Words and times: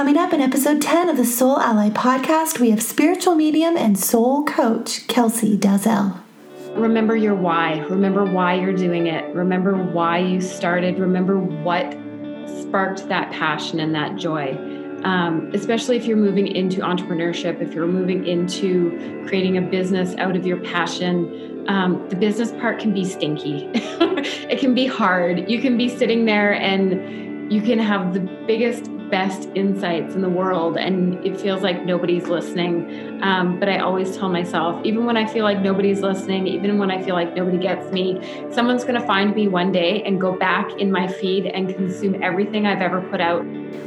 Coming 0.00 0.16
up 0.16 0.32
in 0.32 0.40
episode 0.40 0.80
10 0.80 1.10
of 1.10 1.18
the 1.18 1.26
Soul 1.26 1.60
Ally 1.60 1.90
podcast, 1.90 2.58
we 2.58 2.70
have 2.70 2.82
spiritual 2.82 3.34
medium 3.34 3.76
and 3.76 3.98
soul 3.98 4.44
coach 4.44 5.06
Kelsey 5.08 5.58
Dalziel. 5.58 6.18
Remember 6.74 7.14
your 7.14 7.34
why. 7.34 7.80
Remember 7.80 8.24
why 8.24 8.54
you're 8.54 8.72
doing 8.72 9.08
it. 9.08 9.34
Remember 9.34 9.76
why 9.76 10.16
you 10.16 10.40
started. 10.40 10.98
Remember 10.98 11.38
what 11.38 11.92
sparked 12.62 13.08
that 13.10 13.30
passion 13.30 13.78
and 13.78 13.94
that 13.94 14.16
joy. 14.16 14.54
Um, 15.04 15.50
especially 15.52 15.98
if 15.98 16.06
you're 16.06 16.16
moving 16.16 16.46
into 16.46 16.80
entrepreneurship, 16.80 17.60
if 17.60 17.74
you're 17.74 17.86
moving 17.86 18.26
into 18.26 19.22
creating 19.28 19.58
a 19.58 19.60
business 19.60 20.14
out 20.16 20.34
of 20.34 20.46
your 20.46 20.60
passion, 20.62 21.66
um, 21.68 22.08
the 22.08 22.16
business 22.16 22.52
part 22.52 22.78
can 22.78 22.94
be 22.94 23.04
stinky. 23.04 23.68
it 23.74 24.60
can 24.60 24.74
be 24.74 24.86
hard. 24.86 25.50
You 25.50 25.60
can 25.60 25.76
be 25.76 25.90
sitting 25.90 26.24
there 26.24 26.54
and 26.54 27.52
you 27.52 27.60
can 27.60 27.78
have 27.78 28.14
the 28.14 28.20
biggest 28.46 28.90
best 29.10 29.48
insights 29.54 30.14
in 30.14 30.22
the 30.22 30.28
world 30.28 30.76
and 30.76 31.24
it 31.26 31.40
feels 31.40 31.62
like 31.62 31.84
nobody's 31.84 32.28
listening 32.28 33.20
um, 33.22 33.58
but 33.58 33.68
i 33.68 33.78
always 33.78 34.16
tell 34.16 34.28
myself 34.28 34.80
even 34.84 35.04
when 35.04 35.16
i 35.16 35.26
feel 35.26 35.44
like 35.44 35.60
nobody's 35.60 36.00
listening 36.00 36.46
even 36.46 36.78
when 36.78 36.90
i 36.90 37.02
feel 37.02 37.14
like 37.14 37.34
nobody 37.34 37.58
gets 37.58 37.92
me 37.92 38.20
someone's 38.52 38.84
going 38.84 38.98
to 39.00 39.06
find 39.06 39.34
me 39.34 39.48
one 39.48 39.72
day 39.72 40.02
and 40.04 40.20
go 40.20 40.36
back 40.36 40.70
in 40.78 40.90
my 40.92 41.06
feed 41.06 41.46
and 41.46 41.74
consume 41.74 42.22
everything 42.22 42.66
i've 42.66 42.82
ever 42.82 43.00
put 43.00 43.20
out 43.20 43.44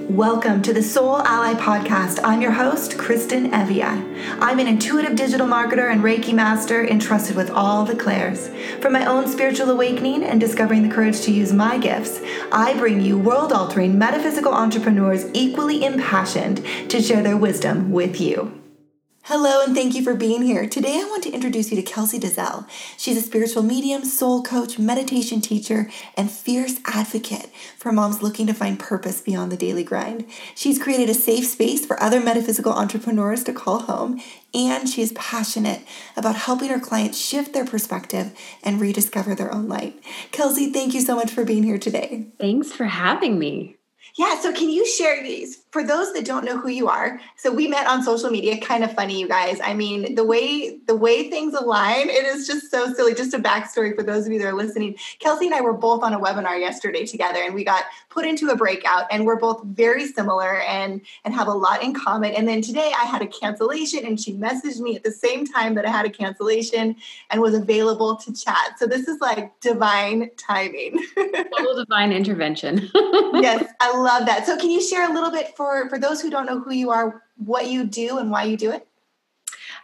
Welcome 0.09 0.61
to 0.63 0.73
the 0.73 0.83
Soul 0.83 1.19
Ally 1.19 1.53
Podcast. 1.53 2.19
I'm 2.25 2.41
your 2.41 2.51
host, 2.51 2.97
Kristin 2.97 3.51
Evje. 3.51 4.37
I'm 4.39 4.59
an 4.59 4.67
intuitive 4.67 5.15
digital 5.15 5.47
marketer 5.47 5.89
and 5.89 6.01
Reiki 6.03 6.33
master 6.33 6.85
entrusted 6.85 7.37
with 7.37 7.49
all 7.49 7.85
the 7.85 7.95
clairs. 7.95 8.49
From 8.81 8.91
my 8.91 9.05
own 9.05 9.29
spiritual 9.29 9.69
awakening 9.69 10.23
and 10.23 10.41
discovering 10.41 10.83
the 10.83 10.93
courage 10.93 11.21
to 11.21 11.31
use 11.31 11.53
my 11.53 11.77
gifts, 11.77 12.19
I 12.51 12.77
bring 12.77 12.99
you 12.99 13.17
world 13.17 13.53
altering 13.53 13.97
metaphysical 13.97 14.53
entrepreneurs 14.53 15.12
equally 15.33 15.83
impassioned 15.83 16.65
to 16.89 17.01
share 17.01 17.21
their 17.21 17.37
wisdom 17.37 17.91
with 17.91 18.19
you. 18.19 18.63
Hello, 19.27 19.63
and 19.63 19.73
thank 19.73 19.95
you 19.95 20.03
for 20.03 20.15
being 20.15 20.41
here. 20.41 20.67
Today, 20.67 20.99
I 20.99 21.05
want 21.05 21.23
to 21.23 21.31
introduce 21.31 21.71
you 21.71 21.77
to 21.77 21.81
Kelsey 21.81 22.19
Dalziel. 22.19 22.67
She's 22.97 23.15
a 23.15 23.21
spiritual 23.21 23.63
medium, 23.63 24.03
soul 24.03 24.43
coach, 24.43 24.77
meditation 24.77 25.39
teacher, 25.39 25.89
and 26.17 26.29
fierce 26.29 26.77
advocate 26.83 27.49
for 27.77 27.93
moms 27.93 28.21
looking 28.21 28.47
to 28.47 28.53
find 28.53 28.77
purpose 28.77 29.21
beyond 29.21 29.49
the 29.49 29.55
daily 29.55 29.85
grind. 29.85 30.25
She's 30.55 30.77
created 30.77 31.09
a 31.09 31.13
safe 31.13 31.45
space 31.45 31.85
for 31.85 31.97
other 32.03 32.19
metaphysical 32.19 32.73
entrepreneurs 32.73 33.45
to 33.45 33.53
call 33.53 33.83
home, 33.83 34.21
and 34.53 34.89
she 34.89 35.01
is 35.01 35.13
passionate 35.13 35.83
about 36.17 36.35
helping 36.35 36.67
her 36.67 36.81
clients 36.81 37.17
shift 37.17 37.53
their 37.53 37.65
perspective 37.65 38.37
and 38.61 38.81
rediscover 38.81 39.35
their 39.35 39.53
own 39.53 39.69
light. 39.69 40.03
Kelsey, 40.33 40.69
thank 40.69 40.93
you 40.93 40.99
so 40.99 41.15
much 41.15 41.31
for 41.31 41.45
being 41.45 41.63
here 41.63 41.77
today. 41.77 42.27
Thanks 42.41 42.73
for 42.73 42.87
having 42.87 43.39
me. 43.39 43.77
Yeah, 44.17 44.39
so 44.39 44.53
can 44.53 44.69
you 44.69 44.85
share 44.85 45.23
these 45.23 45.62
for 45.73 45.83
those 45.83 46.13
that 46.13 46.23
don't 46.23 46.45
know 46.45 46.55
who 46.55 46.69
you 46.69 46.87
are? 46.87 47.19
So 47.35 47.51
we 47.51 47.67
met 47.67 47.87
on 47.87 48.03
social 48.03 48.29
media, 48.29 48.61
kind 48.61 48.83
of 48.83 48.93
funny, 48.93 49.19
you 49.19 49.27
guys. 49.27 49.59
I 49.63 49.73
mean, 49.73 50.13
the 50.13 50.23
way 50.23 50.77
the 50.85 50.95
way 50.95 51.31
things 51.31 51.55
align, 51.55 52.09
it 52.09 52.25
is 52.25 52.45
just 52.45 52.69
so 52.69 52.93
silly. 52.93 53.15
Just 53.15 53.33
a 53.33 53.39
backstory 53.39 53.95
for 53.95 54.03
those 54.03 54.27
of 54.27 54.31
you 54.31 54.37
that 54.37 54.47
are 54.47 54.53
listening. 54.53 54.95
Kelsey 55.17 55.47
and 55.47 55.55
I 55.55 55.61
were 55.61 55.73
both 55.73 56.03
on 56.03 56.13
a 56.13 56.19
webinar 56.19 56.59
yesterday 56.59 57.07
together, 57.07 57.39
and 57.43 57.55
we 57.55 57.63
got 57.63 57.85
put 58.09 58.23
into 58.23 58.49
a 58.49 58.55
breakout, 58.55 59.07
and 59.09 59.25
we're 59.25 59.39
both 59.39 59.63
very 59.63 60.05
similar 60.05 60.61
and 60.61 61.01
and 61.25 61.33
have 61.33 61.47
a 61.47 61.51
lot 61.51 61.81
in 61.81 61.95
common. 61.95 62.35
And 62.35 62.47
then 62.47 62.61
today 62.61 62.91
I 62.95 63.05
had 63.05 63.23
a 63.23 63.27
cancellation, 63.27 64.05
and 64.05 64.19
she 64.19 64.35
messaged 64.35 64.79
me 64.79 64.95
at 64.95 65.03
the 65.03 65.11
same 65.11 65.43
time 65.43 65.73
that 65.73 65.87
I 65.87 65.89
had 65.89 66.05
a 66.05 66.11
cancellation 66.11 66.95
and 67.31 67.41
was 67.41 67.55
available 67.55 68.15
to 68.17 68.31
chat. 68.31 68.77
So 68.77 68.85
this 68.85 69.07
is 69.07 69.19
like 69.21 69.59
divine 69.59 70.29
timing. 70.37 71.03
Total 71.15 71.75
divine 71.77 72.11
intervention. 72.11 72.91
yes, 73.33 73.65
I 73.79 73.97
love 73.97 74.27
that. 74.27 74.45
So 74.45 74.55
can 74.55 74.69
you 74.69 74.79
share 74.79 75.09
a 75.09 75.13
little 75.13 75.31
bit 75.31 75.55
for 75.57 75.62
for 75.89 75.99
those 75.99 76.21
who 76.21 76.29
don't 76.29 76.45
know 76.45 76.59
who 76.59 76.73
you 76.73 76.91
are, 76.91 77.23
what 77.37 77.67
you 77.67 77.85
do 77.85 78.17
and 78.17 78.29
why 78.31 78.43
you 78.43 78.57
do 78.57 78.71
it? 78.71 78.87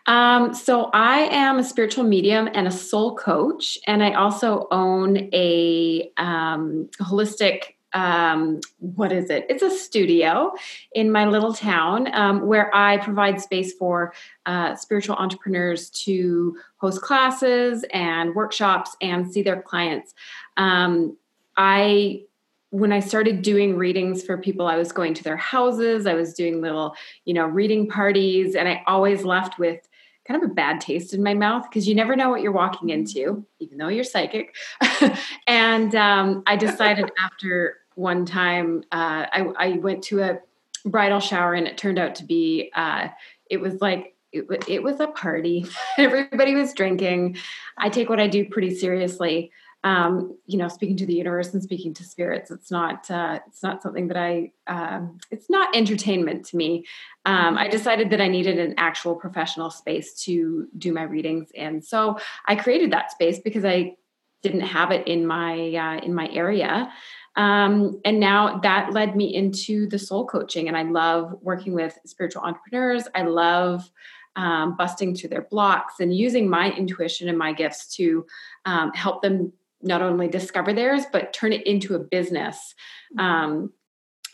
Um, 0.06 0.54
so 0.54 0.90
I 0.94 1.20
am 1.32 1.60
a 1.60 1.64
spiritual 1.64 2.04
medium 2.04 2.50
and 2.54 2.68
a 2.68 2.72
soul 2.72 3.16
coach, 3.16 3.78
and 3.86 4.04
I 4.04 4.14
also 4.14 4.68
own 4.72 5.30
a 5.34 6.12
um, 6.18 6.90
holistic. 7.02 7.76
Um, 7.94 8.60
what 8.78 9.12
is 9.12 9.32
it? 9.32 9.48
It's 9.50 9.64
a 9.64 9.70
studio 9.70 10.52
in 10.94 11.12
my 11.12 11.26
little 11.26 11.54
town 11.54 12.14
um, 12.14 12.46
where 12.46 12.74
I 12.76 12.98
provide 12.98 13.42
space 13.42 13.74
for 13.74 14.14
uh, 14.46 14.76
spiritual 14.76 15.16
entrepreneurs 15.16 15.90
to 16.06 16.56
host 16.78 17.02
classes 17.02 17.84
and 17.92 18.36
workshops 18.36 18.96
and 19.02 19.32
see 19.32 19.42
their 19.42 19.62
clients. 19.62 20.14
Um, 20.56 21.18
I 21.58 22.26
when 22.72 22.92
I 22.92 23.00
started 23.00 23.42
doing 23.42 23.78
readings 23.78 24.24
for 24.24 24.38
people, 24.38 24.68
I 24.68 24.78
was 24.78 24.92
going 24.92 25.14
to 25.16 25.24
their 25.24 25.38
houses, 25.38 26.06
I 26.06 26.14
was 26.14 26.34
doing 26.34 26.62
little, 26.62 26.96
you 27.26 27.34
know, 27.34 27.46
reading 27.46 27.88
parties, 27.88 28.56
and 28.56 28.68
I 28.68 28.84
always 28.86 29.24
left 29.24 29.58
with 29.58 29.88
kind 30.28 30.44
of 30.44 30.52
a 30.52 30.54
bad 30.54 30.80
taste 30.80 31.14
in 31.14 31.24
my 31.24 31.34
mouth 31.34 31.64
because 31.68 31.88
you 31.88 31.96
never 31.96 32.16
know 32.16 32.30
what 32.30 32.42
you're 32.42 32.52
walking 32.52 32.90
into, 32.90 33.44
even 33.60 33.80
though 33.80 33.88
you're 33.88 34.04
psychic. 34.04 34.56
and 35.48 35.96
um, 35.96 36.44
I 36.46 36.56
decided 36.56 37.12
after 37.20 37.78
one 37.96 38.26
time, 38.26 38.84
uh, 38.92 39.26
I, 39.32 39.52
I, 39.58 39.70
went 39.78 40.04
to 40.06 40.22
a 40.22 40.40
bridal 40.86 41.20
shower, 41.20 41.56
and 41.56 41.68
it 41.68 41.78
turned 41.78 41.98
out 41.98 42.16
to 42.16 42.24
be, 42.24 42.72
uh, 42.76 43.08
it 43.50 43.60
was 43.60 43.82
like, 43.82 44.16
it, 44.32 44.46
it 44.68 44.84
was 44.84 45.00
a 45.00 45.08
party. 45.08 45.66
Everybody 45.98 46.54
was 46.54 46.74
drinking. 46.74 47.38
I 47.78 47.90
take 47.90 48.08
what 48.08 48.20
I 48.20 48.28
do 48.28 48.46
pretty 48.46 48.76
seriously 48.76 49.52
um, 49.84 50.38
you 50.46 50.58
know, 50.58 50.68
speaking 50.68 50.98
to 50.98 51.06
the 51.06 51.14
universe 51.14 51.54
and 51.54 51.64
speaking 51.64 51.94
to 51.94 52.04
spirits. 52.04 52.52
It's 52.52 52.70
not 52.70 53.10
uh, 53.10 53.40
it's 53.48 53.64
not 53.64 53.82
something 53.82 54.08
that 54.10 54.18
I 54.18 54.52
um, 54.68 55.20
it's 55.32 55.50
not 55.50 55.76
entertainment 55.76 56.46
to 56.48 56.58
me. 56.58 56.86
Um, 57.26 57.58
I 57.58 57.68
decided 57.70 58.10
that 58.10 58.20
I 58.20 58.28
needed 58.28 58.60
an 58.60 58.74
actual 58.78 59.16
professional 59.16 59.70
space 59.70 60.14
to 60.26 60.68
do 60.78 60.92
my 60.92 61.04
readings, 61.04 61.50
and 61.56 61.84
so 61.84 62.20
I 62.46 62.56
created 62.56 62.92
that 62.92 63.12
space 63.12 63.40
because 63.40 63.64
I 63.64 63.96
didn't 64.42 64.62
have 64.62 64.92
it 64.92 65.08
in 65.08 65.26
my 65.26 65.76
uh, 65.76 66.06
in 66.06 66.14
my 66.14 66.30
area. 66.30 66.92
Um, 67.36 68.02
and 68.04 68.20
now 68.20 68.60
that 68.60 68.92
led 68.92 69.16
me 69.16 69.34
into 69.34 69.88
the 69.88 70.00
soul 70.00 70.26
coaching, 70.26 70.68
and 70.68 70.76
I 70.76 70.84
love 70.84 71.36
working 71.42 71.74
with 71.74 71.98
spiritual 72.06 72.42
entrepreneurs. 72.42 73.08
I 73.16 73.24
love 73.24 73.90
um, 74.36 74.76
busting 74.78 75.16
through 75.16 75.30
their 75.30 75.44
blocks 75.44 75.96
and 76.00 76.16
using 76.16 76.50
my 76.50 76.72
intuition 76.72 77.30
and 77.30 77.38
my 77.38 77.54
gifts 77.54 77.96
to 77.96 78.26
um, 78.66 78.92
help 78.94 79.22
them 79.22 79.52
not 79.82 80.02
only 80.02 80.28
discover 80.28 80.74
theirs 80.74 81.04
but 81.12 81.34
turn 81.34 81.54
it 81.54 81.66
into 81.66 81.96
a 81.96 82.00
business 82.00 82.74
mm-hmm. 83.18 83.26
um, 83.26 83.74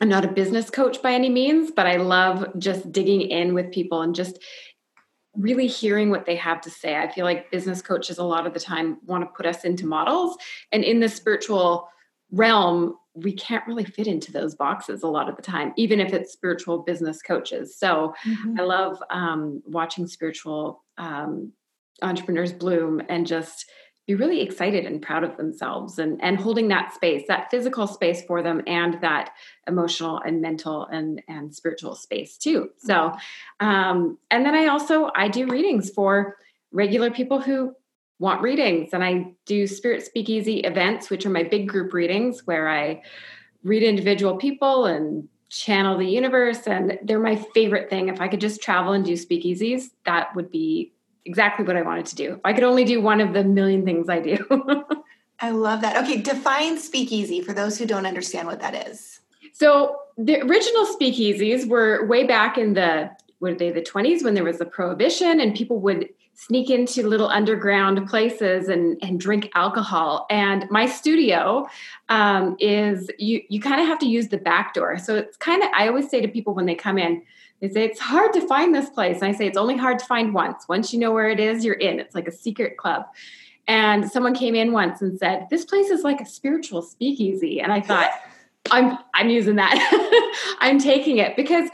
i'm 0.02 0.10
not 0.10 0.26
a 0.26 0.32
business 0.32 0.70
coach 0.70 1.02
by 1.02 1.14
any 1.14 1.30
means 1.30 1.72
but 1.72 1.88
i 1.88 1.98
love 1.98 2.46
just 2.58 2.92
digging 2.92 3.22
in 3.22 3.54
with 3.54 3.72
people 3.72 4.02
and 4.02 4.16
just 4.16 4.40
really 5.36 5.68
hearing 5.68 6.10
what 6.10 6.26
they 6.26 6.36
have 6.36 6.62
to 6.62 6.70
say 6.70 6.98
i 6.98 7.12
feel 7.12 7.26
like 7.26 7.52
business 7.52 7.82
coaches 7.82 8.18
a 8.18 8.24
lot 8.24 8.48
of 8.48 8.54
the 8.54 8.60
time 8.60 8.98
want 9.06 9.24
to 9.24 9.36
put 9.36 9.46
us 9.46 9.66
into 9.66 9.86
models 9.86 10.38
and 10.72 10.84
in 10.84 11.00
the 11.00 11.10
spiritual 11.10 11.90
realm 12.32 12.98
we 13.14 13.32
can't 13.32 13.66
really 13.66 13.86
fit 13.86 14.08
into 14.08 14.32
those 14.32 14.56
boxes 14.56 15.04
a 15.04 15.08
lot 15.08 15.30
of 15.30 15.36
the 15.36 15.42
time 15.42 15.74
even 15.78 16.00
if 16.00 16.14
it's 16.14 16.34
spiritual 16.34 16.80
business 16.80 17.22
coaches 17.22 17.78
so 17.78 18.14
mm-hmm. 18.26 18.60
i 18.60 18.64
love 18.64 19.02
um, 19.10 19.62
watching 19.66 20.08
spiritual 20.08 20.84
um, 20.98 21.52
entrepreneurs 22.02 22.52
bloom 22.52 23.02
and 23.10 23.28
just 23.28 23.70
be 24.08 24.16
really 24.16 24.42
excited 24.42 24.86
and 24.86 25.02
proud 25.02 25.24
of 25.24 25.36
themselves 25.38 25.98
and 25.98 26.24
and 26.24 26.40
holding 26.40 26.68
that 26.68 26.94
space 26.94 27.24
that 27.28 27.50
physical 27.50 27.88
space 27.88 28.24
for 28.26 28.44
them 28.44 28.62
and 28.68 29.02
that 29.02 29.32
emotional 29.68 30.20
and 30.20 30.42
mental 30.42 30.86
and 30.86 31.22
and 31.28 31.56
spiritual 31.56 31.96
space 31.96 32.38
too. 32.38 32.70
So 32.78 33.14
um 33.60 34.18
and 34.30 34.46
then 34.46 34.56
i 34.56 34.68
also 34.68 35.12
i 35.16 35.28
do 35.28 35.48
readings 35.48 35.90
for 35.90 36.38
regular 36.72 37.10
people 37.10 37.40
who 37.42 37.74
want 38.20 38.42
readings 38.42 38.90
and 38.94 39.04
i 39.04 39.34
do 39.46 39.68
spirit 39.68 40.06
speakeasy 40.06 40.60
events 40.60 41.10
which 41.10 41.26
are 41.26 41.30
my 41.30 41.44
big 41.44 41.68
group 41.68 41.94
readings 41.94 42.46
where 42.46 42.70
i 42.70 43.02
read 43.64 43.84
individual 43.84 44.38
people 44.38 44.86
and 44.86 45.28
channel 45.50 45.98
the 45.98 46.08
universe 46.08 46.68
and 46.68 46.98
they're 47.04 47.20
my 47.20 47.36
favorite 47.36 47.90
thing. 47.90 48.10
If 48.10 48.22
i 48.22 48.28
could 48.28 48.42
just 48.42 48.62
travel 48.62 48.94
and 48.94 49.06
do 49.06 49.14
speakeasies 49.14 49.92
that 50.06 50.36
would 50.36 50.52
be 50.52 50.95
exactly 51.26 51.66
what 51.66 51.76
I 51.76 51.82
wanted 51.82 52.06
to 52.08 52.16
do. 52.16 52.34
If 52.34 52.42
I 52.44 52.54
could 52.54 52.64
only 52.64 52.84
do 52.84 53.02
one 53.02 53.20
of 53.20 53.34
the 53.34 53.44
million 53.44 53.84
things 53.84 54.10
I 54.10 54.20
do. 54.20 54.38
I 55.40 55.50
love 55.50 55.82
that. 55.82 56.02
Okay, 56.04 56.22
define 56.22 56.78
speakeasy 56.78 57.42
for 57.42 57.54
those 57.54 57.78
who 57.78 57.86
don't 57.86 58.06
understand 58.06 58.48
what 58.48 58.62
that 58.62 58.88
is. 58.88 59.20
So 59.54 59.98
the 60.18 60.42
original 60.42 60.86
speakeasies 60.86 61.68
were 61.68 62.06
way 62.08 62.26
back 62.26 62.58
in 62.58 62.74
the 62.74 63.12
were 63.42 63.54
they 63.54 63.70
the 63.70 63.82
20s 63.82 64.24
when 64.24 64.34
there 64.34 64.44
was 64.44 64.60
the 64.60 64.66
prohibition 64.66 65.40
and 65.42 65.54
people 65.54 65.80
would 65.80 66.10
sneak 66.34 66.70
into 66.70 67.08
little 67.08 67.30
underground 67.30 68.06
places 68.08 68.68
and, 68.68 68.98
and 69.02 69.20
drink 69.20 69.50
alcohol. 69.56 70.26
And 70.30 70.66
my 70.70 70.86
studio 70.86 71.68
um, 72.10 72.56
is 72.60 73.10
you 73.18 73.42
you 73.50 73.60
kind 73.60 73.82
of 73.82 73.88
have 73.88 74.00
to 74.00 74.08
use 74.08 74.30
the 74.30 74.38
back 74.38 74.74
door. 74.74 74.98
So 74.98 75.16
it's 75.16 75.38
kind 75.38 75.64
of 75.64 75.70
I 75.74 75.88
always 75.88 76.10
say 76.10 76.22
to 76.22 76.28
people 76.28 76.54
when 76.54 76.66
they 76.66 76.76
come 76.76 76.98
in, 76.98 77.22
they 77.68 77.74
say 77.74 77.86
it's 77.86 78.00
hard 78.00 78.34
to 78.34 78.48
find 78.48 78.74
this 78.74 78.90
place. 78.90 79.22
And 79.22 79.26
I 79.26 79.32
say 79.32 79.48
it's 79.48 79.58
only 79.58 79.78
hard 79.78 80.00
to 80.00 80.06
find 80.06 80.34
once. 80.34 80.68
Once 80.68 80.94
you 80.94 81.00
know 81.00 81.12
where 81.12 81.30
it 81.30 81.40
is, 81.40 81.66
you're 81.66 81.76
in. 81.76 82.00
It's 82.00 82.16
like 82.16 82.28
a 82.28 82.32
secret 82.32 82.78
club. 82.78 83.06
And 83.68 84.10
someone 84.10 84.36
came 84.36 84.54
in 84.54 84.72
once 84.72 85.02
and 85.02 85.18
said, 85.18 85.48
This 85.50 85.66
place 85.66 85.90
is 85.90 86.04
like 86.04 86.22
a 86.22 86.26
spiritual 86.26 86.82
speakeasy. 86.82 87.60
And 87.60 87.74
I 87.74 87.82
thought, 87.82 88.12
I'm 88.72 88.98
I'm 89.14 89.30
using 89.30 89.56
that. 89.58 89.76
I'm 90.60 90.80
taking 90.80 91.18
it 91.18 91.36
because 91.36 91.70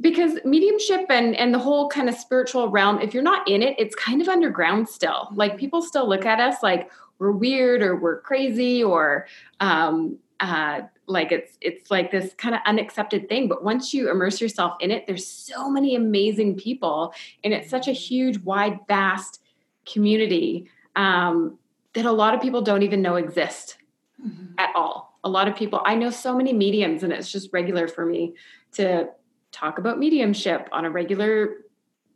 because 0.00 0.38
mediumship 0.44 1.06
and 1.10 1.34
and 1.36 1.52
the 1.52 1.58
whole 1.58 1.88
kind 1.88 2.08
of 2.08 2.14
spiritual 2.14 2.68
realm 2.68 3.00
if 3.00 3.12
you're 3.12 3.22
not 3.22 3.46
in 3.46 3.62
it 3.62 3.74
it's 3.78 3.94
kind 3.94 4.22
of 4.22 4.28
underground 4.28 4.88
still 4.88 5.28
like 5.34 5.58
people 5.58 5.82
still 5.82 6.08
look 6.08 6.24
at 6.24 6.40
us 6.40 6.62
like 6.62 6.90
we're 7.18 7.32
weird 7.32 7.82
or 7.82 7.96
we're 7.96 8.20
crazy 8.22 8.82
or 8.82 9.26
um 9.60 10.18
uh 10.40 10.80
like 11.06 11.32
it's 11.32 11.58
it's 11.60 11.90
like 11.90 12.10
this 12.10 12.34
kind 12.34 12.54
of 12.54 12.60
unaccepted 12.66 13.28
thing 13.28 13.48
but 13.48 13.62
once 13.62 13.92
you 13.92 14.10
immerse 14.10 14.40
yourself 14.40 14.74
in 14.80 14.90
it 14.90 15.06
there's 15.06 15.26
so 15.26 15.68
many 15.70 15.94
amazing 15.94 16.56
people 16.56 17.12
and 17.44 17.52
it's 17.52 17.68
such 17.68 17.88
a 17.88 17.92
huge 17.92 18.38
wide 18.38 18.78
vast 18.88 19.42
community 19.86 20.68
um 20.96 21.58
that 21.92 22.06
a 22.06 22.12
lot 22.12 22.34
of 22.34 22.40
people 22.40 22.62
don't 22.62 22.82
even 22.82 23.02
know 23.02 23.16
exist 23.16 23.76
mm-hmm. 24.24 24.52
at 24.58 24.74
all. 24.76 25.18
A 25.24 25.28
lot 25.28 25.48
of 25.48 25.54
people 25.54 25.82
i 25.84 25.94
know 25.94 26.08
so 26.08 26.34
many 26.34 26.52
mediums 26.54 27.02
and 27.02 27.12
it's 27.12 27.30
just 27.30 27.52
regular 27.52 27.86
for 27.86 28.06
me 28.06 28.34
to 28.72 29.06
talk 29.52 29.78
about 29.78 29.98
mediumship 29.98 30.66
on 30.72 30.86
a 30.86 30.90
regular 30.90 31.58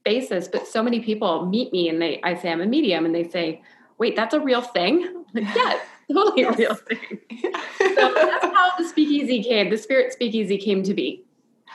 basis 0.05 0.49
but 0.49 0.67
so 0.67 0.83
many 0.83 1.01
people 1.01 1.45
meet 1.45 1.71
me 1.71 1.91
and 1.91 2.01
they 2.01 2.19
i 2.23 2.35
say 2.35 2.51
i'm 2.51 2.63
a 2.63 2.67
medium 2.67 3.05
and 3.05 3.15
they 3.15 3.29
say 3.29 3.61
wait 3.99 4.17
that's 4.17 4.35
a 4.35 4.41
real 4.41 4.63
thing? 4.63 5.25
Like, 5.35 5.55
yeah 5.55 5.81
totally 6.13 6.43
yes. 6.43 6.59
real 6.59 6.75
thing 6.75 7.19
so 7.79 8.15
that's 8.15 8.45
how 8.45 8.71
the 8.79 8.85
speakeasy 8.85 9.43
came 9.43 9.71
the 9.71 9.79
spirit 9.79 10.13
speakeasy 10.13 10.59
came 10.59 10.83
to 10.83 10.95
be 10.95 11.23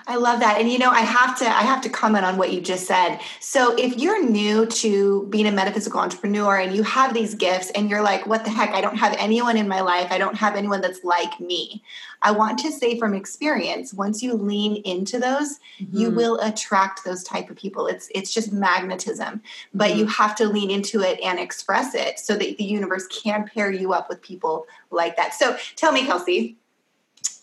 I 0.08 0.16
love 0.16 0.40
that. 0.40 0.60
And 0.60 0.72
you 0.72 0.80
know, 0.80 0.90
I 0.90 1.02
have 1.02 1.38
to 1.40 1.46
I 1.46 1.62
have 1.62 1.82
to 1.82 1.90
comment 1.90 2.26
on 2.26 2.38
what 2.38 2.52
you 2.52 2.62
just 2.62 2.88
said. 2.88 3.20
So 3.40 3.76
if 3.76 3.98
you're 3.98 4.24
new 4.24 4.66
to 4.66 5.28
being 5.30 5.48
a 5.48 5.52
metaphysical 5.52 6.00
entrepreneur 6.00 6.58
and 6.58 6.76
you 6.76 6.84
have 6.84 7.14
these 7.14 7.36
gifts 7.36 7.70
and 7.72 7.90
you're 7.90 8.02
like, 8.02 8.26
what 8.26 8.44
the 8.44 8.50
heck, 8.50 8.72
I 8.72 8.82
don't 8.82 8.98
have 8.98 9.16
anyone 9.20 9.58
in 9.58 9.68
my 9.68 9.82
life. 9.82 10.08
I 10.12 10.18
don't 10.18 10.36
have 10.36 10.56
anyone 10.56 10.82
that's 10.82 11.04
like 11.04 11.40
me. 11.40 11.84
I 12.22 12.32
want 12.32 12.60
to 12.60 12.72
say 12.72 13.00
from 13.00 13.14
experience, 13.14 13.94
once 13.94 14.22
you 14.22 14.34
lean 14.34 14.78
into 14.84 15.20
those, 15.20 15.60
mm-hmm. 15.80 15.98
you 15.98 16.10
will 16.12 16.40
attract 16.42 17.06
those 17.06 17.24
type 17.24 17.50
of 17.50 17.56
people. 17.56 17.88
It's 17.88 18.10
it's 18.14 18.34
just 18.34 18.52
magnetism. 18.52 19.42
But 19.74 19.92
mm-hmm. 19.92 20.00
you 20.00 20.06
have 20.08 20.36
to 20.36 20.48
lean 20.48 20.70
into 20.70 21.02
it 21.02 21.20
and 21.22 21.40
express 21.40 21.96
it 21.96 22.20
so 22.20 22.36
that 22.36 22.58
the 22.58 22.64
universe 22.64 23.08
can 23.08 23.48
pair 23.48 23.72
you 23.72 23.94
up 23.94 24.10
with 24.10 24.22
people 24.22 24.66
like 24.92 25.16
that. 25.18 25.34
So 25.34 25.58
tell 25.76 25.92
me, 25.92 26.06
Kelsey, 26.06 26.58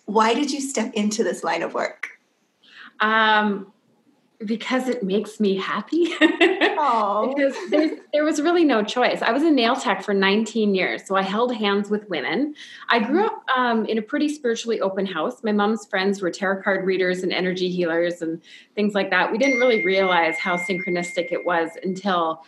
why 0.06 0.34
did 0.34 0.50
you 0.50 0.60
step 0.60 0.92
into 0.94 1.24
this 1.24 1.42
line 1.44 1.62
of 1.62 1.74
work? 1.74 2.15
Um, 3.00 3.72
because 4.44 4.88
it 4.88 5.02
makes 5.02 5.40
me 5.40 5.56
happy. 5.56 6.14
because 6.18 7.56
there 8.12 8.24
was 8.24 8.40
really 8.40 8.64
no 8.64 8.82
choice. 8.82 9.22
I 9.22 9.32
was 9.32 9.42
a 9.42 9.50
nail 9.50 9.76
tech 9.76 10.02
for 10.02 10.12
19 10.12 10.74
years, 10.74 11.06
so 11.06 11.16
I 11.16 11.22
held 11.22 11.54
hands 11.54 11.88
with 11.88 12.08
women. 12.10 12.54
I 12.90 13.00
grew 13.00 13.24
up 13.24 13.42
um, 13.56 13.86
in 13.86 13.98
a 13.98 14.02
pretty 14.02 14.28
spiritually 14.28 14.80
open 14.80 15.06
house. 15.06 15.42
My 15.42 15.52
mom's 15.52 15.86
friends 15.86 16.20
were 16.20 16.30
tarot 16.30 16.62
card 16.62 16.84
readers 16.84 17.22
and 17.22 17.32
energy 17.32 17.70
healers 17.70 18.20
and 18.20 18.42
things 18.74 18.94
like 18.94 19.10
that. 19.10 19.32
We 19.32 19.38
didn't 19.38 19.58
really 19.58 19.84
realize 19.84 20.38
how 20.38 20.56
synchronistic 20.56 21.32
it 21.32 21.44
was 21.44 21.70
until 21.82 22.44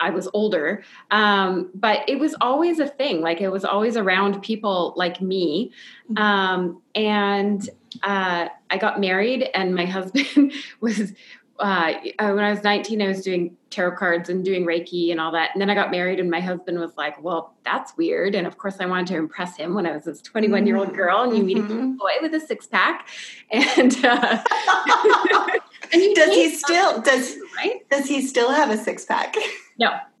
I 0.00 0.10
was 0.10 0.28
older. 0.32 0.82
Um, 1.10 1.70
but 1.74 2.08
it 2.08 2.18
was 2.18 2.34
always 2.40 2.78
a 2.78 2.88
thing. 2.88 3.20
Like 3.20 3.40
it 3.40 3.50
was 3.50 3.64
always 3.64 3.96
around 3.96 4.40
people 4.42 4.94
like 4.96 5.20
me. 5.20 5.72
Mm-hmm. 6.10 6.22
Um, 6.22 6.82
and 6.94 7.68
uh, 8.02 8.48
I 8.70 8.78
got 8.78 9.00
married, 9.00 9.48
and 9.54 9.74
my 9.74 9.84
husband 9.96 10.52
was. 10.80 11.12
Uh, 11.58 11.92
when 12.18 12.38
I 12.38 12.48
was 12.48 12.64
19, 12.64 13.02
I 13.02 13.08
was 13.08 13.20
doing 13.20 13.54
tarot 13.68 13.96
cards 13.96 14.30
and 14.30 14.42
doing 14.42 14.64
Reiki 14.64 15.10
and 15.10 15.20
all 15.20 15.30
that. 15.32 15.50
And 15.52 15.60
then 15.60 15.68
I 15.68 15.74
got 15.74 15.90
married, 15.90 16.18
and 16.18 16.30
my 16.30 16.40
husband 16.40 16.78
was 16.78 16.96
like, 16.96 17.22
Well, 17.22 17.54
that's 17.66 17.94
weird. 17.98 18.34
And 18.34 18.46
of 18.46 18.56
course, 18.56 18.76
I 18.80 18.86
wanted 18.86 19.08
to 19.08 19.16
impress 19.16 19.58
him 19.58 19.74
when 19.74 19.84
I 19.84 19.92
was 19.92 20.04
this 20.04 20.22
21 20.22 20.66
year 20.66 20.76
old 20.76 20.88
mm-hmm. 20.88 20.96
girl, 20.96 21.20
and 21.20 21.36
you 21.36 21.44
meet 21.44 21.58
a 21.58 21.60
mm-hmm. 21.60 21.96
boy 21.96 22.12
with 22.22 22.32
a 22.34 22.40
six 22.40 22.66
pack. 22.66 23.08
And, 23.52 24.04
uh, 24.04 24.42
and 25.92 26.14
does 26.14 26.34
he 26.34 26.54
still, 26.54 27.02
does, 27.02 27.36
does 27.90 28.06
he 28.06 28.22
still 28.22 28.50
have 28.50 28.70
a 28.70 28.76
six 28.76 29.04
pack? 29.04 29.34
No. 29.78 29.90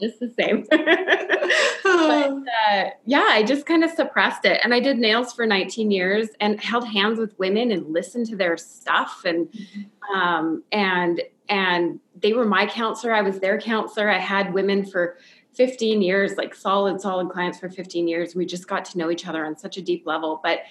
just 0.00 0.18
the 0.20 0.32
same. 0.38 0.66
but 0.70 2.30
uh, 2.30 2.90
yeah, 3.06 3.26
I 3.28 3.44
just 3.46 3.64
kind 3.66 3.84
of 3.84 3.90
suppressed 3.90 4.44
it. 4.44 4.60
And 4.64 4.74
I 4.74 4.80
did 4.80 4.98
nails 4.98 5.32
for 5.32 5.46
19 5.46 5.90
years 5.90 6.28
and 6.40 6.60
held 6.60 6.88
hands 6.88 7.18
with 7.18 7.38
women 7.38 7.70
and 7.70 7.92
listened 7.92 8.26
to 8.26 8.36
their 8.36 8.56
stuff. 8.56 9.22
And, 9.24 9.48
mm-hmm. 9.48 10.14
um, 10.14 10.62
and, 10.72 11.22
and 11.48 12.00
they 12.20 12.32
were 12.32 12.44
my 12.44 12.66
counselor. 12.66 13.14
I 13.14 13.22
was 13.22 13.38
their 13.38 13.60
counselor. 13.60 14.10
I 14.10 14.18
had 14.18 14.52
women 14.52 14.84
for 14.84 15.16
15 15.54 16.02
years, 16.02 16.36
like 16.36 16.54
solid, 16.54 17.00
solid 17.00 17.30
clients 17.30 17.58
for 17.58 17.68
15 17.68 18.08
years. 18.08 18.34
We 18.34 18.46
just 18.46 18.66
got 18.66 18.84
to 18.86 18.98
know 18.98 19.10
each 19.10 19.26
other 19.26 19.44
on 19.44 19.56
such 19.56 19.76
a 19.76 19.82
deep 19.82 20.06
level. 20.06 20.40
But 20.42 20.62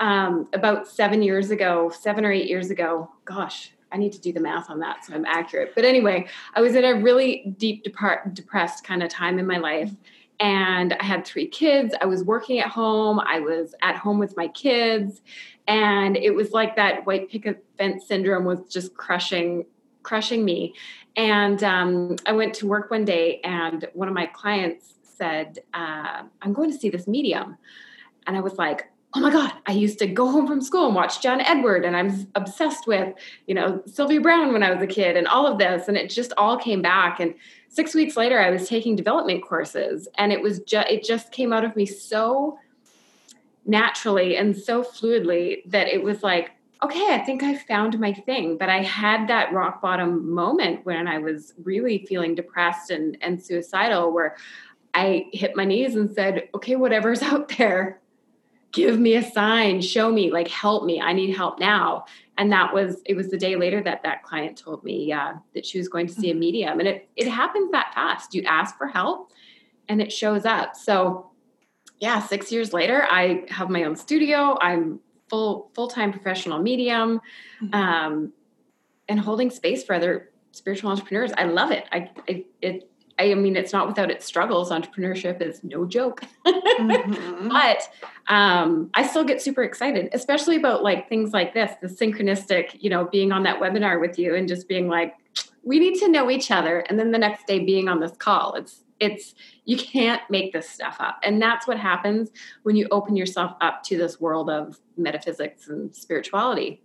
um, 0.00 0.48
about 0.52 0.88
seven 0.88 1.22
years 1.22 1.50
ago, 1.50 1.90
seven 1.90 2.24
or 2.24 2.32
eight 2.32 2.48
years 2.48 2.70
ago, 2.70 3.10
gosh, 3.24 3.72
I 3.92 3.96
need 3.96 4.12
to 4.12 4.20
do 4.20 4.32
the 4.32 4.40
math 4.40 4.68
on 4.70 4.80
that 4.80 5.04
so 5.04 5.14
I'm 5.14 5.24
accurate. 5.24 5.74
But 5.74 5.84
anyway, 5.84 6.26
I 6.54 6.60
was 6.60 6.74
in 6.74 6.84
a 6.84 6.94
really 6.94 7.54
deep, 7.56 7.84
depart, 7.84 8.34
depressed 8.34 8.84
kind 8.84 9.02
of 9.02 9.08
time 9.08 9.38
in 9.38 9.46
my 9.46 9.58
life. 9.58 9.90
And 10.38 10.92
I 10.92 11.04
had 11.04 11.24
three 11.24 11.46
kids. 11.46 11.94
I 12.00 12.06
was 12.06 12.22
working 12.22 12.58
at 12.58 12.68
home. 12.68 13.20
I 13.20 13.40
was 13.40 13.74
at 13.82 13.96
home 13.96 14.18
with 14.18 14.36
my 14.36 14.48
kids. 14.48 15.22
And 15.66 16.16
it 16.16 16.30
was 16.30 16.50
like 16.50 16.76
that 16.76 17.06
white 17.06 17.30
picket 17.30 17.64
fence 17.78 18.06
syndrome 18.06 18.44
was 18.44 18.60
just 18.70 18.94
crushing, 18.94 19.64
crushing 20.02 20.44
me. 20.44 20.74
And 21.16 21.62
um, 21.64 22.16
I 22.26 22.32
went 22.32 22.54
to 22.54 22.66
work 22.66 22.90
one 22.90 23.06
day, 23.06 23.40
and 23.42 23.88
one 23.94 24.06
of 24.06 24.14
my 24.14 24.26
clients 24.26 24.94
said, 25.02 25.60
uh, 25.72 26.24
I'm 26.42 26.52
going 26.52 26.70
to 26.70 26.78
see 26.78 26.90
this 26.90 27.08
medium. 27.08 27.56
And 28.26 28.36
I 28.36 28.40
was 28.40 28.56
like, 28.58 28.90
oh 29.16 29.20
my 29.20 29.30
god 29.30 29.50
i 29.66 29.72
used 29.72 29.98
to 29.98 30.06
go 30.06 30.30
home 30.30 30.46
from 30.46 30.60
school 30.60 30.86
and 30.86 30.94
watch 30.94 31.22
john 31.22 31.40
edward 31.40 31.84
and 31.86 31.96
i'm 31.96 32.26
obsessed 32.34 32.86
with 32.86 33.14
you 33.46 33.54
know 33.54 33.82
sylvia 33.86 34.20
browne 34.20 34.52
when 34.52 34.62
i 34.62 34.70
was 34.70 34.82
a 34.82 34.86
kid 34.86 35.16
and 35.16 35.26
all 35.26 35.46
of 35.46 35.58
this 35.58 35.88
and 35.88 35.96
it 35.96 36.10
just 36.10 36.32
all 36.36 36.58
came 36.58 36.82
back. 36.82 37.18
And 37.18 37.34
six 37.68 37.94
weeks 37.94 38.16
later 38.16 38.38
i 38.38 38.50
was 38.50 38.68
taking 38.68 38.94
development 38.94 39.42
courses 39.42 40.06
and 40.18 40.32
it 40.32 40.42
was 40.42 40.60
just 40.60 40.88
it 40.88 41.02
just 41.02 41.32
came 41.32 41.52
out 41.52 41.64
of 41.64 41.74
me 41.76 41.86
so 41.86 42.58
naturally 43.64 44.36
and 44.36 44.56
so 44.56 44.82
fluidly 44.82 45.62
that 45.70 45.88
it 45.88 46.02
was 46.02 46.22
like 46.22 46.50
okay 46.82 47.14
i 47.14 47.18
think 47.18 47.42
i 47.42 47.56
found 47.56 47.98
my 47.98 48.12
thing. 48.12 48.58
But 48.58 48.68
i 48.68 48.82
had 48.82 49.28
that 49.28 49.52
rock 49.52 49.80
bottom 49.80 50.30
moment 50.30 50.84
when 50.84 51.08
i 51.08 51.16
was 51.18 51.54
really 51.64 52.04
feeling 52.06 52.34
depressed 52.34 52.90
and 52.90 53.16
and 53.22 53.42
suicidal 53.42 54.12
where 54.12 54.36
i 54.92 55.26
hit 55.32 55.56
my 55.56 55.64
knees 55.64 55.94
and 55.94 56.10
said 56.10 56.48
okay 56.54 56.76
whatever's 56.76 57.22
out 57.32 57.48
there 57.56 58.00
give 58.76 59.00
me 59.00 59.14
a 59.14 59.22
sign, 59.22 59.80
show 59.80 60.12
me, 60.12 60.30
like 60.30 60.48
help 60.48 60.84
me. 60.84 61.00
I 61.00 61.14
need 61.14 61.34
help 61.34 61.58
now. 61.58 62.04
And 62.36 62.52
that 62.52 62.74
was 62.74 63.00
it 63.06 63.16
was 63.16 63.30
the 63.30 63.38
day 63.38 63.56
later 63.56 63.82
that 63.82 64.02
that 64.02 64.22
client 64.22 64.58
told 64.58 64.84
me 64.84 65.10
uh, 65.10 65.32
that 65.54 65.64
she 65.64 65.78
was 65.78 65.88
going 65.88 66.06
to 66.06 66.12
see 66.12 66.30
a 66.30 66.34
medium, 66.34 66.78
and 66.78 66.86
it 66.86 67.08
it 67.16 67.26
happens 67.26 67.72
that 67.72 67.92
fast. 67.94 68.34
You 68.34 68.42
ask 68.42 68.76
for 68.76 68.86
help, 68.86 69.32
and 69.88 70.02
it 70.02 70.12
shows 70.12 70.44
up. 70.44 70.76
So, 70.76 71.30
yeah, 71.98 72.20
six 72.20 72.52
years 72.52 72.74
later, 72.74 73.06
I 73.10 73.44
have 73.48 73.70
my 73.70 73.84
own 73.84 73.96
studio. 73.96 74.58
I'm 74.60 75.00
full 75.30 75.70
full 75.74 75.88
time 75.88 76.12
professional 76.12 76.60
medium, 76.60 77.22
mm-hmm. 77.62 77.74
um, 77.74 78.32
and 79.08 79.18
holding 79.18 79.48
space 79.48 79.82
for 79.82 79.94
other 79.94 80.30
spiritual 80.52 80.90
entrepreneurs. 80.90 81.32
I 81.38 81.44
love 81.44 81.70
it. 81.70 81.86
I 81.90 82.10
it, 82.26 82.46
it 82.60 82.90
I 83.18 83.34
mean, 83.34 83.56
it's 83.56 83.72
not 83.72 83.86
without 83.88 84.10
its 84.10 84.26
struggles. 84.26 84.70
Entrepreneurship 84.70 85.40
is 85.40 85.64
no 85.64 85.86
joke. 85.86 86.22
mm-hmm. 86.46 87.48
But 87.48 87.88
um, 88.28 88.90
I 88.94 89.06
still 89.06 89.24
get 89.24 89.40
super 89.40 89.62
excited, 89.62 90.10
especially 90.12 90.56
about 90.56 90.82
like 90.82 91.08
things 91.08 91.32
like 91.32 91.54
this, 91.54 91.72
the 91.80 91.88
synchronistic, 91.88 92.76
you 92.80 92.90
know, 92.90 93.06
being 93.06 93.32
on 93.32 93.42
that 93.44 93.60
webinar 93.60 94.00
with 94.00 94.18
you 94.18 94.34
and 94.34 94.46
just 94.46 94.68
being 94.68 94.88
like, 94.88 95.14
we 95.62 95.78
need 95.78 95.98
to 96.00 96.08
know 96.08 96.30
each 96.30 96.50
other. 96.50 96.80
And 96.80 96.98
then 96.98 97.10
the 97.10 97.18
next 97.18 97.46
day 97.46 97.60
being 97.64 97.88
on 97.88 98.00
this 98.00 98.12
call. 98.16 98.54
It's 98.54 98.82
it's 98.98 99.34
you 99.66 99.76
can't 99.76 100.22
make 100.30 100.52
this 100.54 100.68
stuff 100.68 100.96
up. 101.00 101.18
And 101.22 101.40
that's 101.40 101.66
what 101.66 101.78
happens 101.78 102.30
when 102.62 102.76
you 102.76 102.88
open 102.90 103.14
yourself 103.14 103.52
up 103.60 103.82
to 103.84 103.96
this 103.98 104.20
world 104.20 104.48
of 104.48 104.78
metaphysics 104.96 105.68
and 105.68 105.94
spirituality 105.94 106.82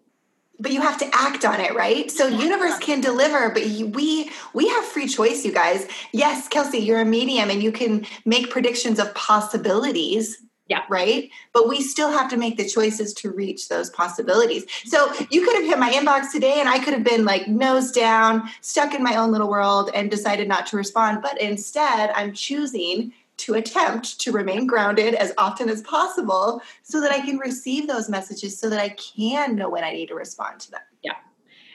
but 0.62 0.72
you 0.72 0.82
have 0.82 0.98
to 1.00 1.10
act 1.14 1.44
on 1.44 1.60
it 1.60 1.74
right? 1.76 2.10
So 2.12 2.28
universe 2.28 2.78
can 2.80 3.02
deliver 3.02 3.50
but 3.50 3.64
we 3.64 4.32
we 4.54 4.68
have 4.70 4.86
free 4.86 5.08
choice 5.08 5.44
you 5.44 5.52
guys. 5.52 5.88
Yes 6.12 6.48
kelsey 6.48 6.80
you're 6.80 7.02
a 7.02 7.06
medium 7.06 7.50
and 7.50 7.62
you 7.62 7.72
can 7.72 8.06
make 8.26 8.50
predictions 8.50 9.00
of 9.00 9.14
possibilities 9.16 10.38
yeah. 10.68 10.84
right? 10.88 11.30
But 11.52 11.68
we 11.68 11.82
still 11.82 12.10
have 12.12 12.30
to 12.30 12.38
make 12.38 12.56
the 12.56 12.66
choices 12.66 13.14
to 13.16 13.30
reach 13.30 13.68
those 13.68 13.90
possibilities. 13.90 14.66
So 14.86 15.12
you 15.30 15.44
could 15.44 15.56
have 15.56 15.66
hit 15.66 15.78
my 15.80 15.92
inbox 15.92 16.32
today 16.32 16.60
and 16.60 16.70
i 16.70 16.80
could 16.80 16.94
have 16.94 17.04
been 17.04 17.26
like 17.26 17.48
nose 17.48 17.92
down 17.92 18.50
stuck 18.62 18.94
in 18.94 19.04
my 19.04 19.16
own 19.16 19.32
little 19.32 19.50
world 19.50 19.90
and 19.94 20.10
decided 20.10 20.48
not 20.48 20.66
to 20.68 20.78
respond 20.78 21.22
but 21.22 21.40
instead 21.42 22.12
i'm 22.12 22.34
choosing 22.34 23.12
to 23.42 23.56
attempt 23.56 24.20
to 24.22 24.32
remain 24.32 24.68
grounded 24.68 25.14
as 25.16 25.34
often 25.38 25.70
as 25.70 25.82
possible 25.82 26.62
so 26.84 27.02
that 27.02 27.12
I 27.12 27.22
can 27.22 27.38
receive 27.38 27.88
those 27.88 28.10
messages 28.10 28.60
so 28.60 28.70
that 28.70 28.80
I 28.80 28.90
can 28.90 29.56
know 29.56 29.70
when 29.70 29.84
I 29.84 29.92
need 29.92 30.08
to 30.08 30.16
respond 30.16 30.60
to 30.62 30.72
them. 30.72 30.82
Yeah. 31.04 31.14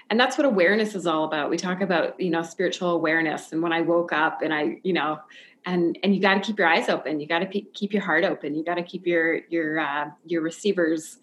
And 0.08 0.20
that's 0.20 0.38
what 0.38 0.44
awareness 0.44 0.94
is 0.94 1.06
all 1.06 1.24
about. 1.24 1.50
We 1.50 1.56
talk 1.56 1.80
about, 1.80 2.18
you 2.20 2.30
know, 2.30 2.42
spiritual 2.42 2.90
awareness. 2.90 3.52
And 3.52 3.62
when 3.62 3.72
I 3.72 3.80
woke 3.80 4.12
up 4.12 4.42
and 4.42 4.54
I, 4.54 4.78
you 4.84 4.92
know, 4.92 5.18
and 5.66 5.98
and 6.02 6.14
you 6.14 6.20
got 6.20 6.34
to 6.34 6.40
keep 6.40 6.58
your 6.58 6.68
eyes 6.68 6.88
open 6.88 7.20
you 7.20 7.26
got 7.26 7.40
to 7.40 7.46
pe- 7.46 7.66
keep 7.74 7.92
your 7.92 8.02
heart 8.02 8.24
open 8.24 8.54
you 8.54 8.64
got 8.64 8.76
to 8.76 8.82
keep 8.82 9.06
your 9.06 9.40
your 9.48 9.80
uh, 9.80 10.08
your 10.24 10.40
receivers 10.40 11.18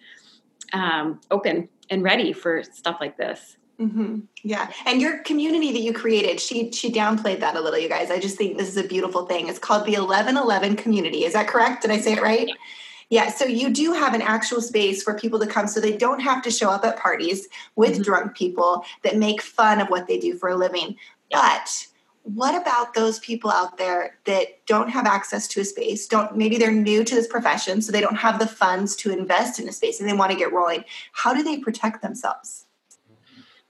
um, 0.73 1.19
open 1.31 1.69
and 1.89 2.03
ready 2.03 2.33
for 2.33 2.61
stuff 2.61 2.97
like 2.99 3.17
this 3.17 3.57
Mm-hmm. 3.79 4.19
Yeah, 4.43 4.71
and 4.85 5.01
your 5.01 5.19
community 5.19 5.71
that 5.71 5.81
you 5.81 5.93
created, 5.93 6.39
she 6.39 6.71
she 6.71 6.91
downplayed 6.91 7.39
that 7.39 7.55
a 7.55 7.61
little, 7.61 7.79
you 7.79 7.89
guys. 7.89 8.11
I 8.11 8.19
just 8.19 8.37
think 8.37 8.57
this 8.57 8.69
is 8.69 8.77
a 8.77 8.87
beautiful 8.87 9.25
thing. 9.25 9.47
It's 9.47 9.59
called 9.59 9.85
the 9.85 9.95
Eleven 9.95 10.37
Eleven 10.37 10.75
Community. 10.75 11.25
Is 11.25 11.33
that 11.33 11.47
correct? 11.47 11.81
Did 11.81 11.91
I 11.91 11.99
say 11.99 12.13
it 12.13 12.21
right? 12.21 12.47
Yeah. 12.47 13.25
yeah. 13.25 13.31
So 13.31 13.45
you 13.45 13.71
do 13.71 13.93
have 13.93 14.13
an 14.13 14.21
actual 14.21 14.61
space 14.61 15.01
for 15.01 15.17
people 15.17 15.39
to 15.39 15.47
come, 15.47 15.67
so 15.67 15.79
they 15.79 15.97
don't 15.97 16.19
have 16.19 16.43
to 16.43 16.51
show 16.51 16.69
up 16.69 16.85
at 16.85 16.97
parties 16.97 17.47
with 17.75 17.93
mm-hmm. 17.93 18.03
drunk 18.03 18.37
people 18.37 18.85
that 19.01 19.17
make 19.17 19.41
fun 19.41 19.81
of 19.81 19.87
what 19.89 20.07
they 20.07 20.19
do 20.19 20.37
for 20.37 20.49
a 20.49 20.55
living. 20.55 20.95
Yeah. 21.31 21.41
But 21.41 21.87
what 22.23 22.59
about 22.59 22.93
those 22.93 23.19
people 23.19 23.51
out 23.51 23.77
there 23.77 24.17
that 24.23 24.65
don't 24.65 24.89
have 24.89 25.05
access 25.05 25.45
to 25.45 25.59
a 25.59 25.65
space 25.65 26.07
don't 26.07 26.37
maybe 26.37 26.57
they're 26.57 26.71
new 26.71 27.03
to 27.03 27.15
this 27.15 27.27
profession 27.27 27.81
so 27.81 27.91
they 27.91 27.99
don't 27.99 28.15
have 28.15 28.39
the 28.39 28.47
funds 28.47 28.95
to 28.95 29.11
invest 29.11 29.59
in 29.59 29.67
a 29.67 29.73
space 29.73 29.99
and 29.99 30.09
they 30.09 30.13
want 30.13 30.31
to 30.31 30.37
get 30.37 30.53
rolling 30.53 30.85
how 31.11 31.33
do 31.33 31.43
they 31.43 31.57
protect 31.57 32.01
themselves 32.01 32.62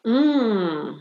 Mm, 0.05 0.99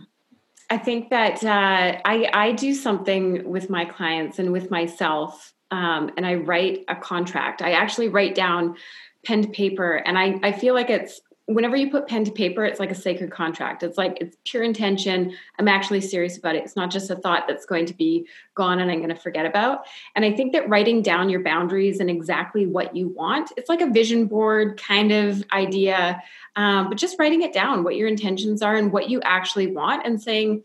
I 0.71 0.79
think 0.79 1.11
that 1.11 1.43
uh, 1.45 2.01
I, 2.05 2.31
I 2.33 2.53
do 2.53 2.75
something 2.75 3.49
with 3.51 3.69
my 3.69 3.85
clients 3.85 4.39
and 4.39 4.53
with 4.53 4.71
myself, 4.71 5.53
um, 5.71 6.11
and 6.17 6.27
I 6.27 6.35
write 6.37 6.85
a 6.89 6.97
contract. 6.97 7.63
I 7.63 7.73
actually 7.73 8.09
write 8.09 8.35
down 8.35 8.77
pen 9.25 9.43
to 9.43 9.49
paper, 9.49 9.97
and 9.97 10.19
I, 10.19 10.39
I 10.43 10.53
feel 10.53 10.75
like 10.75 10.91
it's 10.91 11.21
whenever 11.47 11.77
you 11.77 11.91
put 11.91 12.07
pen 12.07 12.25
to 12.25 12.31
paper, 12.31 12.65
it's 12.65 12.79
like 12.79 12.91
a 12.91 12.95
sacred 12.95 13.31
contract. 13.31 13.83
It's 13.83 13.99
like 13.99 14.19
it's 14.21 14.37
pure 14.45 14.63
intention. 14.63 15.37
I'm 15.59 15.69
actually 15.69 16.01
serious 16.01 16.39
about 16.39 16.55
it. 16.55 16.65
It's 16.65 16.77
not 16.77 16.91
just 16.91 17.11
a 17.11 17.17
thought 17.17 17.49
that's 17.49 17.67
going 17.67 17.87
to 17.87 17.95
be 17.95 18.27
gone 18.55 18.79
and 18.79 18.91
I'm 18.91 18.99
going 18.99 19.09
to 19.09 19.21
forget 19.21 19.45
about. 19.45 19.87
And 20.15 20.25
I 20.25 20.33
think 20.33 20.53
that 20.53 20.69
writing 20.69 21.03
down 21.03 21.29
your 21.29 21.43
boundaries 21.43 21.99
and 21.99 22.09
exactly 22.09 22.67
what 22.67 22.95
you 22.95 23.09
want, 23.09 23.51
it's 23.57 23.69
like 23.69 23.81
a 23.81 23.91
vision 23.91 24.27
board 24.27 24.81
kind 24.81 25.11
of 25.11 25.45
idea, 25.53 26.23
um, 26.55 26.89
but 26.89 26.99
just 26.99 27.19
writing 27.19 27.43
it 27.43 27.53
down, 27.53 27.83
what 27.83 27.97
your 27.97 28.09
intentions 28.09 28.63
are 28.63 28.77
and 28.77 28.93
what 28.93 29.11
you 29.11 29.21
actually 29.23 29.67
want, 29.67 30.07
and 30.07 30.23
saying 30.23 30.63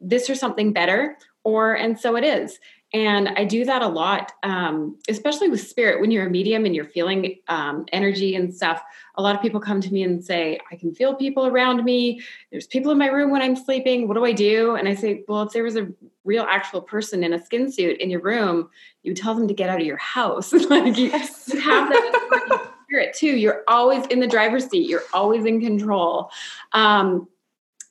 this 0.00 0.30
or 0.30 0.34
something 0.34 0.72
better, 0.72 1.16
or 1.42 1.74
and 1.74 1.98
so 1.98 2.16
it 2.16 2.24
is. 2.24 2.58
And 2.92 3.28
I 3.28 3.44
do 3.44 3.64
that 3.64 3.82
a 3.82 3.88
lot, 3.88 4.32
um, 4.42 4.98
especially 5.08 5.48
with 5.48 5.60
spirit. 5.60 6.00
When 6.00 6.10
you're 6.10 6.26
a 6.26 6.30
medium 6.30 6.64
and 6.64 6.74
you're 6.74 6.86
feeling 6.86 7.36
um, 7.46 7.86
energy 7.92 8.34
and 8.34 8.52
stuff, 8.52 8.82
a 9.14 9.22
lot 9.22 9.36
of 9.36 9.42
people 9.42 9.60
come 9.60 9.80
to 9.80 9.92
me 9.92 10.02
and 10.02 10.24
say, 10.24 10.58
I 10.72 10.76
can 10.76 10.92
feel 10.92 11.14
people 11.14 11.46
around 11.46 11.84
me. 11.84 12.20
There's 12.50 12.66
people 12.66 12.90
in 12.90 12.98
my 12.98 13.06
room 13.06 13.30
when 13.30 13.42
I'm 13.42 13.54
sleeping. 13.54 14.08
What 14.08 14.14
do 14.14 14.24
I 14.24 14.32
do? 14.32 14.74
And 14.74 14.88
I 14.88 14.94
say, 14.94 15.24
Well, 15.28 15.42
if 15.42 15.52
there 15.52 15.62
was 15.62 15.76
a 15.76 15.88
real 16.24 16.44
actual 16.48 16.80
person 16.80 17.22
in 17.22 17.32
a 17.32 17.44
skin 17.44 17.70
suit 17.70 18.00
in 18.00 18.10
your 18.10 18.22
room, 18.22 18.68
you 19.04 19.14
tell 19.14 19.34
them 19.34 19.46
to 19.46 19.54
get 19.54 19.68
out 19.68 19.80
of 19.80 19.86
your 19.86 19.96
house. 19.96 20.52
like 20.70 20.96
you, 20.96 21.04
you 21.04 21.60
have 21.60 21.88
that 21.90 22.70
spirit 22.90 23.14
too. 23.14 23.36
You're 23.36 23.62
always 23.68 24.04
in 24.06 24.18
the 24.18 24.26
driver's 24.26 24.68
seat, 24.68 24.88
you're 24.88 25.04
always 25.12 25.44
in 25.44 25.60
control. 25.60 26.30
Um, 26.72 27.28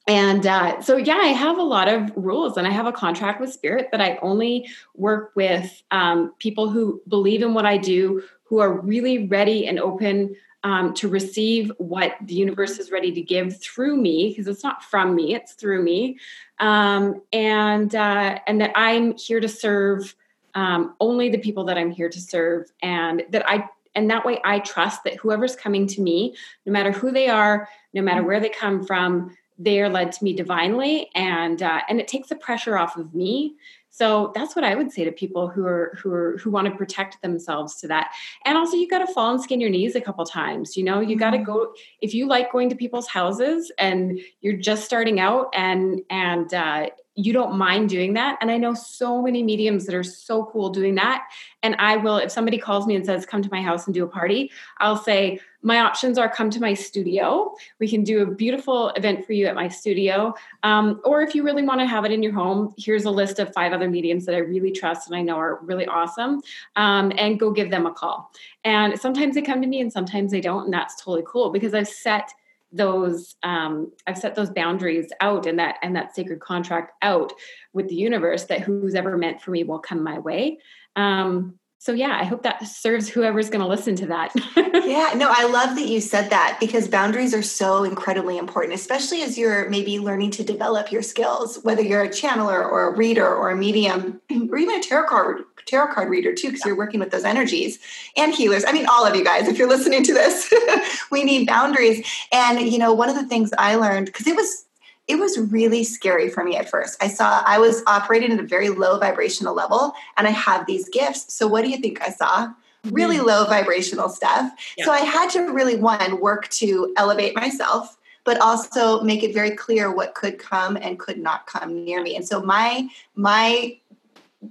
and 0.10 0.48
uh, 0.48 0.82
so 0.82 0.98
yeah 0.98 1.20
i 1.22 1.28
have 1.28 1.58
a 1.58 1.63
lot 1.63 1.88
of 1.88 2.12
rules 2.16 2.58
and 2.58 2.68
i 2.68 2.72
have 2.72 2.88
a 2.88 2.92
contract 2.92 3.39
with 3.39 3.54
spirit 3.54 3.88
that 3.92 4.01
i 4.01 4.18
only 4.22 4.68
work 4.96 5.32
with 5.36 5.84
um, 5.92 6.34
people 6.39 6.70
who 6.70 7.01
believe 7.08 7.42
in 7.42 7.54
what 7.54 7.66
i 7.66 7.78
do 7.78 8.22
who 8.44 8.60
are 8.60 8.82
really 8.82 9.28
ready 9.28 9.68
and 9.68 9.80
open 9.80 10.36
um, 10.63 10.94
to 10.96 11.08
receive 11.08 11.72
what 11.78 12.18
the 12.24 12.34
universe 12.34 12.80
is 12.80 12.92
ready 12.92 13.13
to 13.13 13.22
give 13.22 13.62
through 13.62 13.96
me 13.96 14.30
because 14.30 14.48
it's 14.48 14.63
not 14.63 14.84
from 14.84 15.16
me 15.16 15.36
it's 15.36 15.54
through 15.54 15.82
me. 15.82 16.18
Um, 16.60 17.22
and 17.32 17.94
uh, 17.96 18.39
and 18.48 18.60
that 18.60 18.74
i'm 18.75 19.16
here 19.16 19.39
to 19.39 19.48
serve 19.48 20.16
um, 20.56 20.96
only 21.00 21.30
the 21.30 21.38
people 21.38 21.63
that 21.66 21.78
i'm 21.78 21.92
here 21.92 22.10
to 22.10 22.20
serve 22.20 22.70
and 22.82 23.24
that 23.30 23.48
i 23.48 23.70
and 23.96 24.10
that 24.10 24.25
way 24.25 24.39
i 24.44 24.60
trust 24.60 25.04
that 25.04 25.18
whoever's 25.18 25.56
coming 25.56 25.86
to 25.88 26.01
me 26.01 26.36
no 26.66 26.74
matter 26.74 26.92
who 26.92 27.12
they 27.12 27.30
are 27.30 27.70
no 27.94 28.01
matter 28.01 28.24
where 28.24 28.39
they 28.39 28.50
come 28.50 28.84
from 28.84 29.36
they 29.60 29.82
are 29.82 29.89
led 29.89 30.13
to 30.13 30.24
me 30.24 30.34
divinely 30.34 31.10
and 31.13 31.62
uh, 31.62 31.82
and 31.89 32.00
it 32.00 32.08
takes 32.08 32.30
the 32.30 32.36
pressure 32.36 32.78
off 32.78 32.98
of 32.98 33.13
me. 33.13 33.56
So 33.92 34.32
that's 34.34 34.56
what 34.56 34.63
i 34.63 34.75
would 34.75 34.92
say 34.92 35.04
to 35.04 35.12
people 35.12 35.50
who 35.50 35.66
are 35.66 35.98
who 36.01 36.13
are 36.13 36.38
who 36.38 36.50
want 36.50 36.68
to 36.68 36.75
protect 36.75 37.22
themselves 37.22 37.75
to 37.82 37.88
that. 37.89 38.12
And 38.46 38.58
also 38.58 38.78
you 38.78 38.88
got 38.88 39.06
to 39.06 39.13
fall 39.13 39.32
and 39.32 39.42
skin 39.42 39.60
your 39.60 39.70
knees 39.70 39.96
a 39.96 40.01
couple 40.01 40.25
times 40.25 40.78
you 40.78 40.84
know? 40.84 41.01
You 41.01 41.18
got 41.18 41.32
to 41.32 41.38
mm-hmm. 41.38 41.51
go 41.51 41.74
if 42.01 42.13
you 42.13 42.28
like 42.28 42.51
going 42.51 42.70
to 42.70 42.75
people's 42.75 43.08
houses 43.08 43.72
and 43.78 44.20
you're 44.42 44.58
just 44.58 44.86
starting 44.86 45.20
out 45.20 45.48
and 45.54 46.01
and 46.10 46.54
uh, 46.54 46.89
you 47.19 47.33
don't 47.33 47.57
mind 47.57 47.89
doing 47.89 48.13
that. 48.13 48.38
And 48.39 48.49
I 48.49 48.57
know 48.57 48.73
so 48.73 49.21
many 49.21 49.43
mediums 49.43 49.85
that 49.85 49.93
are 49.93 50.03
so 50.03 50.45
cool 50.45 50.69
doing 50.69 50.95
that. 50.95 51.27
And 51.61 51.75
I 51.77 51.97
will, 51.97 52.17
if 52.17 52.31
somebody 52.31 52.57
calls 52.57 52.88
me 52.88 52.95
and 52.95 53.05
says, 53.05 53.25
come 53.25 53.41
to 53.41 53.49
my 53.51 53.61
house 53.61 53.85
and 53.85 53.93
do 53.93 54.05
a 54.05 54.07
party, 54.07 54.51
I'll 54.77 54.95
say, 54.95 55.39
my 55.61 55.79
options 55.79 56.17
are 56.17 56.29
come 56.29 56.49
to 56.51 56.61
my 56.61 56.73
studio. 56.73 57.53
We 57.79 57.89
can 57.89 58.05
do 58.05 58.21
a 58.21 58.25
beautiful 58.25 58.91
event 58.91 59.25
for 59.25 59.33
you 59.33 59.47
at 59.47 59.55
my 59.55 59.67
studio. 59.67 60.33
Um, 60.63 61.01
or 61.03 61.21
if 61.21 61.35
you 61.35 61.43
really 61.43 61.63
want 61.63 61.81
to 61.81 61.85
have 61.85 62.05
it 62.05 62.13
in 62.13 62.23
your 62.23 62.31
home, 62.31 62.73
here's 62.77 63.03
a 63.03 63.11
list 63.11 63.39
of 63.39 63.53
five 63.53 63.73
other 63.73 63.89
mediums 63.89 64.25
that 64.25 64.35
I 64.35 64.38
really 64.38 64.71
trust 64.71 65.09
and 65.09 65.17
I 65.17 65.21
know 65.21 65.35
are 65.35 65.59
really 65.63 65.85
awesome. 65.88 66.41
Um, 66.77 67.11
and 67.17 67.38
go 67.38 67.51
give 67.51 67.69
them 67.69 67.85
a 67.85 67.93
call. 67.93 68.31
And 68.63 68.97
sometimes 68.97 69.35
they 69.35 69.41
come 69.41 69.61
to 69.61 69.67
me 69.67 69.81
and 69.81 69.91
sometimes 69.91 70.31
they 70.31 70.39
don't. 70.39 70.65
And 70.65 70.73
that's 70.73 70.95
totally 70.95 71.25
cool 71.27 71.49
because 71.49 71.73
I've 71.73 71.89
set 71.89 72.31
those 72.71 73.35
um, 73.43 73.91
i've 74.05 74.17
set 74.17 74.35
those 74.35 74.51
boundaries 74.51 75.11
out 75.21 75.45
and 75.45 75.57
that 75.59 75.77
and 75.81 75.95
that 75.95 76.15
sacred 76.15 76.39
contract 76.39 76.91
out 77.01 77.33
with 77.73 77.88
the 77.88 77.95
universe 77.95 78.45
that 78.45 78.61
who's 78.61 78.95
ever 78.95 79.17
meant 79.17 79.41
for 79.41 79.51
me 79.51 79.63
will 79.63 79.79
come 79.79 80.03
my 80.03 80.19
way. 80.19 80.59
Um, 80.95 81.59
so 81.79 81.93
yeah 81.93 82.17
i 82.19 82.24
hope 82.24 82.43
that 82.43 82.65
serves 82.67 83.09
whoever's 83.09 83.50
going 83.50 83.62
to 83.62 83.67
listen 83.67 83.95
to 83.95 84.05
that. 84.05 84.31
Yeah 84.89 85.13
no 85.15 85.31
i 85.31 85.45
love 85.45 85.75
that 85.75 85.88
you 85.88 86.01
said 86.01 86.29
that 86.29 86.57
because 86.59 86.88
boundaries 86.88 87.33
are 87.33 87.41
so 87.41 87.83
incredibly 87.83 88.38
important 88.38 88.74
especially 88.74 89.21
as 89.21 89.38
you're 89.38 89.69
maybe 89.69 90.00
learning 90.00 90.31
to 90.31 90.43
develop 90.43 90.91
your 90.91 91.01
skills 91.01 91.59
whether 91.63 91.81
you're 91.81 92.03
a 92.03 92.09
channeler 92.09 92.63
or 92.63 92.89
a 92.89 92.95
reader 92.95 93.27
or 93.27 93.51
a 93.51 93.55
medium 93.55 94.21
or 94.50 94.57
even 94.57 94.79
a 94.79 94.83
tarot 94.83 95.07
card 95.07 95.43
tarot 95.65 95.93
card 95.93 96.09
reader 96.09 96.33
too 96.33 96.48
because 96.48 96.65
you're 96.65 96.75
working 96.77 97.00
with 97.00 97.12
those 97.12 97.24
energies 97.24 97.79
and 98.17 98.33
healers. 98.33 98.65
I 98.65 98.71
mean 98.71 98.88
all 98.88 99.05
of 99.05 99.15
you 99.15 99.24
guys 99.24 99.48
if 99.48 99.57
you're 99.57 99.69
listening 99.69 100.03
to 100.03 100.13
this 100.13 100.51
we 101.12 101.24
need 101.24 101.48
boundaries. 101.48 102.05
And 102.31 102.59
you 102.59 102.79
know 102.79 102.93
one 102.93 103.09
of 103.09 103.15
the 103.15 103.27
things 103.27 103.51
i 103.57 103.75
learned 103.75 104.07
because 104.07 104.27
it 104.27 104.36
was 104.36 104.65
it 105.10 105.18
was 105.18 105.38
really 105.38 105.84
scary 105.84 106.30
for 106.30 106.44
me 106.44 106.56
at 106.56 106.70
first. 106.70 107.01
I 107.04 107.08
saw 107.08 107.42
I 107.46 107.58
was 107.58 107.84
operating 107.88 108.32
at 108.32 108.39
a 108.39 108.44
very 108.44 108.70
low 108.70 109.00
vibrational 109.00 109.56
level 109.56 109.94
and 110.18 110.28
I 110.28 110.32
have 110.32 110.68
these 110.68 110.88
gifts. 110.88 111.34
So 111.34 111.48
what 111.48 111.63
do 111.63 111.70
you 111.72 111.78
think 111.78 112.01
I 112.01 112.12
saw? 112.12 112.54
Really 112.86 113.18
mm-hmm. 113.18 113.25
low 113.25 113.46
vibrational 113.46 114.08
stuff. 114.08 114.54
Yeah. 114.78 114.86
So 114.86 114.92
I 114.92 115.00
had 115.00 115.30
to 115.32 115.51
really 115.51 115.75
one 115.75 116.22
work 116.22 116.48
to 116.50 116.94
elevate 116.96 117.36
myself 117.36 117.98
but 118.25 118.39
also 118.42 119.01
make 119.01 119.24
it 119.24 119.34
very 119.34 119.51
clear 119.51 119.92
what 119.92 120.13
could 120.13 120.38
come 120.38 120.78
and 120.78 121.00
could 121.00 121.18
not 121.18 121.48
come 121.48 121.84
near 121.84 122.04
me. 122.04 122.16
And 122.16 122.28
so 122.28 122.42
my 122.42 122.88
my 123.16 123.80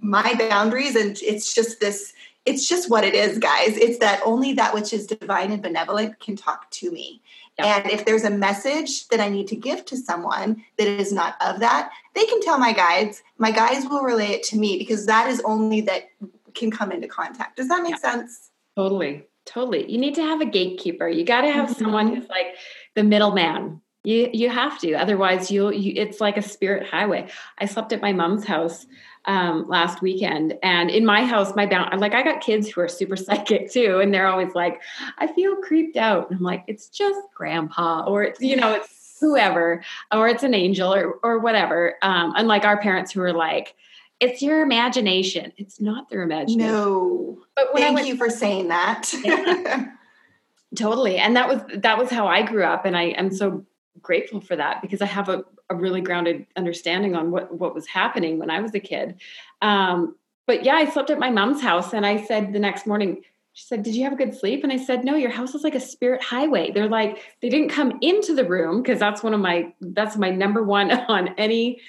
my 0.00 0.34
boundaries 0.34 0.96
and 0.96 1.16
it's 1.22 1.54
just 1.54 1.78
this 1.78 2.12
it's 2.44 2.68
just 2.68 2.90
what 2.90 3.04
it 3.04 3.14
is 3.14 3.38
guys 3.38 3.76
it's 3.76 3.98
that 3.98 4.20
only 4.24 4.52
that 4.52 4.74
which 4.74 4.92
is 4.92 5.06
divine 5.06 5.50
and 5.50 5.62
benevolent 5.62 6.18
can 6.20 6.36
talk 6.36 6.70
to 6.70 6.90
me 6.90 7.22
and 7.58 7.90
if 7.90 8.04
there's 8.04 8.24
a 8.24 8.30
message 8.30 9.08
that 9.08 9.20
I 9.20 9.28
need 9.28 9.48
to 9.48 9.56
give 9.56 9.84
to 9.86 9.96
someone 9.96 10.62
that 10.78 10.86
is 10.86 11.12
not 11.12 11.34
of 11.40 11.60
that, 11.60 11.90
they 12.14 12.24
can 12.24 12.40
tell 12.40 12.58
my 12.58 12.72
guides. 12.72 13.22
My 13.38 13.50
guides 13.50 13.86
will 13.86 14.02
relay 14.02 14.28
it 14.28 14.42
to 14.44 14.58
me 14.58 14.78
because 14.78 15.06
that 15.06 15.28
is 15.28 15.40
only 15.44 15.80
that 15.82 16.10
can 16.54 16.70
come 16.70 16.92
into 16.92 17.08
contact. 17.08 17.56
Does 17.56 17.68
that 17.68 17.82
make 17.82 17.92
yeah. 17.92 18.12
sense? 18.12 18.50
Totally. 18.76 19.24
Totally. 19.44 19.90
You 19.90 19.98
need 19.98 20.14
to 20.16 20.22
have 20.22 20.40
a 20.40 20.46
gatekeeper. 20.46 21.08
You 21.08 21.24
got 21.24 21.40
to 21.40 21.50
have 21.50 21.70
mm-hmm. 21.70 21.82
someone 21.82 22.14
who's 22.14 22.28
like 22.28 22.54
the 22.94 23.02
middleman. 23.02 23.80
You 24.04 24.30
you 24.32 24.48
have 24.50 24.78
to. 24.80 24.94
Otherwise 24.94 25.50
you'll 25.50 25.72
you, 25.72 25.94
it's 25.96 26.20
like 26.20 26.36
a 26.36 26.42
spirit 26.42 26.86
highway. 26.86 27.28
I 27.58 27.66
slept 27.66 27.92
at 27.92 28.02
my 28.02 28.12
mom's 28.12 28.44
house 28.44 28.86
um, 29.28 29.68
last 29.68 30.02
weekend. 30.02 30.58
And 30.62 30.90
in 30.90 31.06
my 31.06 31.24
house, 31.24 31.54
my 31.54 31.66
bound 31.66 32.00
like 32.00 32.14
I 32.14 32.22
got 32.24 32.40
kids 32.40 32.68
who 32.68 32.80
are 32.80 32.88
super 32.88 33.14
psychic 33.26 33.70
too, 33.70 34.00
and 34.00 34.12
they're 34.12 34.26
always 34.26 34.54
like, 34.54 34.82
"I 35.18 35.28
feel 35.28 35.54
creeped 35.56 35.96
out." 35.96 36.30
And 36.30 36.38
I'm 36.38 36.44
like, 36.44 36.64
"It's 36.66 36.88
just 36.88 37.20
grandpa," 37.34 38.04
or 38.06 38.24
it's 38.24 38.40
you 38.40 38.56
know, 38.56 38.74
it's 38.74 39.18
whoever, 39.20 39.84
or 40.12 40.28
it's 40.28 40.42
an 40.42 40.54
angel, 40.54 40.92
or 40.92 41.20
or 41.22 41.38
whatever. 41.38 41.94
Um, 42.02 42.32
unlike 42.36 42.64
our 42.64 42.80
parents 42.80 43.12
who 43.12 43.22
are 43.22 43.32
like. 43.32 43.76
It's 44.20 44.42
your 44.42 44.62
imagination. 44.62 45.52
It's 45.58 45.80
not 45.80 46.10
their 46.10 46.22
imagination. 46.22 46.72
No. 46.72 47.38
But 47.54 47.68
Thank 47.72 47.94
went, 47.94 48.08
you 48.08 48.16
for 48.16 48.28
saying 48.28 48.66
that. 48.66 49.14
yeah. 49.22 49.92
totally. 50.76 51.18
And 51.18 51.36
that 51.36 51.48
was 51.48 51.60
that 51.82 51.98
was 51.98 52.10
how 52.10 52.26
I 52.26 52.42
grew 52.42 52.64
up, 52.64 52.84
and 52.84 52.96
I 52.96 53.10
am 53.10 53.30
so 53.30 53.64
grateful 54.02 54.40
for 54.40 54.56
that 54.56 54.82
because 54.82 55.02
I 55.02 55.06
have 55.06 55.28
a, 55.28 55.44
a 55.70 55.74
really 55.74 56.00
grounded 56.00 56.46
understanding 56.56 57.14
on 57.14 57.30
what, 57.30 57.52
what 57.56 57.74
was 57.74 57.86
happening 57.86 58.38
when 58.38 58.50
I 58.50 58.60
was 58.60 58.74
a 58.74 58.80
kid. 58.80 59.20
Um, 59.62 60.16
but 60.46 60.64
yeah, 60.64 60.74
I 60.74 60.88
slept 60.88 61.10
at 61.10 61.18
my 61.18 61.30
mom's 61.30 61.60
house 61.60 61.92
and 61.92 62.06
I 62.06 62.24
said 62.24 62.52
the 62.52 62.58
next 62.58 62.86
morning, 62.86 63.22
she 63.52 63.64
said, 63.64 63.82
Did 63.82 63.94
you 63.94 64.04
have 64.04 64.12
a 64.12 64.16
good 64.16 64.34
sleep? 64.34 64.62
And 64.62 64.72
I 64.72 64.78
said, 64.78 65.04
No, 65.04 65.14
your 65.14 65.30
house 65.30 65.54
is 65.54 65.64
like 65.64 65.74
a 65.74 65.80
spirit 65.80 66.22
highway. 66.22 66.70
They're 66.70 66.88
like, 66.88 67.18
they 67.42 67.48
didn't 67.48 67.70
come 67.70 67.98
into 68.00 68.34
the 68.34 68.44
room 68.44 68.82
because 68.82 68.98
that's 68.98 69.22
one 69.22 69.34
of 69.34 69.40
my, 69.40 69.72
that's 69.80 70.16
my 70.16 70.30
number 70.30 70.62
one 70.62 70.90
on 71.08 71.28
any 71.36 71.80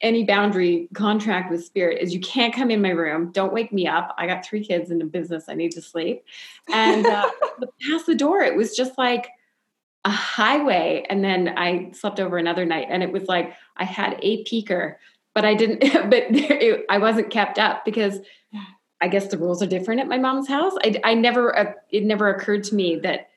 any 0.00 0.24
boundary 0.24 0.88
contract 0.94 1.50
with 1.50 1.64
spirit 1.64 2.00
is 2.00 2.14
you 2.14 2.20
can't 2.20 2.54
come 2.54 2.70
in 2.70 2.80
my 2.80 2.90
room. 2.90 3.32
Don't 3.32 3.52
wake 3.52 3.72
me 3.72 3.86
up. 3.86 4.14
I 4.16 4.26
got 4.26 4.44
three 4.44 4.64
kids 4.64 4.90
in 4.90 5.02
a 5.02 5.04
business. 5.04 5.46
I 5.48 5.54
need 5.54 5.72
to 5.72 5.82
sleep. 5.82 6.24
And 6.72 7.06
uh, 7.06 7.28
past 7.88 8.06
the 8.06 8.14
door, 8.14 8.42
it 8.42 8.54
was 8.54 8.76
just 8.76 8.96
like 8.96 9.28
a 10.04 10.10
highway. 10.10 11.04
And 11.08 11.24
then 11.24 11.54
I 11.56 11.90
slept 11.92 12.20
over 12.20 12.38
another 12.38 12.64
night, 12.64 12.86
and 12.90 13.02
it 13.02 13.12
was 13.12 13.24
like 13.24 13.54
I 13.76 13.84
had 13.84 14.18
a 14.22 14.44
peeker, 14.44 14.96
but 15.34 15.44
I 15.44 15.54
didn't. 15.54 15.82
But 16.10 16.24
it, 16.30 16.84
I 16.88 16.98
wasn't 16.98 17.30
kept 17.30 17.58
up 17.58 17.84
because 17.84 18.20
I 19.00 19.08
guess 19.08 19.28
the 19.28 19.38
rules 19.38 19.62
are 19.62 19.66
different 19.66 20.00
at 20.00 20.08
my 20.08 20.18
mom's 20.18 20.48
house. 20.48 20.72
I, 20.82 21.00
I 21.04 21.14
never. 21.14 21.56
Uh, 21.56 21.72
it 21.90 22.04
never 22.04 22.28
occurred 22.28 22.64
to 22.64 22.74
me 22.74 22.96
that 23.00 23.28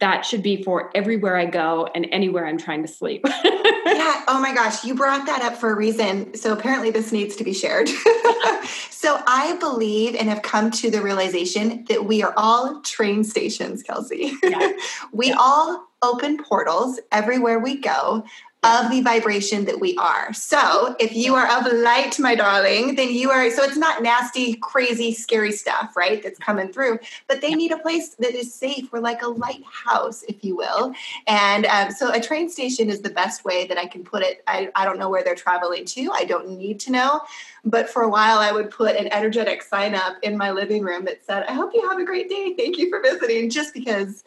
that 0.00 0.24
should 0.24 0.42
be 0.42 0.62
for 0.62 0.90
everywhere 0.94 1.36
I 1.36 1.44
go 1.46 1.88
and 1.94 2.06
anywhere 2.10 2.46
I'm 2.46 2.58
trying 2.58 2.82
to 2.82 2.88
sleep. 2.88 3.22
yeah. 3.44 4.24
Oh 4.28 4.40
my 4.40 4.54
gosh. 4.54 4.82
You 4.82 4.94
brought 4.94 5.26
that 5.26 5.42
up 5.42 5.56
for 5.56 5.70
a 5.70 5.76
reason. 5.76 6.34
So 6.34 6.52
apparently 6.52 6.90
this 6.90 7.12
needs 7.12 7.36
to 7.36 7.44
be 7.44 7.52
shared. 7.52 7.88
so 8.90 9.20
I 9.26 9.56
believe 9.60 10.14
and 10.14 10.28
have 10.28 10.42
come 10.42 10.70
to 10.72 10.90
the 10.90 11.02
realization 11.02 11.84
that 11.88 12.06
we 12.06 12.22
are 12.22 12.32
all 12.36 12.80
train 12.80 13.24
stations, 13.24 13.82
Kelsey. 13.82 14.32
Yeah. 14.42 14.72
we 15.12 15.28
yeah. 15.28 15.36
all 15.38 15.86
open 16.02 16.42
portals 16.42 16.98
everywhere 17.12 17.58
we 17.58 17.76
go 17.76 18.24
of 18.62 18.90
the 18.90 19.00
vibration 19.00 19.64
that 19.64 19.80
we 19.80 19.96
are. 19.96 20.34
So, 20.34 20.94
if 21.00 21.14
you 21.14 21.34
are 21.34 21.46
of 21.58 21.72
light, 21.72 22.18
my 22.18 22.34
darling, 22.34 22.94
then 22.94 23.10
you 23.10 23.30
are. 23.30 23.50
So, 23.50 23.62
it's 23.62 23.78
not 23.78 24.02
nasty, 24.02 24.54
crazy, 24.56 25.14
scary 25.14 25.52
stuff, 25.52 25.96
right? 25.96 26.22
That's 26.22 26.38
coming 26.38 26.70
through, 26.70 26.98
but 27.26 27.40
they 27.40 27.54
need 27.54 27.72
a 27.72 27.78
place 27.78 28.16
that 28.16 28.34
is 28.34 28.52
safe. 28.52 28.92
We're 28.92 29.00
like 29.00 29.22
a 29.22 29.28
lighthouse, 29.28 30.24
if 30.28 30.44
you 30.44 30.56
will. 30.56 30.92
And 31.26 31.64
um, 31.66 31.90
so, 31.90 32.12
a 32.12 32.20
train 32.20 32.50
station 32.50 32.90
is 32.90 33.00
the 33.00 33.08
best 33.08 33.46
way 33.46 33.66
that 33.66 33.78
I 33.78 33.86
can 33.86 34.04
put 34.04 34.22
it. 34.22 34.42
I, 34.46 34.70
I 34.74 34.84
don't 34.84 34.98
know 34.98 35.08
where 35.08 35.24
they're 35.24 35.34
traveling 35.34 35.86
to, 35.86 36.10
I 36.12 36.24
don't 36.24 36.58
need 36.58 36.80
to 36.80 36.92
know. 36.92 37.22
But 37.64 37.88
for 37.88 38.02
a 38.02 38.10
while, 38.10 38.38
I 38.38 38.52
would 38.52 38.70
put 38.70 38.94
an 38.94 39.10
energetic 39.10 39.62
sign 39.62 39.94
up 39.94 40.16
in 40.22 40.36
my 40.36 40.50
living 40.50 40.82
room 40.82 41.06
that 41.06 41.24
said, 41.24 41.44
I 41.48 41.54
hope 41.54 41.72
you 41.72 41.88
have 41.88 41.98
a 41.98 42.04
great 42.04 42.28
day. 42.28 42.54
Thank 42.58 42.76
you 42.76 42.90
for 42.90 43.00
visiting, 43.00 43.48
just 43.48 43.72
because 43.72 44.22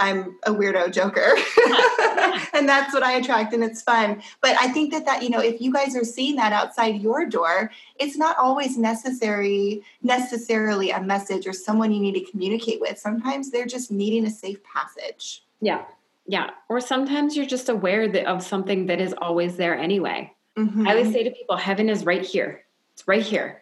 I'm 0.00 0.38
a 0.44 0.50
weirdo 0.50 0.90
joker. 0.92 1.20
and 2.54 2.68
that's 2.68 2.92
what 2.92 3.02
I 3.02 3.12
attract 3.12 3.52
and 3.52 3.62
it's 3.62 3.82
fun. 3.82 4.22
But 4.40 4.56
I 4.58 4.68
think 4.68 4.90
that 4.92 5.04
that, 5.04 5.22
you 5.22 5.28
know, 5.28 5.40
if 5.40 5.60
you 5.60 5.72
guys 5.72 5.94
are 5.94 6.04
seeing 6.04 6.36
that 6.36 6.52
outside 6.52 7.00
your 7.00 7.26
door, 7.26 7.70
it's 7.98 8.16
not 8.16 8.36
always 8.38 8.78
necessary 8.78 9.82
necessarily 10.02 10.90
a 10.90 11.00
message 11.00 11.46
or 11.46 11.52
someone 11.52 11.92
you 11.92 12.00
need 12.00 12.14
to 12.14 12.30
communicate 12.30 12.80
with. 12.80 12.98
Sometimes 12.98 13.50
they're 13.50 13.66
just 13.66 13.90
needing 13.90 14.24
a 14.24 14.30
safe 14.30 14.58
passage. 14.64 15.44
Yeah. 15.60 15.84
Yeah. 16.26 16.50
Or 16.70 16.80
sometimes 16.80 17.36
you're 17.36 17.46
just 17.46 17.68
aware 17.68 18.08
that, 18.08 18.26
of 18.26 18.42
something 18.42 18.86
that 18.86 19.00
is 19.00 19.14
always 19.18 19.56
there 19.56 19.76
anyway. 19.76 20.32
Mm-hmm. 20.56 20.88
I 20.88 20.92
always 20.92 21.12
say 21.12 21.22
to 21.24 21.30
people, 21.30 21.56
heaven 21.56 21.90
is 21.90 22.04
right 22.04 22.24
here. 22.24 22.64
It's 22.94 23.06
right 23.06 23.22
here 23.22 23.59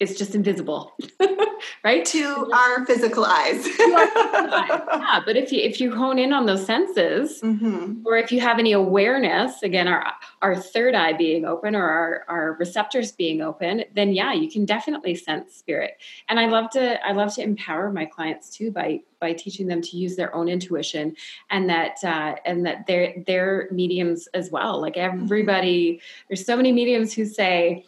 it's 0.00 0.16
just 0.16 0.34
invisible 0.34 0.96
right 1.84 2.04
to 2.04 2.50
our 2.52 2.84
physical 2.86 3.24
eyes 3.24 3.66
yeah 3.78 5.20
but 5.24 5.36
if 5.36 5.52
you 5.52 5.60
if 5.60 5.80
you 5.80 5.94
hone 5.94 6.18
in 6.18 6.32
on 6.32 6.46
those 6.46 6.64
senses 6.64 7.40
mm-hmm. 7.40 8.02
or 8.04 8.16
if 8.16 8.30
you 8.30 8.40
have 8.40 8.58
any 8.58 8.72
awareness 8.72 9.62
again 9.62 9.88
our 9.88 10.12
our 10.42 10.56
third 10.56 10.94
eye 10.94 11.12
being 11.12 11.44
open 11.44 11.74
or 11.74 11.88
our, 11.88 12.24
our 12.28 12.52
receptors 12.54 13.12
being 13.12 13.40
open 13.40 13.84
then 13.94 14.12
yeah 14.12 14.32
you 14.32 14.50
can 14.50 14.64
definitely 14.64 15.14
sense 15.14 15.54
spirit 15.54 15.98
and 16.28 16.38
i 16.38 16.46
love 16.46 16.70
to 16.70 17.04
i 17.06 17.12
love 17.12 17.34
to 17.34 17.42
empower 17.42 17.92
my 17.92 18.04
clients 18.04 18.50
too 18.50 18.70
by 18.70 19.00
by 19.20 19.32
teaching 19.32 19.66
them 19.66 19.82
to 19.82 19.96
use 19.96 20.14
their 20.14 20.32
own 20.34 20.48
intuition 20.48 21.16
and 21.50 21.68
that 21.68 22.02
uh, 22.04 22.36
and 22.44 22.64
that 22.64 22.86
they're 22.86 23.14
they're 23.26 23.68
mediums 23.72 24.28
as 24.34 24.50
well 24.50 24.80
like 24.80 24.94
mm-hmm. 24.94 25.24
everybody 25.24 25.94
mm-hmm. 25.94 26.24
there's 26.28 26.44
so 26.44 26.56
many 26.56 26.72
mediums 26.72 27.12
who 27.12 27.24
say 27.24 27.84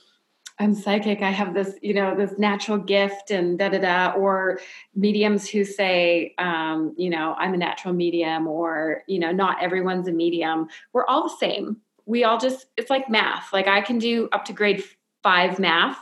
I'm 0.61 0.75
psychic. 0.75 1.23
I 1.23 1.31
have 1.31 1.55
this, 1.55 1.77
you 1.81 1.95
know, 1.95 2.15
this 2.15 2.39
natural 2.39 2.77
gift 2.77 3.31
and 3.31 3.59
da 3.59 3.71
da 3.71 3.79
da. 3.79 4.13
Or 4.13 4.61
mediums 4.95 5.49
who 5.49 5.65
say, 5.65 6.35
um, 6.37 6.95
you 6.99 7.09
know, 7.09 7.35
I'm 7.39 7.55
a 7.55 7.57
natural 7.57 7.95
medium, 7.95 8.47
or 8.47 9.03
you 9.07 9.19
know, 9.19 9.33
not 9.33 9.63
everyone's 9.63 10.07
a 10.07 10.13
medium. 10.13 10.69
We're 10.93 11.07
all 11.07 11.23
the 11.23 11.35
same. 11.41 11.79
We 12.05 12.25
all 12.25 12.39
just, 12.39 12.67
it's 12.77 12.91
like 12.91 13.09
math. 13.09 13.55
Like 13.55 13.69
I 13.69 13.81
can 13.81 13.99
do 13.99 14.29
up 14.33 14.45
to 14.47 14.53
grade 14.53 14.85
five 15.23 15.59
math. 15.59 15.97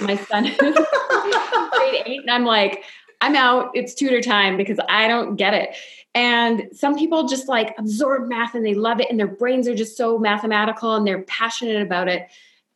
My 0.00 0.16
son 0.16 0.46
is 0.46 0.56
grade 0.58 2.02
eight, 2.06 2.22
and 2.22 2.30
I'm 2.30 2.44
like, 2.44 2.82
I'm 3.20 3.36
out. 3.36 3.70
It's 3.74 3.94
tutor 3.94 4.20
time 4.20 4.56
because 4.56 4.80
I 4.88 5.06
don't 5.06 5.36
get 5.36 5.54
it. 5.54 5.76
And 6.16 6.64
some 6.72 6.96
people 6.96 7.28
just 7.28 7.46
like 7.46 7.76
absorb 7.78 8.28
math 8.28 8.56
and 8.56 8.66
they 8.66 8.74
love 8.74 8.98
it, 8.98 9.06
and 9.08 9.20
their 9.20 9.28
brains 9.28 9.68
are 9.68 9.74
just 9.76 9.96
so 9.96 10.18
mathematical 10.18 10.96
and 10.96 11.06
they're 11.06 11.22
passionate 11.22 11.80
about 11.80 12.08
it 12.08 12.28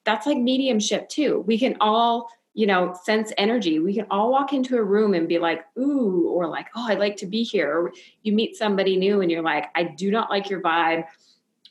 that's 0.05 0.27
like 0.27 0.39
mediumship 0.39 1.09
too. 1.09 1.45
We 1.47 1.59
can 1.59 1.77
all, 1.81 2.31
you 2.53 2.67
know, 2.67 2.97
sense 3.05 3.33
energy. 3.37 3.79
We 3.79 3.95
can 3.95 4.07
all 4.11 4.31
walk 4.31 4.53
into 4.53 4.77
a 4.77 4.83
room 4.83 5.15
and 5.15 5.29
be 5.29 5.39
like, 5.39 5.65
ooh, 5.79 6.29
or 6.29 6.47
like, 6.47 6.69
oh, 6.77 6.87
I'd 6.87 6.99
like 6.99 7.17
to 7.19 7.27
be 7.27 7.43
here. 7.43 7.71
Or 7.71 7.93
you 8.23 8.33
meet 8.33 8.57
somebody 8.57 8.97
new 8.97 9.21
and 9.21 9.31
you're 9.31 9.43
like, 9.43 9.67
I 9.75 9.85
do 9.85 10.11
not 10.11 10.31
like 10.31 10.49
your 10.51 10.61
vibe. 10.61 11.05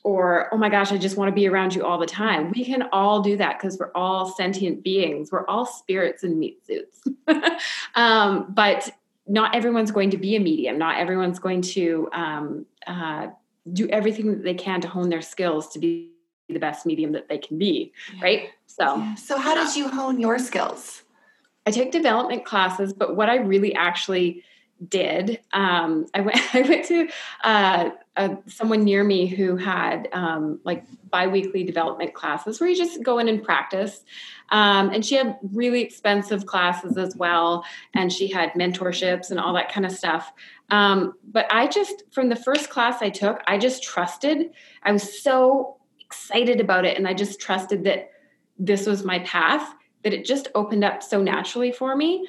Or, 0.02 0.52
oh 0.52 0.58
my 0.58 0.68
gosh, 0.68 0.92
I 0.92 0.98
just 0.98 1.16
want 1.16 1.30
to 1.30 1.34
be 1.34 1.48
around 1.48 1.74
you 1.74 1.84
all 1.84 1.98
the 1.98 2.06
time. 2.06 2.52
We 2.54 2.64
can 2.64 2.82
all 2.92 3.22
do 3.22 3.38
that 3.38 3.58
because 3.58 3.78
we're 3.78 3.92
all 3.94 4.34
sentient 4.34 4.84
beings. 4.84 5.32
We're 5.32 5.46
all 5.46 5.64
spirits 5.64 6.24
in 6.24 6.38
meat 6.38 6.60
suits. 6.66 7.02
um, 7.94 8.46
but 8.50 8.90
not 9.26 9.54
everyone's 9.54 9.90
going 9.90 10.10
to 10.10 10.18
be 10.18 10.36
a 10.36 10.40
medium. 10.40 10.76
Not 10.76 10.98
everyone's 10.98 11.38
going 11.38 11.62
to 11.62 12.08
um, 12.12 12.66
uh, 12.86 13.28
do 13.72 13.88
everything 13.88 14.30
that 14.30 14.42
they 14.42 14.52
can 14.52 14.82
to 14.82 14.88
hone 14.88 15.08
their 15.08 15.22
skills 15.22 15.70
to 15.70 15.78
be 15.78 16.10
the 16.48 16.58
best 16.58 16.86
medium 16.86 17.12
that 17.12 17.28
they 17.28 17.38
can 17.38 17.58
be, 17.58 17.92
yeah. 18.14 18.22
right? 18.22 18.48
So, 18.66 18.96
yeah. 18.96 19.14
so 19.14 19.38
how 19.38 19.54
did 19.54 19.76
you 19.76 19.88
hone 19.88 20.20
your 20.20 20.38
skills? 20.38 21.02
I 21.66 21.70
take 21.70 21.92
development 21.92 22.44
classes, 22.44 22.92
but 22.92 23.16
what 23.16 23.30
I 23.30 23.36
really 23.36 23.74
actually 23.74 24.44
did, 24.88 25.40
um, 25.52 26.06
I 26.14 26.20
went. 26.20 26.38
I 26.54 26.62
went 26.62 26.84
to 26.86 27.08
uh, 27.42 27.90
uh, 28.16 28.36
someone 28.46 28.84
near 28.84 29.02
me 29.04 29.26
who 29.26 29.56
had 29.56 30.08
um, 30.12 30.60
like 30.64 30.84
biweekly 31.10 31.64
development 31.64 32.14
classes 32.14 32.60
where 32.60 32.68
you 32.68 32.76
just 32.76 33.02
go 33.02 33.18
in 33.18 33.28
and 33.28 33.42
practice. 33.42 34.04
Um, 34.50 34.90
and 34.90 35.04
she 35.04 35.14
had 35.14 35.38
really 35.52 35.80
expensive 35.80 36.46
classes 36.46 36.98
as 36.98 37.16
well, 37.16 37.64
and 37.94 38.12
she 38.12 38.28
had 38.28 38.52
mentorships 38.52 39.30
and 39.30 39.40
all 39.40 39.54
that 39.54 39.72
kind 39.72 39.86
of 39.86 39.92
stuff. 39.92 40.32
Um, 40.70 41.14
but 41.32 41.46
I 41.50 41.66
just, 41.66 42.02
from 42.10 42.28
the 42.28 42.36
first 42.36 42.70
class 42.70 43.00
I 43.00 43.10
took, 43.10 43.42
I 43.46 43.58
just 43.58 43.82
trusted. 43.82 44.50
I 44.82 44.92
was 44.92 45.22
so 45.22 45.78
excited 46.14 46.60
about 46.60 46.84
it 46.84 46.96
and 46.96 47.08
I 47.08 47.14
just 47.14 47.40
trusted 47.40 47.84
that 47.84 48.10
this 48.58 48.86
was 48.86 49.04
my 49.04 49.18
path 49.20 49.74
that 50.04 50.12
it 50.12 50.24
just 50.24 50.48
opened 50.54 50.84
up 50.84 51.02
so 51.02 51.20
naturally 51.20 51.72
for 51.72 51.96
me. 51.96 52.26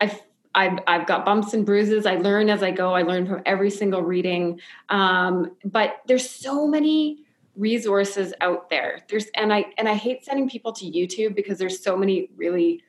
I've 0.00 0.20
I've, 0.54 0.80
I've 0.86 1.06
got 1.06 1.24
bumps 1.24 1.54
and 1.54 1.64
bruises. 1.64 2.04
I 2.04 2.16
learn 2.16 2.50
as 2.50 2.62
I 2.62 2.72
go. 2.72 2.92
I 2.92 3.02
learn 3.02 3.26
from 3.26 3.40
every 3.46 3.70
single 3.70 4.02
reading. 4.02 4.60
Um, 4.90 5.56
but 5.64 6.02
there's 6.06 6.28
so 6.28 6.66
many 6.66 7.24
resources 7.56 8.34
out 8.42 8.68
there. 8.68 9.00
There's 9.08 9.26
and 9.34 9.50
I 9.50 9.64
and 9.78 9.88
I 9.88 9.94
hate 9.94 10.26
sending 10.26 10.50
people 10.50 10.72
to 10.74 10.84
YouTube 10.84 11.34
because 11.34 11.58
there's 11.58 11.82
so 11.82 11.96
many 11.96 12.28
really 12.36 12.82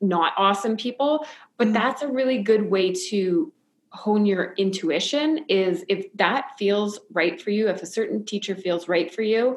not 0.00 0.32
awesome 0.36 0.76
people. 0.76 1.24
But 1.56 1.68
mm. 1.68 1.72
that's 1.74 2.02
a 2.02 2.08
really 2.08 2.42
good 2.42 2.68
way 2.68 2.92
to 3.10 3.52
hone 3.90 4.26
your 4.26 4.54
intuition 4.58 5.44
is 5.48 5.84
if 5.88 6.12
that 6.14 6.50
feels 6.58 7.00
right 7.12 7.40
for 7.40 7.50
you 7.50 7.68
if 7.68 7.82
a 7.82 7.86
certain 7.86 8.24
teacher 8.24 8.54
feels 8.54 8.88
right 8.88 9.12
for 9.12 9.22
you 9.22 9.56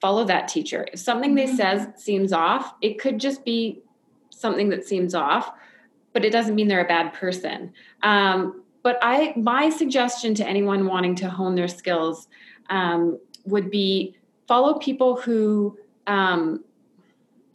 follow 0.00 0.24
that 0.24 0.48
teacher 0.48 0.86
if 0.92 1.00
something 1.00 1.34
they 1.34 1.46
mm-hmm. 1.46 1.56
says 1.56 1.88
seems 1.96 2.32
off 2.32 2.74
it 2.82 2.98
could 2.98 3.18
just 3.18 3.44
be 3.44 3.82
something 4.30 4.68
that 4.68 4.84
seems 4.84 5.14
off 5.14 5.52
but 6.12 6.24
it 6.24 6.30
doesn't 6.30 6.54
mean 6.54 6.68
they're 6.68 6.84
a 6.84 6.88
bad 6.88 7.12
person 7.14 7.72
um, 8.02 8.62
but 8.82 8.98
i 9.00 9.32
my 9.36 9.70
suggestion 9.70 10.34
to 10.34 10.46
anyone 10.46 10.86
wanting 10.86 11.14
to 11.14 11.30
hone 11.30 11.54
their 11.54 11.68
skills 11.68 12.28
um, 12.68 13.18
would 13.46 13.70
be 13.70 14.14
follow 14.46 14.78
people 14.78 15.16
who 15.16 15.78
um, 16.06 16.62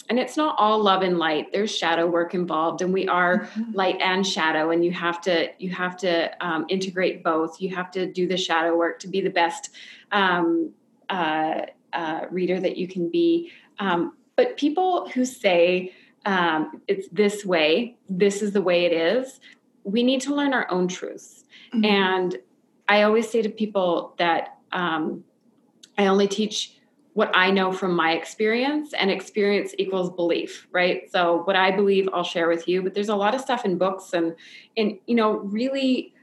and 0.10 0.20
it's 0.20 0.38
not 0.38 0.56
all 0.58 0.82
love 0.82 1.02
and 1.02 1.18
light 1.18 1.52
there's 1.52 1.76
shadow 1.76 2.08
work 2.08 2.34
involved 2.34 2.82
and 2.82 2.94
we 2.94 3.08
are 3.08 3.42
mm-hmm. 3.42 3.72
light 3.74 3.98
and 4.02 4.26
shadow 4.26 4.72
and 4.72 4.84
you 4.84 4.92
have 4.92 5.22
to 5.22 5.50
you 5.60 5.70
have 5.70 5.98
to 5.98 6.46
um, 6.46 6.66
integrate 6.70 7.24
both 7.24 7.62
you 7.62 7.74
have 7.76 7.92
to 7.92 8.12
do 8.12 8.28
the 8.28 8.38
shadow 8.38 8.76
work 8.76 9.00
to 9.00 9.08
be 9.08 9.22
the 9.22 9.30
best 9.30 9.72
um, 10.12 10.72
uh, 11.10 11.62
uh, 11.94 12.22
reader 12.30 12.60
that 12.60 12.78
you 12.78 12.88
can 12.88 13.10
be 13.10 13.52
um, 13.80 14.14
but 14.36 14.58
people 14.58 15.10
who 15.10 15.26
say 15.26 15.94
um, 16.26 16.82
it's 16.88 17.08
this 17.10 17.46
way 17.46 17.98
this 18.10 18.42
is 18.42 18.52
the 18.52 18.62
way 18.62 18.86
it 18.86 18.94
is 18.94 19.40
we 19.84 20.04
need 20.04 20.22
to 20.22 20.36
learn 20.36 20.54
our 20.54 20.70
own 20.72 20.88
truths 20.88 21.46
mm-hmm. 21.74 21.86
and 21.86 22.38
i 22.88 23.04
always 23.04 23.30
say 23.30 23.42
to 23.42 23.50
people 23.50 24.14
that 24.18 24.58
um, 24.72 25.24
i 25.98 26.08
only 26.08 26.28
teach 26.28 26.78
what 27.18 27.32
I 27.34 27.50
know 27.50 27.72
from 27.72 27.96
my 27.96 28.12
experience, 28.12 28.94
and 28.94 29.10
experience 29.10 29.74
equals 29.80 30.12
belief, 30.12 30.68
right? 30.72 31.12
So 31.12 31.42
what 31.46 31.56
I 31.56 31.72
believe, 31.72 32.08
I'll 32.14 32.24
share 32.24 32.48
with 32.48 32.68
you. 32.68 32.84
But 32.84 32.94
there's 32.94 33.10
a 33.10 33.16
lot 33.16 33.34
of 33.34 33.42
stuff 33.42 33.66
in 33.66 33.80
books 33.80 34.14
and 34.14 34.36
in 34.76 35.00
you 35.08 35.16
know 35.16 35.40
really 35.40 36.14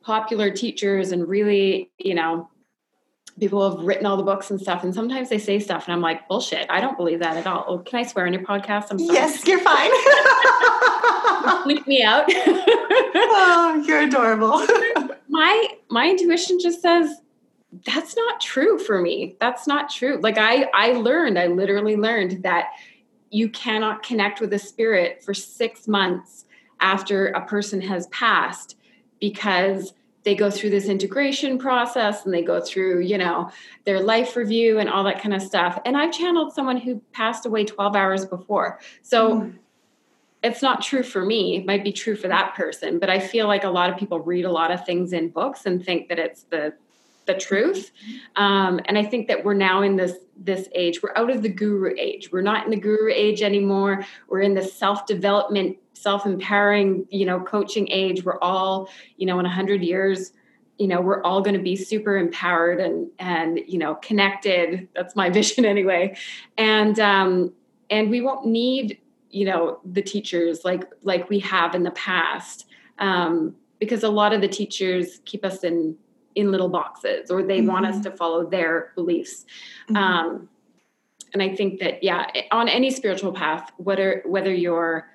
popular 0.00 0.50
teachers 0.50 1.12
and 1.12 1.28
really 1.28 1.92
you 1.98 2.14
know 2.14 2.50
people 3.38 3.70
have 3.70 3.86
written 3.86 4.06
all 4.06 4.16
the 4.16 4.24
books 4.24 4.50
and 4.50 4.60
stuff, 4.60 4.82
and 4.82 4.92
sometimes 4.92 5.28
they 5.28 5.38
say 5.38 5.60
stuff, 5.60 5.86
and 5.86 5.92
I'm 5.92 6.00
like, 6.00 6.26
bullshit. 6.26 6.66
I 6.68 6.80
don't 6.80 6.96
believe 6.96 7.20
that 7.20 7.36
at 7.36 7.46
all. 7.46 7.64
Oh, 7.68 7.78
can 7.78 8.00
I 8.00 8.02
swear 8.02 8.26
on 8.26 8.32
your 8.32 8.42
podcast? 8.42 8.88
I'm 8.90 8.98
sorry. 8.98 9.14
Yes, 9.14 9.46
you're 9.46 9.60
fine. 9.60 9.90
Bleep 11.64 11.86
me 11.86 12.02
out. 12.02 12.24
oh, 12.28 13.84
you're 13.86 14.00
adorable. 14.00 14.66
my 15.28 15.68
my 15.90 16.08
intuition 16.08 16.58
just 16.58 16.82
says 16.82 17.20
that's 17.84 18.16
not 18.16 18.40
true 18.40 18.78
for 18.78 19.00
me. 19.00 19.36
That's 19.40 19.66
not 19.66 19.90
true. 19.90 20.18
Like 20.22 20.38
I 20.38 20.68
I 20.74 20.92
learned, 20.92 21.38
I 21.38 21.46
literally 21.48 21.96
learned 21.96 22.42
that 22.42 22.68
you 23.30 23.48
cannot 23.50 24.02
connect 24.02 24.40
with 24.40 24.52
a 24.54 24.58
spirit 24.58 25.22
for 25.22 25.34
6 25.34 25.88
months 25.88 26.46
after 26.80 27.26
a 27.26 27.44
person 27.44 27.80
has 27.82 28.06
passed 28.06 28.76
because 29.20 29.92
they 30.24 30.34
go 30.34 30.50
through 30.50 30.70
this 30.70 30.86
integration 30.86 31.58
process 31.58 32.24
and 32.24 32.34
they 32.34 32.42
go 32.42 32.60
through, 32.60 33.00
you 33.00 33.18
know, 33.18 33.50
their 33.84 34.00
life 34.00 34.36
review 34.36 34.78
and 34.78 34.88
all 34.88 35.04
that 35.04 35.22
kind 35.22 35.34
of 35.34 35.42
stuff. 35.42 35.78
And 35.84 35.96
I've 35.96 36.12
channeled 36.12 36.52
someone 36.52 36.76
who 36.76 37.00
passed 37.12 37.46
away 37.46 37.64
12 37.64 37.96
hours 37.96 38.26
before. 38.26 38.80
So 39.02 39.40
mm. 39.40 39.54
it's 40.42 40.60
not 40.60 40.82
true 40.82 41.02
for 41.02 41.24
me. 41.24 41.56
It 41.56 41.66
might 41.66 41.84
be 41.84 41.92
true 41.92 42.16
for 42.16 42.28
that 42.28 42.54
person, 42.54 42.98
but 42.98 43.08
I 43.08 43.20
feel 43.20 43.46
like 43.46 43.64
a 43.64 43.70
lot 43.70 43.90
of 43.90 43.96
people 43.96 44.20
read 44.20 44.44
a 44.44 44.52
lot 44.52 44.70
of 44.70 44.84
things 44.84 45.12
in 45.12 45.28
books 45.28 45.66
and 45.66 45.84
think 45.84 46.08
that 46.08 46.18
it's 46.18 46.42
the 46.44 46.74
the 47.28 47.34
truth. 47.34 47.92
Um, 48.34 48.80
and 48.86 48.98
I 48.98 49.04
think 49.04 49.28
that 49.28 49.44
we're 49.44 49.54
now 49.54 49.82
in 49.82 49.94
this 49.94 50.14
this 50.36 50.68
age. 50.74 51.02
We're 51.02 51.14
out 51.14 51.30
of 51.30 51.42
the 51.42 51.48
guru 51.48 51.94
age. 51.96 52.30
We're 52.32 52.42
not 52.42 52.64
in 52.64 52.70
the 52.70 52.76
guru 52.76 53.12
age 53.12 53.42
anymore. 53.42 54.04
We're 54.28 54.40
in 54.40 54.54
the 54.54 54.62
self 54.64 55.06
development 55.06 55.78
self-empowering 55.94 57.06
you 57.10 57.26
know 57.26 57.40
coaching 57.40 57.88
age 57.90 58.24
we're 58.24 58.38
all 58.38 58.88
you 59.16 59.26
know 59.26 59.40
in 59.40 59.44
a 59.44 59.48
100 59.48 59.82
years 59.82 60.32
you 60.78 60.86
know 60.86 61.00
we're 61.00 61.22
all 61.24 61.40
going 61.40 61.56
to 61.56 61.62
be 61.62 61.74
super 61.74 62.16
empowered 62.16 62.80
and 62.80 63.08
and 63.18 63.58
you 63.66 63.78
know 63.78 63.96
connected 63.96 64.88
that's 64.94 65.16
my 65.16 65.28
vision 65.38 65.64
anyway 65.64 66.16
and 66.56 67.00
um 67.00 67.52
and 67.90 68.10
we 68.10 68.20
won't 68.20 68.46
need 68.46 68.98
you 69.30 69.44
know 69.44 69.80
the 69.84 70.02
teachers 70.02 70.64
like 70.64 70.84
like 71.02 71.28
we 71.28 71.38
have 71.38 71.74
in 71.74 71.82
the 71.82 71.90
past 71.92 72.66
um 73.00 73.54
because 73.78 74.02
a 74.02 74.08
lot 74.08 74.32
of 74.32 74.40
the 74.40 74.48
teachers 74.48 75.20
keep 75.24 75.44
us 75.44 75.64
in 75.64 75.96
in 76.38 76.52
little 76.52 76.68
boxes 76.68 77.30
or 77.30 77.42
they 77.42 77.58
mm-hmm. 77.58 77.68
want 77.68 77.86
us 77.86 77.96
mm-hmm. 77.96 78.04
to 78.04 78.10
follow 78.12 78.48
their 78.48 78.92
beliefs 78.94 79.44
mm-hmm. 79.90 79.96
um 79.96 80.48
and 81.34 81.42
i 81.42 81.54
think 81.54 81.80
that 81.80 82.02
yeah 82.02 82.26
on 82.52 82.68
any 82.68 82.90
spiritual 82.90 83.32
path 83.32 83.72
whether 83.76 84.22
whether 84.24 84.54
you're 84.54 85.10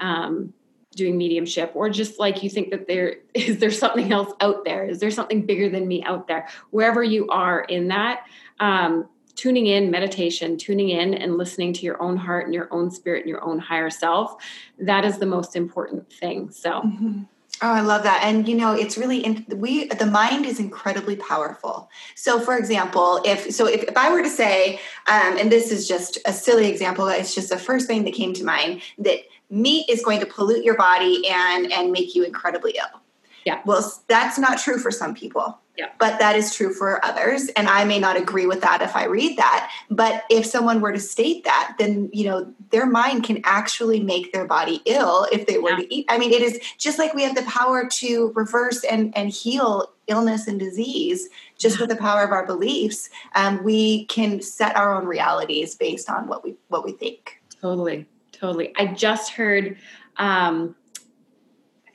um, 0.00 0.54
doing 0.94 1.18
mediumship 1.18 1.72
or 1.74 1.90
just 1.90 2.20
like 2.20 2.42
you 2.44 2.48
think 2.48 2.70
that 2.70 2.86
there 2.86 3.16
is 3.34 3.58
there 3.58 3.72
something 3.72 4.12
else 4.12 4.32
out 4.40 4.64
there 4.64 4.84
is 4.84 5.00
there 5.00 5.10
something 5.10 5.44
bigger 5.44 5.68
than 5.68 5.86
me 5.88 6.02
out 6.04 6.28
there 6.28 6.48
wherever 6.70 7.02
you 7.02 7.26
are 7.28 7.62
in 7.62 7.88
that 7.88 8.24
um, 8.60 9.08
tuning 9.34 9.66
in 9.66 9.90
meditation 9.90 10.56
tuning 10.56 10.90
in 10.90 11.14
and 11.14 11.36
listening 11.36 11.72
to 11.72 11.82
your 11.82 12.00
own 12.00 12.16
heart 12.16 12.44
and 12.44 12.54
your 12.54 12.68
own 12.72 12.88
spirit 12.88 13.20
and 13.20 13.28
your 13.28 13.42
own 13.42 13.58
higher 13.58 13.90
self 13.90 14.36
that 14.78 15.04
is 15.04 15.18
the 15.18 15.26
most 15.26 15.56
important 15.56 16.08
thing 16.12 16.48
so 16.50 16.82
mm-hmm. 16.82 17.22
Oh, 17.60 17.72
I 17.72 17.80
love 17.80 18.04
that. 18.04 18.22
And 18.22 18.48
you 18.48 18.54
know, 18.54 18.72
it's 18.72 18.96
really 18.96 19.18
in, 19.18 19.44
we 19.56 19.88
the 19.88 20.06
mind 20.06 20.46
is 20.46 20.60
incredibly 20.60 21.16
powerful. 21.16 21.90
So, 22.14 22.38
for 22.38 22.56
example, 22.56 23.20
if 23.24 23.50
so, 23.52 23.66
if, 23.66 23.82
if 23.82 23.96
I 23.96 24.12
were 24.12 24.22
to 24.22 24.28
say, 24.28 24.76
um, 25.06 25.36
and 25.38 25.50
this 25.50 25.72
is 25.72 25.88
just 25.88 26.18
a 26.24 26.32
silly 26.32 26.68
example, 26.68 27.08
it's 27.08 27.34
just 27.34 27.48
the 27.48 27.58
first 27.58 27.88
thing 27.88 28.04
that 28.04 28.14
came 28.14 28.32
to 28.34 28.44
mind 28.44 28.82
that 28.98 29.20
meat 29.50 29.86
is 29.88 30.04
going 30.04 30.20
to 30.20 30.26
pollute 30.26 30.64
your 30.64 30.76
body 30.76 31.26
and 31.28 31.72
and 31.72 31.90
make 31.90 32.14
you 32.14 32.24
incredibly 32.24 32.76
ill. 32.78 33.00
Yeah. 33.48 33.62
Well, 33.64 33.90
that's 34.08 34.38
not 34.38 34.58
true 34.58 34.76
for 34.78 34.90
some 34.90 35.14
people. 35.14 35.58
Yeah. 35.78 35.88
But 35.98 36.18
that 36.18 36.36
is 36.36 36.54
true 36.54 36.74
for 36.74 37.02
others. 37.02 37.48
And 37.56 37.66
I 37.66 37.84
may 37.84 37.98
not 37.98 38.18
agree 38.18 38.44
with 38.44 38.60
that 38.60 38.82
if 38.82 38.94
I 38.94 39.06
read 39.06 39.38
that. 39.38 39.70
But 39.90 40.24
if 40.28 40.44
someone 40.44 40.82
were 40.82 40.92
to 40.92 41.00
state 41.00 41.44
that, 41.44 41.76
then, 41.78 42.10
you 42.12 42.26
know, 42.26 42.52
their 42.68 42.84
mind 42.84 43.24
can 43.24 43.40
actually 43.44 44.00
make 44.00 44.34
their 44.34 44.44
body 44.44 44.82
ill 44.84 45.26
if 45.32 45.46
they 45.46 45.56
were 45.56 45.70
yeah. 45.70 45.76
to 45.76 45.94
eat. 45.94 46.04
I 46.10 46.18
mean, 46.18 46.30
it 46.30 46.42
is 46.42 46.60
just 46.76 46.98
like 46.98 47.14
we 47.14 47.22
have 47.22 47.34
the 47.34 47.42
power 47.44 47.88
to 47.88 48.32
reverse 48.34 48.84
and, 48.84 49.16
and 49.16 49.30
heal 49.30 49.94
illness 50.08 50.46
and 50.46 50.60
disease 50.60 51.30
just 51.56 51.76
yeah. 51.76 51.86
with 51.86 51.88
the 51.88 51.96
power 51.96 52.22
of 52.22 52.32
our 52.32 52.44
beliefs. 52.44 53.08
Um, 53.34 53.64
we 53.64 54.04
can 54.06 54.42
set 54.42 54.76
our 54.76 54.94
own 54.94 55.06
realities 55.06 55.74
based 55.74 56.10
on 56.10 56.28
what 56.28 56.44
we 56.44 56.56
what 56.68 56.84
we 56.84 56.92
think. 56.92 57.40
Totally. 57.62 58.04
Totally. 58.32 58.74
I 58.76 58.88
just 58.88 59.30
heard 59.30 59.78
um, 60.18 60.74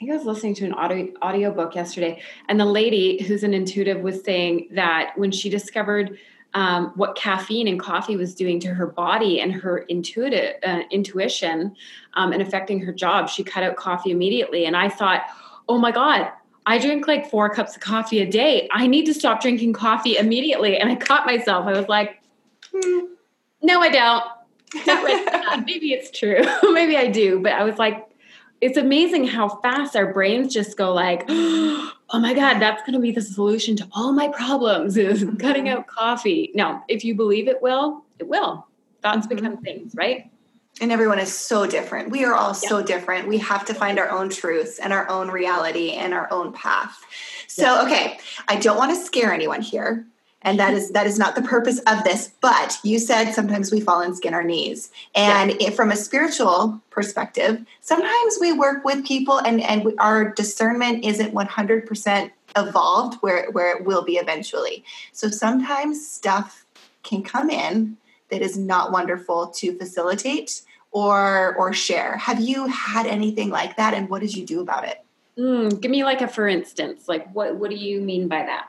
think 0.04 0.14
I 0.14 0.18
was 0.18 0.26
listening 0.26 0.56
to 0.56 0.66
an 0.66 0.74
audio 0.74 1.08
audiobook 1.24 1.76
yesterday, 1.76 2.22
and 2.50 2.60
the 2.60 2.66
lady 2.66 3.24
who's 3.24 3.44
an 3.44 3.54
intuitive 3.54 4.02
was 4.02 4.22
saying 4.24 4.68
that 4.72 5.14
when 5.16 5.32
she 5.32 5.50
discovered 5.50 6.18
um, 6.54 6.92
what 6.96 7.16
caffeine 7.16 7.68
and 7.68 7.80
coffee 7.80 8.18
was 8.18 8.36
doing 8.36 8.60
to 8.60 8.74
her 8.74 8.86
body 8.86 9.40
and 9.40 9.54
her 9.54 9.80
intuitive 9.80 10.56
uh, 10.64 10.82
intuition 10.92 11.76
um, 12.16 12.34
and 12.34 12.42
affecting 12.42 12.80
her 12.82 12.92
job, 12.92 13.30
she 13.30 13.44
cut 13.44 13.64
out 13.64 13.76
coffee 13.78 14.12
immediately. 14.12 14.66
And 14.66 14.76
I 14.76 14.90
thought, 14.90 15.24
oh 15.70 15.80
my 15.80 15.92
god, 15.92 16.30
I 16.66 16.78
drink 16.78 17.08
like 17.08 17.30
four 17.30 17.50
cups 17.50 17.76
of 17.76 17.82
coffee 17.82 18.20
a 18.20 18.30
day. 18.30 18.68
I 18.72 18.88
need 18.88 19.06
to 19.06 19.14
stop 19.14 19.42
drinking 19.42 19.74
coffee 19.74 20.18
immediately. 20.18 20.78
And 20.78 20.92
I 20.92 20.96
caught 20.96 21.26
myself. 21.26 21.66
I 21.66 21.72
was 21.72 21.88
like, 21.88 22.22
hmm, 22.72 23.06
no, 23.62 23.82
I 23.82 23.90
don't. 23.90 24.24
Not 24.86 25.04
like 25.04 25.66
Maybe 25.66 25.94
it's 25.94 26.12
true. 26.12 26.42
Maybe 26.74 26.98
I 26.98 27.08
do. 27.08 27.40
But 27.40 27.54
I 27.54 27.64
was 27.64 27.78
like, 27.78 28.08
it's 28.64 28.78
amazing 28.78 29.28
how 29.28 29.50
fast 29.62 29.94
our 29.94 30.14
brains 30.14 30.54
just 30.54 30.78
go 30.78 30.94
like, 30.94 31.26
oh 31.28 31.92
my 32.14 32.34
God, 32.34 32.60
that's 32.60 32.82
going 32.84 32.94
to 32.94 33.00
be 33.00 33.12
the 33.12 33.22
solution 33.22 33.76
to 33.76 33.88
all 33.92 34.14
my 34.14 34.30
problems 34.30 34.96
is 34.98 35.24
mm-hmm. 35.24 35.36
cutting 35.36 35.68
out 35.68 35.88
coffee. 35.88 36.50
No, 36.56 36.82
if 36.88 37.04
you 37.04 37.14
believe 37.14 37.50
it 37.50 37.62
will, 37.62 38.06
it 38.20 38.28
will. 38.28 38.66
Thoughts 39.02 39.28
mm-hmm. 39.28 39.36
become 39.36 39.58
things, 39.58 39.94
right? 39.96 40.32
And 40.80 40.92
everyone 40.92 41.20
is 41.20 41.32
so 41.32 41.68
different. 41.68 42.10
We 42.10 42.24
are 42.24 42.34
all 42.34 42.58
yeah. 42.64 42.70
so 42.70 42.82
different. 42.82 43.28
We 43.28 43.38
have 43.40 43.66
to 43.66 43.74
find 43.74 44.00
our 44.00 44.10
own 44.10 44.30
truths 44.30 44.80
and 44.80 44.94
our 44.94 45.08
own 45.10 45.30
reality 45.30 45.92
and 45.92 46.14
our 46.14 46.32
own 46.32 46.54
path. 46.54 46.98
So, 47.48 47.64
yeah. 47.64 47.84
okay, 47.84 48.20
I 48.48 48.56
don't 48.56 48.78
want 48.78 48.96
to 48.96 49.06
scare 49.06 49.34
anyone 49.34 49.62
here 49.62 50.08
and 50.44 50.60
that 50.60 50.74
is 50.74 50.92
that 50.92 51.08
is 51.08 51.18
not 51.18 51.36
the 51.36 51.42
purpose 51.42 51.80
of 51.88 52.04
this 52.04 52.32
but 52.42 52.78
you 52.84 53.00
said 53.00 53.32
sometimes 53.32 53.72
we 53.72 53.80
fall 53.80 54.02
and 54.02 54.16
skin 54.16 54.34
our 54.34 54.44
knees. 54.44 54.92
And 55.16 55.56
yeah. 55.60 55.70
from 55.72 55.92
a 55.92 55.96
spiritual 55.96 56.82
perspective 56.90 57.66
sometimes 57.82 58.38
we 58.40 58.54
work 58.54 58.84
with 58.84 59.06
people 59.06 59.40
and 59.40 59.62
and 59.62 59.86
we, 59.86 59.96
our 59.98 60.30
discernment 60.30 61.04
isn't 61.06 61.34
100% 61.34 62.32
evolved 62.56 63.18
where 63.22 63.50
where 63.52 63.76
it 63.76 63.86
will 63.86 64.04
be 64.04 64.18
eventually. 64.18 64.84
So 65.12 65.30
sometimes 65.30 66.08
stuff 66.08 66.66
can 67.04 67.24
come 67.24 67.50
in 67.50 67.98
that 68.30 68.42
is 68.42 68.58
not 68.58 68.92
wonderful 68.92 69.48
to 69.48 69.78
facilitate 69.78 70.62
or 70.92 71.56
or 71.56 71.74
share. 71.74 72.18
Have 72.18 72.40
you 72.40 72.68
had 72.68 73.06
anything 73.06 73.50
like 73.50 73.78
that? 73.78 73.94
And 73.94 74.10
what 74.10 74.22
did 74.22 74.36
you 74.36 74.46
do 74.46 74.62
about 74.62 74.86
it? 74.86 75.04
Mm, 75.38 75.82
give 75.82 75.90
me 75.90 76.04
like 76.04 76.22
a 76.22 76.28
for 76.28 76.48
instance 76.48 77.08
like 77.08 77.28
what 77.34 77.56
what 77.56 77.72
do 77.72 77.76
you 77.76 78.00
mean 78.00 78.28
by 78.28 78.44
that 78.44 78.68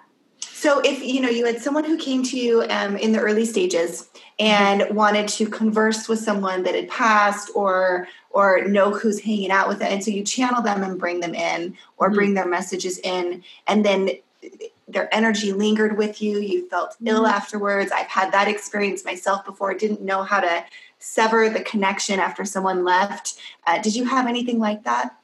so 0.64 0.80
if 0.80 1.04
you 1.04 1.20
know 1.20 1.28
you 1.28 1.44
had 1.44 1.60
someone 1.60 1.84
who 1.84 1.98
came 1.98 2.22
to 2.22 2.38
you 2.38 2.62
um, 2.70 2.96
in 2.96 3.12
the 3.12 3.20
early 3.20 3.44
stages 3.44 4.08
and 4.38 4.80
mm-hmm. 4.80 4.94
wanted 4.94 5.28
to 5.28 5.44
converse 5.46 6.08
with 6.08 6.18
someone 6.18 6.62
that 6.62 6.74
had 6.74 6.88
passed 6.88 7.50
or 7.54 8.08
or 8.30 8.64
know 8.64 8.90
who's 8.90 9.20
hanging 9.20 9.50
out 9.50 9.68
with 9.68 9.82
it, 9.82 9.92
and 9.92 10.02
so 10.02 10.10
you 10.10 10.24
channel 10.24 10.62
them 10.62 10.82
and 10.82 10.98
bring 10.98 11.20
them 11.20 11.34
in 11.34 11.76
or 11.98 12.06
mm-hmm. 12.06 12.14
bring 12.14 12.32
their 12.32 12.48
messages 12.48 12.98
in, 13.00 13.44
and 13.66 13.84
then 13.84 14.08
their 14.88 15.14
energy 15.14 15.52
lingered 15.52 15.98
with 15.98 16.22
you. 16.22 16.38
You 16.38 16.66
felt 16.70 16.92
mm-hmm. 16.92 17.08
ill 17.08 17.26
afterwards. 17.26 17.92
I've 17.92 18.06
had 18.06 18.32
that 18.32 18.48
experience 18.48 19.04
myself 19.04 19.44
before. 19.44 19.74
Didn't 19.74 20.00
know 20.00 20.22
how 20.22 20.40
to 20.40 20.64
sever 20.98 21.50
the 21.50 21.60
connection 21.60 22.18
after 22.18 22.46
someone 22.46 22.84
left. 22.84 23.38
Uh, 23.66 23.82
did 23.82 23.94
you 23.94 24.06
have 24.06 24.26
anything 24.26 24.58
like 24.58 24.84
that? 24.84 25.14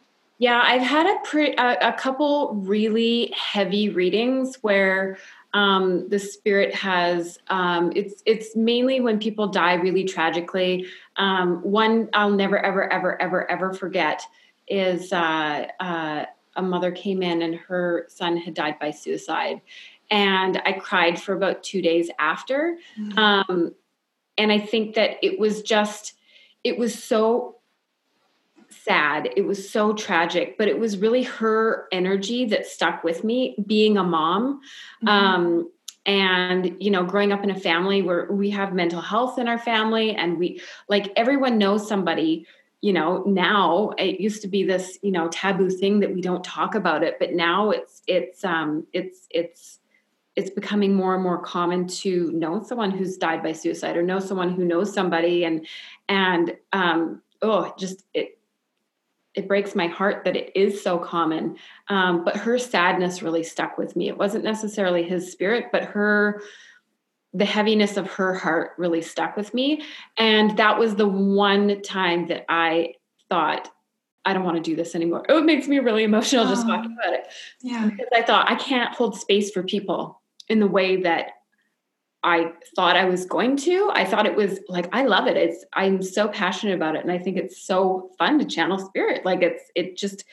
Yeah, 0.40 0.62
I've 0.64 0.80
had 0.80 1.06
a, 1.06 1.18
pre- 1.22 1.54
a, 1.54 1.90
a 1.90 1.92
couple 1.92 2.54
really 2.54 3.30
heavy 3.36 3.90
readings 3.90 4.56
where 4.62 5.18
um, 5.52 6.08
the 6.08 6.18
spirit 6.18 6.74
has 6.74 7.38
um, 7.48 7.92
it's 7.94 8.22
it's 8.24 8.56
mainly 8.56 9.00
when 9.00 9.18
people 9.18 9.48
die 9.48 9.74
really 9.74 10.04
tragically. 10.04 10.86
Um, 11.16 11.60
one 11.62 12.08
I'll 12.14 12.30
never 12.30 12.58
ever 12.58 12.90
ever 12.90 13.20
ever 13.20 13.50
ever 13.50 13.74
forget 13.74 14.22
is 14.66 15.12
uh, 15.12 15.66
uh, 15.78 16.24
a 16.56 16.62
mother 16.62 16.90
came 16.90 17.22
in 17.22 17.42
and 17.42 17.56
her 17.56 18.06
son 18.08 18.38
had 18.38 18.54
died 18.54 18.78
by 18.78 18.92
suicide, 18.92 19.60
and 20.10 20.62
I 20.64 20.72
cried 20.72 21.20
for 21.20 21.34
about 21.34 21.62
two 21.62 21.82
days 21.82 22.10
after. 22.18 22.78
Mm-hmm. 22.98 23.68
and 24.38 24.52
I 24.52 24.58
think 24.58 24.94
that 24.94 25.18
it 25.22 25.38
was 25.38 25.60
just 25.60 26.14
it 26.64 26.78
was 26.78 27.02
so 27.02 27.59
sad. 28.84 29.28
It 29.36 29.42
was 29.42 29.68
so 29.68 29.92
tragic, 29.92 30.56
but 30.58 30.68
it 30.68 30.78
was 30.78 30.98
really 30.98 31.22
her 31.22 31.86
energy 31.92 32.44
that 32.46 32.66
stuck 32.66 33.04
with 33.04 33.24
me 33.24 33.56
being 33.66 33.96
a 33.96 34.04
mom. 34.04 34.60
Mm-hmm. 35.04 35.08
Um, 35.08 35.70
and 36.06 36.76
you 36.80 36.90
know 36.90 37.04
growing 37.04 37.30
up 37.30 37.44
in 37.44 37.50
a 37.50 37.60
family 37.60 38.00
where 38.00 38.32
we 38.32 38.48
have 38.48 38.72
mental 38.72 39.02
health 39.02 39.38
in 39.38 39.46
our 39.46 39.58
family 39.58 40.14
and 40.14 40.38
we 40.38 40.58
like 40.88 41.12
everyone 41.14 41.58
knows 41.58 41.86
somebody 41.86 42.46
you 42.80 42.90
know 42.90 43.22
now 43.26 43.90
it 43.98 44.18
used 44.18 44.40
to 44.40 44.48
be 44.48 44.64
this 44.64 44.98
you 45.02 45.12
know 45.12 45.28
taboo 45.28 45.68
thing 45.68 46.00
that 46.00 46.14
we 46.14 46.22
don't 46.22 46.42
talk 46.42 46.74
about 46.74 47.02
it 47.02 47.16
but 47.18 47.34
now 47.34 47.68
it's 47.68 48.00
it's 48.06 48.42
um 48.44 48.86
it's 48.94 49.26
it's 49.28 49.80
it's 50.36 50.50
becoming 50.50 50.94
more 50.94 51.14
and 51.14 51.22
more 51.22 51.38
common 51.38 51.86
to 51.86 52.30
know 52.32 52.62
someone 52.62 52.90
who's 52.90 53.16
died 53.16 53.42
by 53.42 53.52
suicide 53.52 53.96
or 53.96 54.02
know 54.02 54.18
someone 54.18 54.50
who 54.54 54.64
knows 54.64 54.92
somebody 54.92 55.44
and 55.44 55.66
and 56.08 56.56
um, 56.72 57.20
oh 57.42 57.72
just 57.78 58.04
it 58.14 58.38
it 59.34 59.46
breaks 59.46 59.74
my 59.74 59.86
heart 59.86 60.24
that 60.24 60.36
it 60.36 60.50
is 60.54 60.82
so 60.82 60.98
common 60.98 61.56
um, 61.88 62.24
but 62.24 62.36
her 62.36 62.58
sadness 62.58 63.22
really 63.22 63.42
stuck 63.42 63.78
with 63.78 63.96
me 63.96 64.08
it 64.08 64.18
wasn't 64.18 64.44
necessarily 64.44 65.02
his 65.02 65.30
spirit 65.30 65.66
but 65.72 65.84
her 65.84 66.42
the 67.32 67.44
heaviness 67.44 67.96
of 67.96 68.10
her 68.10 68.34
heart 68.34 68.72
really 68.76 69.02
stuck 69.02 69.36
with 69.36 69.54
me 69.54 69.82
and 70.16 70.56
that 70.56 70.78
was 70.78 70.96
the 70.96 71.08
one 71.08 71.80
time 71.82 72.26
that 72.26 72.44
i 72.48 72.92
thought 73.28 73.70
I 74.24 74.34
don't 74.34 74.44
want 74.44 74.56
to 74.56 74.62
do 74.62 74.76
this 74.76 74.94
anymore. 74.94 75.24
Oh, 75.28 75.38
it 75.38 75.44
makes 75.44 75.66
me 75.66 75.78
really 75.78 76.04
emotional 76.04 76.46
just 76.46 76.66
talking 76.66 76.92
about 76.92 77.14
it. 77.14 77.26
Yeah. 77.62 77.86
Because 77.86 78.08
I 78.12 78.22
thought 78.22 78.50
I 78.50 78.54
can't 78.54 78.94
hold 78.94 79.18
space 79.18 79.50
for 79.50 79.62
people 79.62 80.20
in 80.48 80.60
the 80.60 80.66
way 80.66 81.00
that 81.02 81.30
I 82.22 82.52
thought 82.76 82.96
I 82.96 83.06
was 83.06 83.24
going 83.24 83.56
to. 83.58 83.90
I 83.92 84.04
thought 84.04 84.26
it 84.26 84.36
was 84.36 84.60
like 84.68 84.88
I 84.92 85.04
love 85.04 85.26
it. 85.26 85.36
It's 85.36 85.64
I'm 85.72 86.02
so 86.02 86.28
passionate 86.28 86.74
about 86.74 86.96
it 86.96 87.02
and 87.02 87.12
I 87.12 87.18
think 87.18 87.36
it's 87.36 87.62
so 87.62 88.10
fun 88.18 88.38
to 88.38 88.44
channel 88.44 88.78
spirit. 88.78 89.24
Like 89.24 89.42
it's 89.42 89.70
it 89.74 89.96
just 89.96 90.24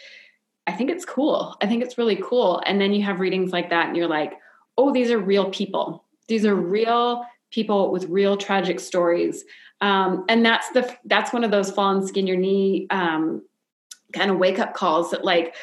I 0.66 0.74
think 0.74 0.90
it's 0.90 1.06
cool. 1.06 1.56
I 1.62 1.68
think 1.68 1.84
it's 1.84 1.98
really 1.98 2.18
cool. 2.18 2.62
And 2.66 2.80
then 2.82 2.94
you 2.94 3.04
have 3.04 3.22
readings 3.22 3.52
like 3.54 3.70
that 3.70 3.88
and 3.88 3.96
you're 3.96 4.08
like, 4.08 4.34
"Oh, 4.78 4.92
these 4.92 5.12
are 5.12 5.20
real 5.20 5.50
people. 5.50 6.04
These 6.28 6.46
are 6.46 6.56
real 6.56 7.26
people 7.52 7.92
with 7.92 8.10
real 8.10 8.36
tragic 8.36 8.82
stories." 8.82 9.46
Um, 9.80 10.26
and 10.28 10.46
that's 10.46 10.70
the 10.72 10.94
that's 11.06 11.32
one 11.32 11.46
of 11.46 11.52
those 11.52 11.72
fallen 11.72 12.06
skin 12.06 12.28
your 12.28 12.38
knee 12.38 12.88
um, 12.90 13.44
kind 14.14 14.32
of 14.32 14.38
wake 14.38 14.60
up 14.60 14.74
calls 14.74 15.12
that 15.12 15.24
like 15.24 15.56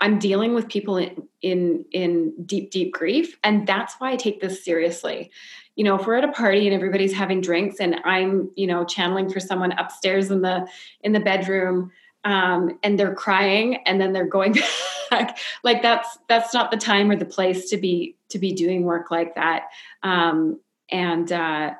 I'm 0.00 0.18
dealing 0.18 0.54
with 0.54 0.68
people 0.68 0.96
in, 0.96 1.28
in 1.42 1.84
in 1.92 2.34
deep 2.44 2.70
deep 2.70 2.92
grief 2.92 3.36
and 3.44 3.66
that's 3.66 3.94
why 3.98 4.12
I 4.12 4.16
take 4.16 4.40
this 4.40 4.64
seriously. 4.64 5.30
You 5.76 5.84
know, 5.84 5.96
if 5.98 6.06
we're 6.06 6.16
at 6.16 6.24
a 6.24 6.32
party 6.32 6.66
and 6.66 6.74
everybody's 6.74 7.12
having 7.12 7.40
drinks 7.40 7.76
and 7.80 7.96
I'm, 8.04 8.50
you 8.56 8.66
know, 8.66 8.84
channeling 8.84 9.30
for 9.30 9.40
someone 9.40 9.72
upstairs 9.72 10.30
in 10.30 10.42
the 10.42 10.66
in 11.02 11.12
the 11.12 11.20
bedroom 11.20 11.90
um, 12.24 12.78
and 12.82 12.98
they're 12.98 13.14
crying 13.14 13.76
and 13.86 14.00
then 14.00 14.12
they're 14.12 14.26
going 14.26 14.56
back 15.10 15.38
like 15.64 15.82
that's 15.82 16.18
that's 16.28 16.52
not 16.54 16.70
the 16.70 16.76
time 16.76 17.10
or 17.10 17.16
the 17.16 17.24
place 17.24 17.70
to 17.70 17.76
be 17.76 18.16
to 18.30 18.38
be 18.38 18.52
doing 18.52 18.84
work 18.84 19.10
like 19.10 19.34
that. 19.34 19.64
Um, 20.02 20.60
and 20.90 21.30
uh, 21.30 21.74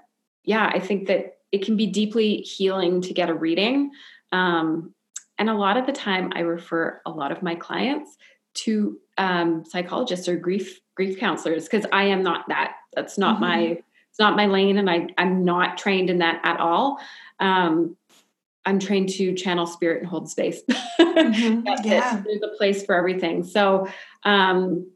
yeah, 0.45 0.71
I 0.73 0.79
think 0.79 1.09
that 1.09 1.39
it 1.53 1.65
can 1.65 1.77
be 1.77 1.87
deeply 1.87 2.39
healing 2.39 3.01
to 3.03 3.15
get 3.15 3.29
a 3.29 3.35
reading. 3.35 3.91
Um, 4.33 4.95
and 5.41 5.49
a 5.49 5.55
lot 5.55 5.79
of 5.79 5.87
the 5.87 5.93
time, 5.93 6.33
I 6.37 6.41
refer 6.41 7.01
a 7.07 7.11
lot 7.11 7.33
of 7.33 7.43
my 7.43 7.55
clients 7.55 8.19
to 8.53 8.99
um, 9.17 9.65
psychologists 9.65 10.29
or 10.29 10.37
grief 10.37 10.81
grief 10.95 11.19
counselors 11.19 11.65
because 11.65 11.87
I 11.91 12.05
am 12.05 12.23
not 12.23 12.47
that. 12.49 12.77
That's 12.95 13.17
not 13.17 13.37
mm-hmm. 13.37 13.45
my 13.45 13.83
it's 14.11 14.19
not 14.19 14.37
my 14.37 14.47
lane, 14.47 14.77
and 14.77 14.91
I 14.91 15.09
I'm 15.17 15.45
not 15.45 15.79
trained 15.79 16.11
in 16.11 16.19
that 16.19 16.41
at 16.45 16.61
all. 16.61 16.99
Um, 17.41 17.97
I'm 18.67 18.79
trained 18.79 19.09
to 19.11 19.35
channel 19.35 19.67
spirit 19.67 20.03
and 20.03 20.09
hold 20.11 20.31
space. 20.31 20.61
Mm-hmm. 21.01 21.67
yeah. 21.85 22.19
It. 22.19 22.25
There's 22.25 22.43
a 22.43 22.57
place 22.59 22.85
for 22.85 22.95
everything. 22.95 23.43
So 23.43 23.89
um, 24.25 24.91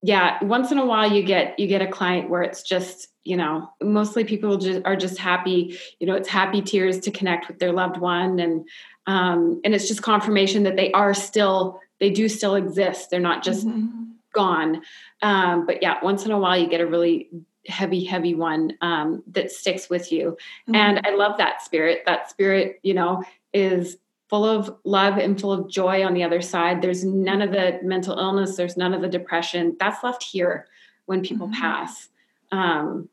yeah, 0.00 0.42
once 0.44 0.70
in 0.70 0.78
a 0.78 0.86
while 0.86 1.12
you 1.12 1.24
get 1.24 1.58
you 1.58 1.66
get 1.66 1.82
a 1.82 1.88
client 1.88 2.30
where 2.30 2.42
it's 2.42 2.62
just 2.62 3.08
you 3.24 3.36
know 3.36 3.70
mostly 3.82 4.24
people 4.24 4.56
just 4.56 4.80
are 4.84 4.96
just 4.96 5.18
happy 5.18 5.78
you 6.00 6.06
know 6.06 6.14
it's 6.14 6.28
happy 6.28 6.60
tears 6.60 6.98
to 7.00 7.10
connect 7.10 7.48
with 7.48 7.58
their 7.58 7.72
loved 7.72 7.96
one 7.96 8.38
and 8.38 8.66
um, 9.06 9.60
and 9.64 9.74
it's 9.74 9.88
just 9.88 10.02
confirmation 10.02 10.62
that 10.62 10.76
they 10.76 10.92
are 10.92 11.14
still 11.14 11.80
they 11.98 12.10
do 12.10 12.28
still 12.28 12.56
exist. 12.56 13.10
They're 13.10 13.20
not 13.20 13.44
just 13.44 13.66
mm-hmm. 13.66 14.02
gone. 14.32 14.82
Um, 15.22 15.66
but 15.66 15.82
yeah 15.82 15.98
once 16.02 16.24
in 16.24 16.30
a 16.30 16.38
while 16.38 16.56
you 16.56 16.68
get 16.68 16.80
a 16.80 16.86
really 16.86 17.30
heavy 17.66 18.04
heavy 18.04 18.34
one 18.34 18.72
um, 18.80 19.22
that 19.28 19.50
sticks 19.50 19.88
with 19.88 20.10
you. 20.12 20.36
Mm-hmm. 20.62 20.74
and 20.74 21.00
i 21.04 21.14
love 21.14 21.38
that 21.38 21.62
spirit. 21.62 22.02
That 22.06 22.30
spirit 22.30 22.80
you 22.82 22.94
know 22.94 23.22
is 23.52 23.96
full 24.28 24.44
of 24.44 24.74
love 24.84 25.18
and 25.18 25.38
full 25.38 25.52
of 25.52 25.68
joy 25.68 26.04
on 26.04 26.14
the 26.14 26.24
other 26.24 26.40
side. 26.40 26.80
There's 26.80 27.04
none 27.04 27.42
of 27.42 27.52
the 27.52 27.78
mental 27.82 28.18
illness. 28.18 28.56
There's 28.56 28.78
none 28.78 28.94
of 28.94 29.02
the 29.02 29.08
depression. 29.08 29.76
That's 29.78 30.02
left 30.02 30.22
here 30.22 30.66
when 31.04 31.22
people 31.22 31.48
mm-hmm. 31.48 31.60
pass. 31.60 32.08
Um, 32.50 33.08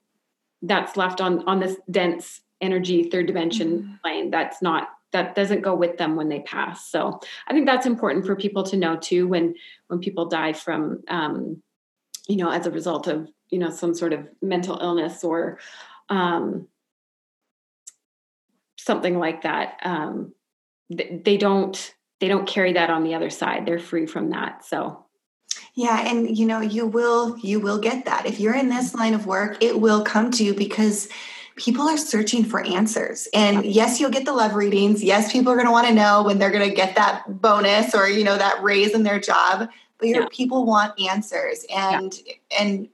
that's 0.62 0.98
left 0.98 1.22
on 1.22 1.48
on 1.48 1.60
this 1.60 1.78
dense 1.90 2.42
energy 2.62 3.10
third 3.10 3.28
dimension 3.28 3.80
mm-hmm. 3.80 3.94
plane 4.04 4.30
that's 4.30 4.62
not 4.62 4.90
that 5.12 5.34
doesn't 5.34 5.62
go 5.62 5.74
with 5.74 5.98
them 5.98 6.16
when 6.16 6.30
they 6.30 6.42
pass. 6.42 6.90
So 6.90 7.20
i 7.48 7.54
think 7.54 7.66
that's 7.66 7.86
important 7.86 8.26
for 8.26 8.36
people 8.36 8.64
to 8.64 8.78
know 8.78 8.96
too 8.96 9.28
when 9.28 9.56
when 9.88 10.00
people 10.00 10.26
die 10.28 10.54
from 10.54 11.04
um, 11.08 11.62
you 12.28 12.38
know 12.38 12.50
as 12.50 12.66
a 12.66 12.72
result 12.72 13.08
of 13.08 13.28
you 13.50 13.60
know 13.60 13.70
some 13.70 13.94
sort 13.94 14.14
of 14.14 14.28
mental 14.42 14.78
illness 14.80 15.24
or 15.24 15.60
um, 16.10 16.68
something 18.78 19.18
like 19.20 19.44
that 19.44 19.80
um, 19.84 20.34
th- 20.96 21.24
they 21.24 21.38
don't 21.38 21.96
they 22.20 22.28
don't 22.28 22.48
carry 22.48 22.74
that 22.74 22.90
on 22.90 23.04
the 23.04 23.16
other 23.16 23.30
side. 23.30 23.66
They're 23.66 23.80
free 23.80 24.06
from 24.06 24.32
that. 24.32 24.66
So 24.66 25.06
yeah 25.76 26.08
and 26.10 26.38
you 26.38 26.46
know 26.46 26.62
you 26.62 26.86
will 26.86 27.38
you 27.40 27.60
will 27.60 27.80
get 27.80 28.06
that 28.06 28.26
if 28.26 28.40
you're 28.40 28.56
in 28.56 28.70
this 28.70 28.94
line 28.96 29.14
of 29.14 29.26
work 29.26 29.62
it 29.64 29.80
will 29.80 30.04
come 30.04 30.32
to 30.32 30.44
you 30.44 30.54
because 30.54 31.10
people 31.60 31.88
are 31.88 31.98
searching 31.98 32.44
for 32.44 32.62
answers. 32.66 33.28
And 33.34 33.66
yes, 33.66 34.00
you'll 34.00 34.10
get 34.10 34.26
the 34.26 34.34
love 34.34 34.56
readings. 34.56 35.04
Yes, 35.04 35.32
people 35.32 35.52
are 35.52 35.56
going 35.56 35.68
to 35.68 35.72
want 35.72 35.88
to 35.88 35.94
know 35.94 36.24
when 36.24 36.40
they're 36.40 36.52
going 36.52 36.68
to 36.68 36.76
get 36.76 36.96
that 36.96 37.42
bonus 37.42 37.94
or, 37.94 38.08
you 38.08 38.24
know, 38.24 38.38
that 38.38 38.64
raise 38.64 38.96
in 38.96 39.04
their 39.04 39.20
job. 39.20 39.70
But 39.98 40.08
your 40.08 40.22
yeah. 40.22 40.28
people 40.32 40.66
want 40.66 41.00
answers. 41.00 41.66
And, 41.76 42.18
yeah. 42.26 42.34
and, 42.60 42.90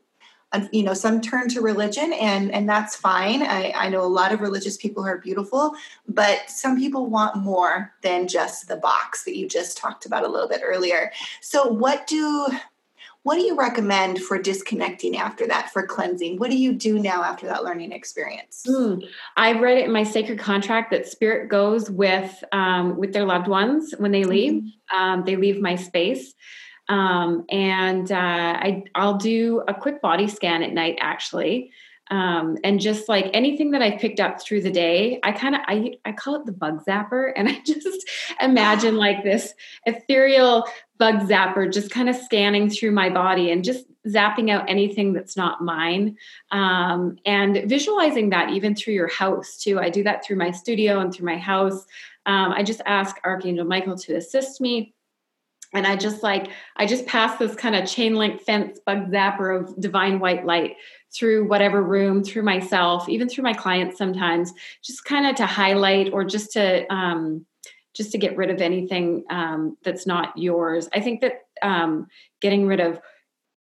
you 0.71 0.83
know 0.83 0.93
some 0.93 1.21
turn 1.21 1.47
to 1.49 1.61
religion 1.61 2.13
and 2.13 2.51
and 2.51 2.67
that's 2.67 2.95
fine 2.95 3.41
I, 3.43 3.71
I 3.75 3.89
know 3.89 4.01
a 4.01 4.07
lot 4.07 4.31
of 4.31 4.41
religious 4.41 4.77
people 4.77 5.03
who 5.03 5.09
are 5.09 5.17
beautiful 5.17 5.75
but 6.07 6.49
some 6.49 6.77
people 6.77 7.07
want 7.07 7.37
more 7.37 7.93
than 8.01 8.27
just 8.27 8.67
the 8.67 8.77
box 8.77 9.23
that 9.25 9.37
you 9.37 9.47
just 9.47 9.77
talked 9.77 10.05
about 10.05 10.23
a 10.23 10.27
little 10.27 10.49
bit 10.49 10.61
earlier 10.63 11.11
so 11.41 11.67
what 11.67 12.07
do 12.07 12.47
what 13.25 13.37
do 13.37 13.41
you 13.41 13.57
recommend 13.57 14.19
for 14.21 14.39
disconnecting 14.39 15.17
after 15.17 15.47
that, 15.47 15.73
for 15.73 15.87
cleansing? 15.87 16.37
What 16.37 16.51
do 16.51 16.57
you 16.57 16.73
do 16.73 16.99
now 16.99 17.23
after 17.23 17.47
that 17.47 17.63
learning 17.63 17.91
experience? 17.91 18.63
Mm, 18.67 19.03
I 19.35 19.53
read 19.59 19.79
it 19.79 19.85
in 19.85 19.91
my 19.91 20.03
sacred 20.03 20.37
contract 20.37 20.91
that 20.91 21.07
spirit 21.07 21.49
goes 21.49 21.89
with 21.89 22.43
um, 22.51 22.97
with 22.97 23.13
their 23.13 23.25
loved 23.25 23.47
ones 23.47 23.95
when 23.97 24.11
they 24.11 24.25
leave. 24.25 24.61
Mm-hmm. 24.61 24.95
Um, 24.95 25.25
they 25.25 25.37
leave 25.37 25.59
my 25.59 25.75
space. 25.75 26.35
Um, 26.87 27.45
and 27.49 28.11
uh, 28.11 28.15
I, 28.15 28.83
I'll 28.93 29.17
do 29.17 29.63
a 29.67 29.73
quick 29.73 30.01
body 30.01 30.27
scan 30.27 30.61
at 30.63 30.73
night, 30.73 30.97
actually, 31.01 31.71
um, 32.11 32.57
and 32.63 32.79
just 32.79 33.09
like 33.09 33.31
anything 33.33 33.71
that 33.71 33.81
I've 33.81 33.99
picked 33.99 34.19
up 34.19 34.39
through 34.39 34.61
the 34.61 34.71
day, 34.71 35.19
I 35.23 35.31
kind 35.31 35.55
of 35.55 35.61
I 35.65 35.97
I 36.05 36.11
call 36.11 36.35
it 36.35 36.45
the 36.45 36.51
bug 36.51 36.85
zapper, 36.85 37.31
and 37.35 37.49
I 37.49 37.59
just 37.65 38.07
imagine 38.41 38.95
like 38.95 39.23
this 39.23 39.53
ethereal 39.85 40.65
bug 40.97 41.27
zapper 41.27 41.71
just 41.71 41.91
kind 41.91 42.09
of 42.09 42.15
scanning 42.15 42.69
through 42.69 42.91
my 42.91 43.09
body 43.09 43.51
and 43.51 43.63
just 43.63 43.85
zapping 44.07 44.51
out 44.51 44.69
anything 44.69 45.13
that's 45.13 45.35
not 45.35 45.63
mine. 45.63 46.15
Um, 46.51 47.17
and 47.25 47.67
visualizing 47.67 48.29
that 48.29 48.51
even 48.51 48.75
through 48.75 48.93
your 48.93 49.07
house 49.07 49.57
too. 49.57 49.79
I 49.79 49.89
do 49.89 50.03
that 50.03 50.23
through 50.23 50.37
my 50.37 50.51
studio 50.51 50.99
and 50.99 51.11
through 51.13 51.25
my 51.25 51.37
house. 51.37 51.85
Um, 52.27 52.53
i 52.53 52.63
just 52.63 52.81
ask 52.87 53.17
archangel 53.23 53.65
michael 53.65 53.95
to 53.95 54.15
assist 54.15 54.59
me 54.59 54.94
and 55.75 55.85
i 55.85 55.95
just 55.95 56.23
like 56.23 56.47
i 56.77 56.85
just 56.85 57.05
pass 57.05 57.37
this 57.37 57.55
kind 57.55 57.75
of 57.75 57.87
chain 57.87 58.15
link 58.15 58.41
fence 58.41 58.79
bug 58.85 59.11
zapper 59.11 59.61
of 59.61 59.79
divine 59.79 60.19
white 60.19 60.45
light 60.45 60.75
through 61.13 61.47
whatever 61.47 61.81
room 61.83 62.23
through 62.23 62.43
myself 62.43 63.07
even 63.07 63.29
through 63.29 63.43
my 63.43 63.53
clients 63.53 63.97
sometimes 63.97 64.53
just 64.83 65.05
kind 65.05 65.25
of 65.25 65.35
to 65.35 65.45
highlight 65.45 66.11
or 66.11 66.23
just 66.23 66.51
to 66.53 66.85
um, 66.93 67.45
just 67.95 68.11
to 68.11 68.17
get 68.17 68.35
rid 68.35 68.49
of 68.49 68.61
anything 68.61 69.23
um, 69.29 69.77
that's 69.83 70.05
not 70.05 70.37
yours. 70.37 70.89
I 70.93 70.99
think 70.99 71.21
that 71.21 71.45
um, 71.61 72.07
getting 72.41 72.67
rid 72.67 72.81
of 72.81 72.99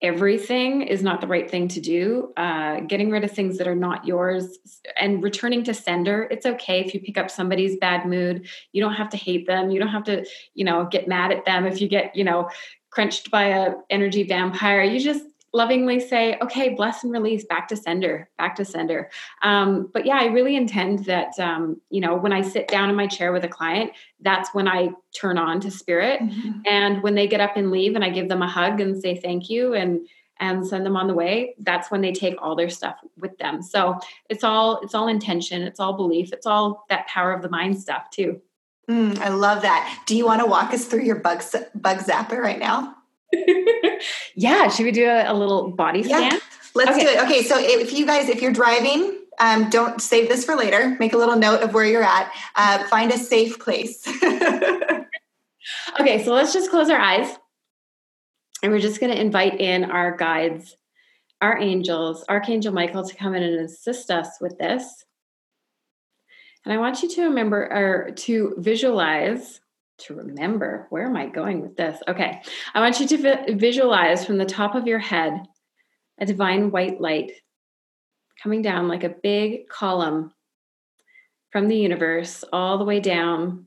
everything 0.06 0.82
is 0.82 1.02
not 1.02 1.20
the 1.20 1.26
right 1.26 1.50
thing 1.50 1.68
to 1.68 1.80
do. 1.80 2.32
Uh, 2.36 2.80
getting 2.80 3.10
rid 3.10 3.24
of 3.24 3.32
things 3.32 3.58
that 3.58 3.66
are 3.66 3.74
not 3.74 4.06
yours 4.06 4.58
and 4.98 5.22
returning 5.22 5.64
to 5.64 5.74
sender. 5.74 6.28
It's 6.30 6.46
okay 6.46 6.80
if 6.80 6.94
you 6.94 7.00
pick 7.00 7.18
up 7.18 7.30
somebody's 7.30 7.76
bad 7.76 8.06
mood. 8.06 8.48
You 8.72 8.82
don't 8.82 8.94
have 8.94 9.10
to 9.10 9.16
hate 9.16 9.46
them. 9.46 9.70
You 9.70 9.80
don't 9.80 9.88
have 9.88 10.04
to, 10.04 10.24
you 10.54 10.64
know, 10.64 10.86
get 10.90 11.08
mad 11.08 11.32
at 11.32 11.44
them 11.44 11.66
if 11.66 11.80
you 11.80 11.88
get, 11.88 12.14
you 12.14 12.24
know, 12.24 12.48
crunched 12.90 13.30
by 13.30 13.48
a 13.48 13.74
energy 13.90 14.22
vampire. 14.22 14.82
You 14.82 15.00
just 15.00 15.24
lovingly 15.56 15.98
say, 15.98 16.36
okay, 16.42 16.68
bless 16.68 17.02
and 17.02 17.12
release, 17.12 17.44
back 17.44 17.66
to 17.68 17.76
sender, 17.76 18.28
back 18.36 18.54
to 18.56 18.64
sender. 18.64 19.10
Um, 19.42 19.90
but 19.92 20.04
yeah, 20.04 20.18
I 20.18 20.26
really 20.26 20.54
intend 20.54 21.06
that, 21.06 21.36
um, 21.40 21.80
you 21.90 22.00
know, 22.00 22.14
when 22.14 22.32
I 22.32 22.42
sit 22.42 22.68
down 22.68 22.90
in 22.90 22.94
my 22.94 23.06
chair 23.06 23.32
with 23.32 23.42
a 23.42 23.48
client, 23.48 23.92
that's 24.20 24.54
when 24.54 24.68
I 24.68 24.90
turn 25.14 25.38
on 25.38 25.60
to 25.60 25.70
spirit. 25.70 26.20
Mm-hmm. 26.20 26.60
And 26.66 27.02
when 27.02 27.14
they 27.14 27.26
get 27.26 27.40
up 27.40 27.56
and 27.56 27.70
leave 27.70 27.94
and 27.94 28.04
I 28.04 28.10
give 28.10 28.28
them 28.28 28.42
a 28.42 28.48
hug 28.48 28.80
and 28.80 29.00
say 29.00 29.16
thank 29.16 29.48
you 29.48 29.74
and 29.74 30.06
and 30.38 30.66
send 30.66 30.84
them 30.84 30.98
on 30.98 31.06
the 31.06 31.14
way 31.14 31.54
that's 31.60 31.90
when 31.90 32.02
they 32.02 32.12
take 32.12 32.34
all 32.42 32.54
their 32.54 32.68
stuff 32.68 32.96
with 33.16 33.38
them 33.38 33.62
so 33.62 33.98
it's 34.28 34.44
all 34.44 34.78
it's 34.82 34.94
all 34.94 35.08
intention 35.08 35.62
it's 35.62 35.80
all 35.80 35.94
belief 35.94 36.30
it's 36.30 36.44
all 36.44 36.84
that 36.90 37.06
power 37.06 37.32
of 37.32 37.40
the 37.40 37.48
mind 37.48 37.80
stuff 37.80 38.10
too 38.10 38.38
mm, 38.86 39.18
i 39.20 39.30
love 39.30 39.62
that 39.62 40.02
do 40.04 40.14
you 40.14 40.26
want 40.26 40.38
to 40.38 40.46
walk 40.46 40.74
us 40.74 40.84
through 40.84 41.00
your 41.00 41.16
bug 41.16 41.42
bug 41.74 41.96
zapper 42.00 42.36
right 42.36 42.58
now 42.58 42.94
yeah, 44.34 44.68
should 44.68 44.84
we 44.84 44.92
do 44.92 45.06
a, 45.06 45.30
a 45.30 45.34
little 45.34 45.70
body 45.70 46.02
scan? 46.02 46.32
Yeah, 46.32 46.38
let's 46.74 46.90
okay. 46.90 47.00
do 47.00 47.08
it. 47.08 47.24
Okay, 47.24 47.42
so 47.42 47.56
if 47.58 47.92
you 47.92 48.06
guys, 48.06 48.28
if 48.28 48.40
you're 48.40 48.52
driving, 48.52 49.18
um, 49.38 49.68
don't 49.70 50.00
save 50.00 50.28
this 50.28 50.44
for 50.44 50.56
later. 50.56 50.96
Make 50.98 51.12
a 51.12 51.18
little 51.18 51.36
note 51.36 51.62
of 51.62 51.74
where 51.74 51.84
you're 51.84 52.02
at. 52.02 52.32
Uh, 52.54 52.84
find 52.84 53.12
a 53.12 53.18
safe 53.18 53.58
place. 53.58 54.06
okay, 56.00 56.24
so 56.24 56.32
let's 56.32 56.52
just 56.52 56.70
close 56.70 56.88
our 56.90 56.98
eyes. 56.98 57.36
And 58.62 58.72
we're 58.72 58.80
just 58.80 59.00
going 59.00 59.12
to 59.12 59.20
invite 59.20 59.60
in 59.60 59.84
our 59.84 60.16
guides, 60.16 60.76
our 61.42 61.58
angels, 61.58 62.24
Archangel 62.28 62.72
Michael 62.72 63.04
to 63.06 63.14
come 63.14 63.34
in 63.34 63.42
and 63.42 63.60
assist 63.60 64.10
us 64.10 64.38
with 64.40 64.56
this. 64.58 65.04
And 66.64 66.72
I 66.72 66.78
want 66.78 67.02
you 67.02 67.08
to 67.10 67.24
remember 67.24 67.62
or 67.70 68.10
to 68.12 68.54
visualize, 68.58 69.60
to 69.98 70.14
remember, 70.14 70.86
where 70.90 71.06
am 71.06 71.16
I 71.16 71.26
going 71.26 71.60
with 71.60 71.76
this? 71.76 72.00
Okay. 72.06 72.42
I 72.74 72.80
want 72.80 73.00
you 73.00 73.06
to 73.08 73.18
vi- 73.18 73.54
visualize 73.54 74.24
from 74.24 74.38
the 74.38 74.44
top 74.44 74.74
of 74.74 74.86
your 74.86 74.98
head 74.98 75.40
a 76.18 76.26
divine 76.26 76.70
white 76.70 77.00
light 77.00 77.32
coming 78.42 78.62
down 78.62 78.88
like 78.88 79.04
a 79.04 79.14
big 79.22 79.68
column 79.68 80.32
from 81.50 81.68
the 81.68 81.76
universe 81.76 82.44
all 82.52 82.78
the 82.78 82.84
way 82.84 83.00
down, 83.00 83.66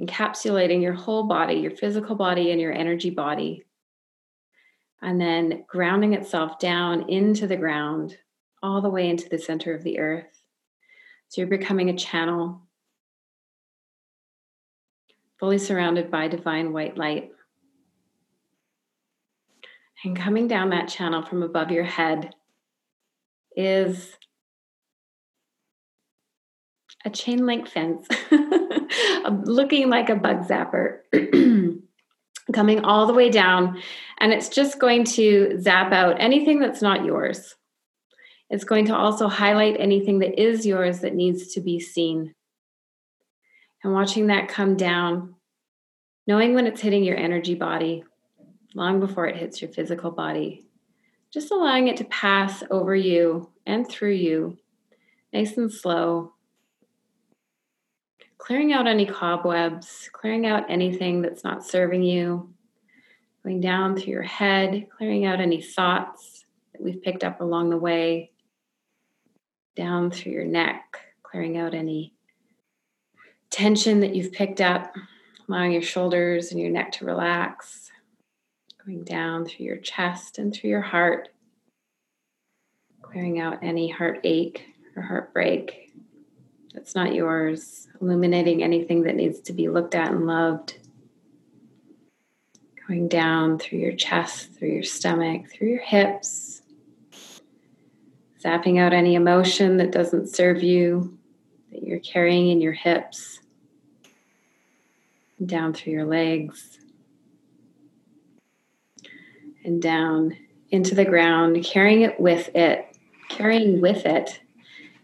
encapsulating 0.00 0.80
your 0.80 0.94
whole 0.94 1.24
body, 1.24 1.56
your 1.56 1.72
physical 1.72 2.16
body, 2.16 2.50
and 2.50 2.60
your 2.60 2.72
energy 2.72 3.10
body. 3.10 3.64
And 5.02 5.20
then 5.20 5.64
grounding 5.68 6.14
itself 6.14 6.58
down 6.58 7.08
into 7.08 7.46
the 7.46 7.56
ground, 7.56 8.16
all 8.62 8.80
the 8.80 8.90
way 8.90 9.08
into 9.08 9.28
the 9.28 9.38
center 9.38 9.74
of 9.74 9.84
the 9.84 9.98
earth. 9.98 10.42
So 11.28 11.40
you're 11.40 11.48
becoming 11.48 11.90
a 11.90 11.96
channel, 11.96 12.62
fully 15.38 15.58
surrounded 15.58 16.10
by 16.10 16.28
divine 16.28 16.72
white 16.72 16.96
light. 16.96 17.30
And 20.04 20.16
coming 20.16 20.46
down 20.46 20.70
that 20.70 20.88
channel 20.88 21.22
from 21.22 21.42
above 21.42 21.70
your 21.70 21.84
head 21.84 22.34
is 23.56 24.16
a 27.04 27.10
chain 27.10 27.46
link 27.46 27.68
fence, 27.68 28.06
looking 29.44 29.88
like 29.88 30.08
a 30.08 30.16
bug 30.16 30.46
zapper, 30.46 30.98
coming 32.52 32.84
all 32.84 33.06
the 33.06 33.12
way 33.12 33.30
down. 33.30 33.80
And 34.18 34.32
it's 34.32 34.48
just 34.48 34.78
going 34.78 35.04
to 35.04 35.58
zap 35.60 35.92
out 35.92 36.16
anything 36.20 36.60
that's 36.60 36.82
not 36.82 37.04
yours. 37.04 37.54
It's 38.50 38.64
going 38.64 38.86
to 38.86 38.96
also 38.96 39.28
highlight 39.28 39.76
anything 39.78 40.20
that 40.20 40.40
is 40.40 40.64
yours 40.64 41.00
that 41.00 41.14
needs 41.14 41.52
to 41.54 41.60
be 41.60 41.78
seen. 41.78 42.34
And 43.82 43.92
watching 43.92 44.26
that 44.26 44.48
come 44.48 44.76
down, 44.76 45.34
knowing 46.26 46.54
when 46.54 46.66
it's 46.66 46.80
hitting 46.80 47.04
your 47.04 47.16
energy 47.16 47.54
body, 47.54 48.04
long 48.74 49.00
before 49.00 49.26
it 49.26 49.36
hits 49.36 49.62
your 49.62 49.70
physical 49.70 50.10
body, 50.10 50.66
just 51.32 51.50
allowing 51.50 51.88
it 51.88 51.96
to 51.98 52.04
pass 52.04 52.62
over 52.70 52.94
you 52.94 53.50
and 53.66 53.88
through 53.88 54.12
you, 54.12 54.58
nice 55.32 55.56
and 55.56 55.72
slow. 55.72 56.32
Clearing 58.38 58.72
out 58.72 58.86
any 58.86 59.04
cobwebs, 59.04 60.08
clearing 60.12 60.46
out 60.46 60.64
anything 60.70 61.22
that's 61.22 61.44
not 61.44 61.66
serving 61.66 62.02
you, 62.02 62.52
going 63.44 63.60
down 63.60 63.94
through 63.94 64.12
your 64.12 64.22
head, 64.22 64.86
clearing 64.96 65.26
out 65.26 65.40
any 65.40 65.60
thoughts 65.60 66.46
that 66.72 66.82
we've 66.82 67.02
picked 67.02 67.24
up 67.24 67.40
along 67.40 67.70
the 67.70 67.76
way, 67.76 68.30
down 69.76 70.10
through 70.10 70.32
your 70.32 70.44
neck, 70.44 70.98
clearing 71.22 71.56
out 71.58 71.74
any 71.74 72.14
tension 73.50 74.00
that 74.00 74.14
you've 74.14 74.32
picked 74.32 74.60
up, 74.60 74.94
allowing 75.48 75.72
your 75.72 75.82
shoulders 75.82 76.50
and 76.50 76.60
your 76.60 76.70
neck 76.70 76.92
to 76.92 77.04
relax, 77.04 77.90
going 78.84 79.04
down 79.04 79.44
through 79.44 79.66
your 79.66 79.76
chest 79.76 80.38
and 80.38 80.54
through 80.54 80.70
your 80.70 80.82
heart, 80.82 81.28
clearing 83.02 83.40
out 83.40 83.58
any 83.62 83.88
heartache 83.90 84.66
or 84.96 85.02
heartbreak 85.02 85.88
that's 86.78 86.94
not 86.94 87.12
yours, 87.12 87.88
illuminating 88.00 88.62
anything 88.62 89.02
that 89.02 89.16
needs 89.16 89.40
to 89.40 89.52
be 89.52 89.68
looked 89.68 89.96
at 89.96 90.12
and 90.12 90.28
loved. 90.28 90.78
Going 92.86 93.08
down 93.08 93.58
through 93.58 93.80
your 93.80 93.94
chest, 93.96 94.54
through 94.54 94.70
your 94.70 94.84
stomach, 94.84 95.50
through 95.50 95.70
your 95.70 95.82
hips, 95.82 96.62
zapping 98.42 98.78
out 98.78 98.92
any 98.92 99.16
emotion 99.16 99.76
that 99.78 99.90
doesn't 99.90 100.28
serve 100.28 100.62
you, 100.62 101.17
that 101.78 101.86
you're 101.86 102.00
carrying 102.00 102.48
in 102.48 102.60
your 102.60 102.72
hips, 102.72 103.40
down 105.44 105.72
through 105.72 105.92
your 105.92 106.04
legs, 106.04 106.78
and 109.64 109.80
down 109.80 110.36
into 110.70 110.94
the 110.94 111.04
ground, 111.04 111.62
carrying 111.64 112.02
it 112.02 112.18
with 112.18 112.54
it, 112.54 112.96
carrying 113.28 113.80
with 113.80 114.04
it 114.06 114.40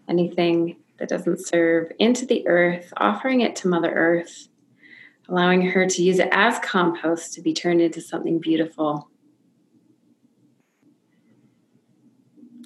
anything 0.09 0.77
that 0.99 1.09
doesn't 1.09 1.47
serve 1.47 1.93
into 1.99 2.27
the 2.27 2.47
earth, 2.49 2.93
offering 2.97 3.41
it 3.41 3.57
to 3.57 3.69
Mother 3.69 3.93
Earth, 3.93 4.49
allowing 5.29 5.63
her 5.63 5.87
to 5.87 6.03
use 6.03 6.19
it 6.19 6.29
as 6.33 6.59
compost 6.59 7.35
to 7.35 7.41
be 7.41 7.55
turned 7.55 7.81
into 7.81 8.01
something 8.01 8.39
beautiful. 8.39 9.09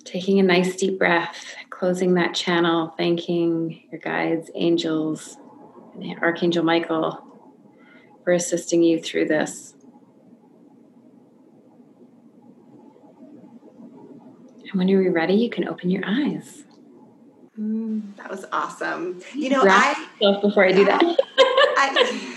Taking 0.04 0.38
a 0.38 0.42
nice 0.42 0.76
deep 0.76 0.98
breath, 0.98 1.54
closing 1.78 2.14
that 2.14 2.34
channel, 2.34 2.92
thanking 2.96 3.84
your 3.92 4.00
guides, 4.00 4.50
angels, 4.56 5.36
and 5.94 6.18
Archangel 6.20 6.64
Michael 6.64 7.24
for 8.24 8.32
assisting 8.32 8.82
you 8.82 9.00
through 9.00 9.26
this. 9.26 9.74
And 14.70 14.74
when 14.74 14.88
you're 14.88 15.12
ready, 15.12 15.34
you 15.34 15.50
can 15.50 15.68
open 15.68 15.88
your 15.88 16.02
eyes. 16.04 16.64
Mm, 17.58 18.16
that 18.16 18.28
was 18.28 18.44
awesome. 18.50 19.22
You 19.34 19.50
know, 19.50 19.64
Wrap 19.64 19.96
I 20.20 20.40
before 20.40 20.66
I 20.66 20.72
do 20.72 20.84
that. 20.84 21.00
I, 21.40 22.36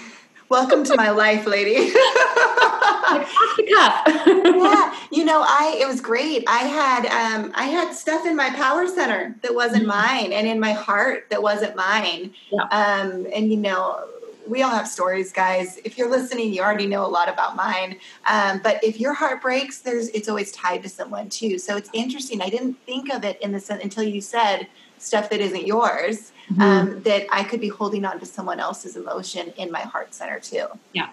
welcome 0.49 0.83
to 0.83 0.95
my 0.95 1.09
life, 1.09 1.47
lady. 1.47 1.91
cup. 3.01 4.07
yeah, 4.57 4.97
you 5.11 5.25
know, 5.25 5.43
I 5.45 5.77
it 5.79 5.87
was 5.87 6.01
great. 6.01 6.43
I 6.47 6.59
had 6.59 7.05
um, 7.07 7.51
I 7.55 7.65
had 7.65 7.93
stuff 7.93 8.25
in 8.25 8.35
my 8.35 8.49
power 8.51 8.87
center 8.87 9.35
that 9.41 9.53
wasn't 9.53 9.83
mm-hmm. 9.83 10.21
mine, 10.23 10.33
and 10.33 10.47
in 10.47 10.59
my 10.59 10.73
heart 10.73 11.27
that 11.29 11.41
wasn't 11.41 11.75
mine. 11.75 12.33
Yeah. 12.51 12.63
Um, 12.63 13.27
and 13.33 13.51
you 13.51 13.57
know, 13.57 14.07
we 14.47 14.63
all 14.63 14.71
have 14.71 14.87
stories, 14.87 15.31
guys. 15.31 15.79
If 15.83 15.97
you're 15.97 16.09
listening, 16.09 16.53
you 16.53 16.61
already 16.61 16.87
know 16.87 17.05
a 17.05 17.07
lot 17.07 17.29
about 17.29 17.55
mine. 17.55 17.97
Um, 18.27 18.59
but 18.63 18.83
if 18.83 18.99
your 18.99 19.13
heart 19.13 19.41
breaks, 19.41 19.79
there's 19.79 20.09
it's 20.09 20.29
always 20.29 20.51
tied 20.51 20.83
to 20.83 20.89
someone 20.89 21.29
too. 21.29 21.57
So 21.57 21.77
it's 21.77 21.89
interesting. 21.93 22.41
I 22.41 22.49
didn't 22.49 22.73
think 22.85 23.13
of 23.13 23.23
it 23.23 23.39
in 23.41 23.51
the 23.51 23.59
sense 23.59 23.83
until 23.83 24.03
you 24.03 24.21
said 24.21 24.67
stuff 24.97 25.29
that 25.29 25.39
isn't 25.39 25.65
yours. 25.65 26.31
Mm-hmm. 26.51 26.61
Um, 26.61 27.03
that 27.03 27.27
I 27.31 27.45
could 27.45 27.61
be 27.61 27.69
holding 27.69 28.03
on 28.03 28.19
to 28.19 28.25
someone 28.25 28.59
else's 28.59 28.97
emotion 28.97 29.53
in 29.55 29.71
my 29.71 29.79
heart 29.79 30.13
center 30.13 30.37
too. 30.37 30.65
Yeah. 30.91 31.09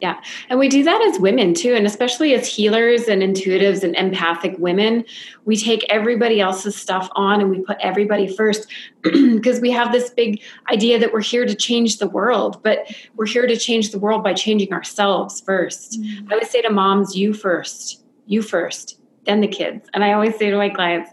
Yeah. 0.00 0.20
And 0.48 0.60
we 0.60 0.68
do 0.68 0.84
that 0.84 1.02
as 1.02 1.18
women 1.18 1.54
too. 1.54 1.74
And 1.74 1.84
especially 1.84 2.32
as 2.32 2.46
healers 2.46 3.08
and 3.08 3.20
intuitives 3.20 3.82
and 3.82 3.96
empathic 3.96 4.54
women, 4.58 5.04
we 5.44 5.56
take 5.56 5.84
everybody 5.88 6.40
else's 6.40 6.76
stuff 6.76 7.08
on 7.12 7.40
and 7.40 7.50
we 7.50 7.60
put 7.60 7.78
everybody 7.80 8.28
first 8.28 8.68
because 9.02 9.60
we 9.60 9.72
have 9.72 9.90
this 9.90 10.10
big 10.10 10.40
idea 10.70 11.00
that 11.00 11.12
we're 11.12 11.20
here 11.20 11.44
to 11.44 11.54
change 11.54 11.98
the 11.98 12.08
world, 12.08 12.62
but 12.62 12.86
we're 13.16 13.26
here 13.26 13.46
to 13.46 13.56
change 13.56 13.90
the 13.90 13.98
world 13.98 14.22
by 14.22 14.32
changing 14.34 14.72
ourselves 14.72 15.42
1st 15.42 15.98
mm-hmm. 15.98 16.28
I 16.28 16.34
always 16.34 16.50
say 16.50 16.62
to 16.62 16.70
moms, 16.70 17.16
you 17.16 17.34
first, 17.34 18.04
you 18.26 18.40
first, 18.40 19.00
then 19.26 19.40
the 19.40 19.48
kids. 19.48 19.88
And 19.94 20.04
I 20.04 20.12
always 20.12 20.36
say 20.36 20.50
to 20.50 20.56
my 20.56 20.68
clients, 20.68 21.10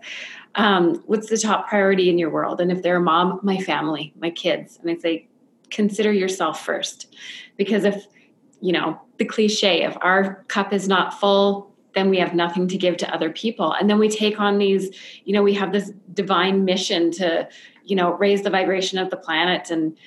um, 0.56 1.04
what's 1.08 1.30
the 1.30 1.38
top 1.38 1.68
priority 1.68 2.10
in 2.10 2.18
your 2.18 2.30
world? 2.30 2.62
And 2.62 2.72
if 2.72 2.84
they're 2.84 2.98
a 2.98 3.02
mom, 3.02 3.40
my 3.42 3.58
family, 3.58 4.14
my 4.16 4.30
kids. 4.30 4.80
And 4.82 4.92
I 4.92 4.96
say, 4.96 5.28
consider 5.70 6.12
yourself 6.12 6.64
first. 6.64 7.16
Because 7.58 7.84
if 7.84 8.06
you 8.62 8.72
know, 8.72 9.00
the 9.18 9.26
cliche 9.26 9.84
if 9.84 9.98
our 10.02 10.44
cup 10.48 10.74
is 10.74 10.88
not 10.88 11.20
full, 11.20 11.72
then 11.94 12.10
we 12.10 12.18
have 12.18 12.36
nothing 12.36 12.68
to 12.68 12.78
give 12.78 12.98
to 12.98 13.14
other 13.14 13.30
people. 13.30 13.72
And 13.74 13.90
then 13.90 13.98
we 13.98 14.10
take 14.10 14.40
on 14.40 14.58
these, 14.58 14.90
you 15.24 15.34
know, 15.34 15.42
we 15.42 15.54
have 15.54 15.72
this 15.72 15.92
divine 16.14 16.66
mission 16.66 17.10
to, 17.12 17.48
you 17.86 17.96
know, 17.96 18.14
raise 18.14 18.42
the 18.42 18.50
vibration 18.50 19.00
of 19.00 19.10
the 19.10 19.18
planet 19.18 19.72
and 19.72 19.98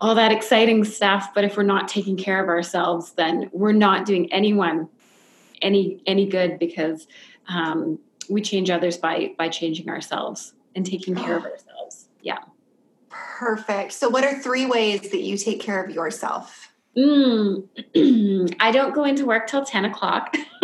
all 0.00 0.14
that 0.14 0.30
exciting 0.30 0.84
stuff. 0.84 1.30
But 1.34 1.44
if 1.44 1.56
we're 1.56 1.62
not 1.62 1.88
taking 1.88 2.16
care 2.16 2.42
of 2.42 2.48
ourselves, 2.48 3.12
then 3.12 3.50
we're 3.52 3.72
not 3.72 4.04
doing 4.04 4.32
anyone 4.32 4.88
any 5.62 6.02
any 6.06 6.26
good 6.26 6.58
because 6.58 7.06
um, 7.48 7.98
we 8.28 8.42
change 8.42 8.70
others 8.70 8.98
by 8.98 9.34
by 9.38 9.48
changing 9.48 9.88
ourselves 9.88 10.54
and 10.74 10.84
taking 10.84 11.14
care 11.14 11.36
of 11.36 11.44
ourselves. 11.46 12.08
Yeah. 12.20 12.38
Perfect. 13.08 13.92
So, 13.92 14.08
what 14.08 14.24
are 14.24 14.38
three 14.38 14.66
ways 14.66 15.10
that 15.10 15.20
you 15.20 15.36
take 15.36 15.60
care 15.60 15.82
of 15.82 15.90
yourself? 15.90 16.65
Mm, 16.96 18.56
I 18.60 18.70
don't 18.70 18.94
go 18.94 19.04
into 19.04 19.26
work 19.26 19.46
till 19.46 19.64
10 19.64 19.84
o'clock. 19.84 20.34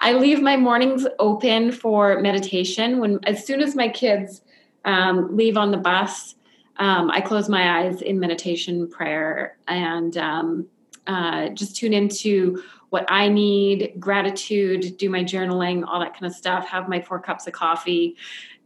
I 0.00 0.14
leave 0.18 0.42
my 0.42 0.56
mornings 0.56 1.06
open 1.18 1.72
for 1.72 2.20
meditation. 2.20 2.98
When 2.98 3.20
as 3.24 3.46
soon 3.46 3.60
as 3.60 3.74
my 3.74 3.88
kids 3.88 4.42
um, 4.84 5.36
leave 5.36 5.56
on 5.56 5.70
the 5.70 5.76
bus, 5.76 6.34
um, 6.78 7.10
I 7.10 7.20
close 7.20 7.48
my 7.48 7.80
eyes 7.80 8.02
in 8.02 8.18
meditation 8.18 8.88
prayer 8.88 9.56
and 9.68 10.16
um, 10.16 10.66
uh, 11.06 11.50
just 11.50 11.76
tune 11.76 11.92
into 11.92 12.62
what 12.90 13.04
I 13.08 13.28
need, 13.28 13.94
gratitude, 13.98 14.96
do 14.98 15.10
my 15.10 15.22
journaling, 15.22 15.84
all 15.86 16.00
that 16.00 16.12
kind 16.12 16.26
of 16.26 16.34
stuff, 16.34 16.66
have 16.68 16.88
my 16.88 17.00
four 17.00 17.20
cups 17.20 17.46
of 17.46 17.52
coffee. 17.52 18.16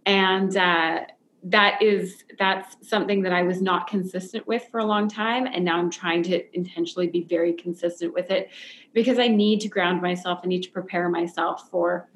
And 0.07 0.57
uh, 0.57 1.01
that 1.45 1.81
is 1.83 2.25
that's 2.39 2.77
something 2.89 3.23
that 3.23 3.33
I 3.33 3.43
was 3.43 3.63
not 3.63 3.87
consistent 3.87 4.47
with 4.47 4.67
for 4.71 4.81
a 4.81 4.85
long 4.85 5.09
time 5.09 5.47
and 5.47 5.65
now 5.65 5.79
I'm 5.79 5.91
trying 5.91 6.23
to 6.25 6.57
intentionally 6.57 7.07
be 7.07 7.23
very 7.23 7.53
consistent 7.53 8.13
with 8.13 8.31
it 8.31 8.51
because 8.93 9.19
I 9.19 9.29
need 9.29 9.61
to 9.61 9.69
ground 9.69 10.03
myself 10.03 10.41
I 10.43 10.49
need 10.49 10.63
to 10.65 10.71
prepare 10.71 11.09
myself 11.09 11.71
for 11.71 12.09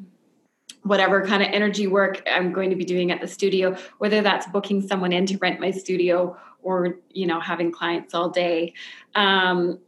whatever 0.83 1.25
kind 1.25 1.43
of 1.43 1.49
energy 1.53 1.87
work 1.87 2.23
I'm 2.27 2.53
going 2.53 2.71
to 2.71 2.77
be 2.77 2.85
doing 2.85 3.13
at 3.13 3.21
the 3.21 3.29
studio 3.29 3.77
whether 3.99 4.23
that's 4.23 4.47
booking 4.49 4.87
someone 4.87 5.13
in 5.13 5.27
to 5.27 5.39
rent 5.39 5.61
my 5.61 5.71
studio 5.71 6.37
or 6.63 6.99
you 7.11 7.27
know 7.27 7.39
having 7.39 7.71
clients 7.71 8.15
all 8.15 8.29
day 8.29 8.75
um, 9.15 9.79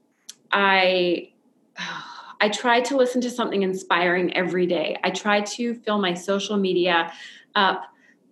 I 0.53 1.33
I 2.41 2.49
try 2.51 2.81
to 2.83 2.97
listen 2.97 3.21
to 3.23 3.31
something 3.31 3.63
inspiring 3.63 4.37
every 4.37 4.67
day. 4.67 4.99
I 5.03 5.11
try 5.11 5.41
to 5.41 5.75
fill 5.75 5.99
my 5.99 6.13
social 6.13 6.57
media 6.57 7.13
up 7.55 7.85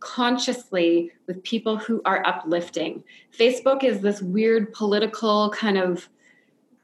consciously 0.02 1.12
with 1.26 1.42
people 1.44 1.76
who 1.76 2.02
are 2.04 2.26
uplifting. 2.26 3.04
Facebook 3.36 3.84
is 3.84 4.00
this 4.00 4.20
weird 4.20 4.72
political 4.72 5.50
kind 5.50 5.78
of 5.78 6.08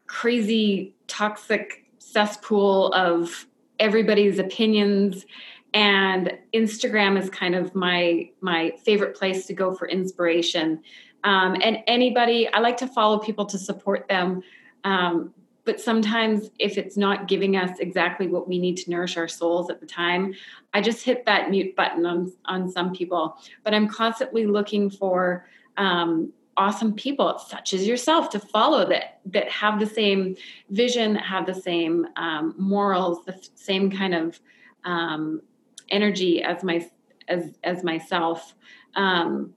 crazy 0.06 0.94
toxic 1.08 1.84
cesspool 1.98 2.92
of 2.92 3.46
everybody's 3.80 4.38
opinions 4.38 5.26
and 5.74 6.32
Instagram 6.54 7.20
is 7.20 7.28
kind 7.28 7.54
of 7.54 7.74
my 7.74 8.30
my 8.40 8.72
favorite 8.84 9.14
place 9.16 9.46
to 9.46 9.52
go 9.52 9.74
for 9.74 9.88
inspiration. 9.88 10.80
Um, 11.24 11.56
and 11.62 11.78
anybody, 11.86 12.48
I 12.48 12.60
like 12.60 12.76
to 12.78 12.86
follow 12.86 13.18
people 13.18 13.44
to 13.46 13.58
support 13.58 14.08
them. 14.08 14.42
Um, 14.84 15.34
but 15.68 15.78
sometimes 15.78 16.48
if 16.58 16.78
it's 16.78 16.96
not 16.96 17.28
giving 17.28 17.54
us 17.54 17.78
exactly 17.78 18.26
what 18.26 18.48
we 18.48 18.58
need 18.58 18.74
to 18.74 18.88
nourish 18.88 19.18
our 19.18 19.28
souls 19.28 19.68
at 19.68 19.80
the 19.80 19.86
time 19.86 20.32
i 20.72 20.80
just 20.80 21.04
hit 21.04 21.26
that 21.26 21.50
mute 21.50 21.76
button 21.76 22.06
on 22.06 22.32
on 22.46 22.70
some 22.70 22.90
people. 22.94 23.36
But 23.64 23.74
i'm 23.74 23.86
constantly 23.86 24.46
looking 24.46 24.88
for 24.88 25.46
um, 25.76 26.32
awesome 26.56 26.94
people 26.94 27.38
such 27.38 27.74
as 27.74 27.86
yourself 27.86 28.30
to 28.30 28.40
follow 28.40 28.88
that 28.88 29.20
that 29.26 29.50
have 29.50 29.78
the 29.78 29.86
same 29.86 30.36
vision 30.70 31.14
have 31.16 31.44
the 31.44 31.54
same 31.54 32.06
um, 32.16 32.54
morals 32.56 33.26
the 33.26 33.38
same 33.54 33.90
kind 33.90 34.14
of 34.14 34.40
um, 34.84 35.42
energy 35.90 36.42
as 36.42 36.64
my 36.64 36.88
as 37.28 37.58
as 37.62 37.84
myself. 37.84 38.54
Um, 38.94 39.52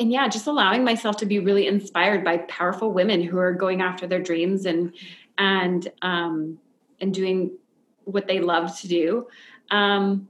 and 0.00 0.10
yeah, 0.10 0.26
just 0.28 0.46
allowing 0.46 0.82
myself 0.82 1.18
to 1.18 1.26
be 1.26 1.38
really 1.38 1.66
inspired 1.66 2.24
by 2.24 2.38
powerful 2.38 2.90
women 2.92 3.22
who 3.22 3.38
are 3.38 3.52
going 3.52 3.82
after 3.82 4.06
their 4.06 4.22
dreams 4.22 4.64
and 4.64 4.94
and 5.38 5.92
um, 6.02 6.58
and 7.00 7.14
doing 7.14 7.56
what 8.04 8.26
they 8.26 8.40
love 8.40 8.76
to 8.80 8.88
do. 8.88 9.28
Um, 9.70 10.28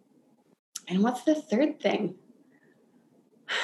and 0.88 1.02
what's 1.02 1.22
the 1.22 1.36
third 1.36 1.80
thing? 1.80 2.16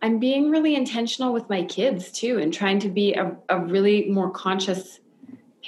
I'm 0.00 0.20
being 0.20 0.50
really 0.50 0.76
intentional 0.76 1.32
with 1.32 1.50
my 1.50 1.64
kids 1.64 2.12
too, 2.12 2.38
and 2.38 2.54
trying 2.54 2.78
to 2.80 2.88
be 2.88 3.14
a, 3.14 3.36
a 3.48 3.58
really 3.58 4.08
more 4.08 4.30
conscious 4.30 5.00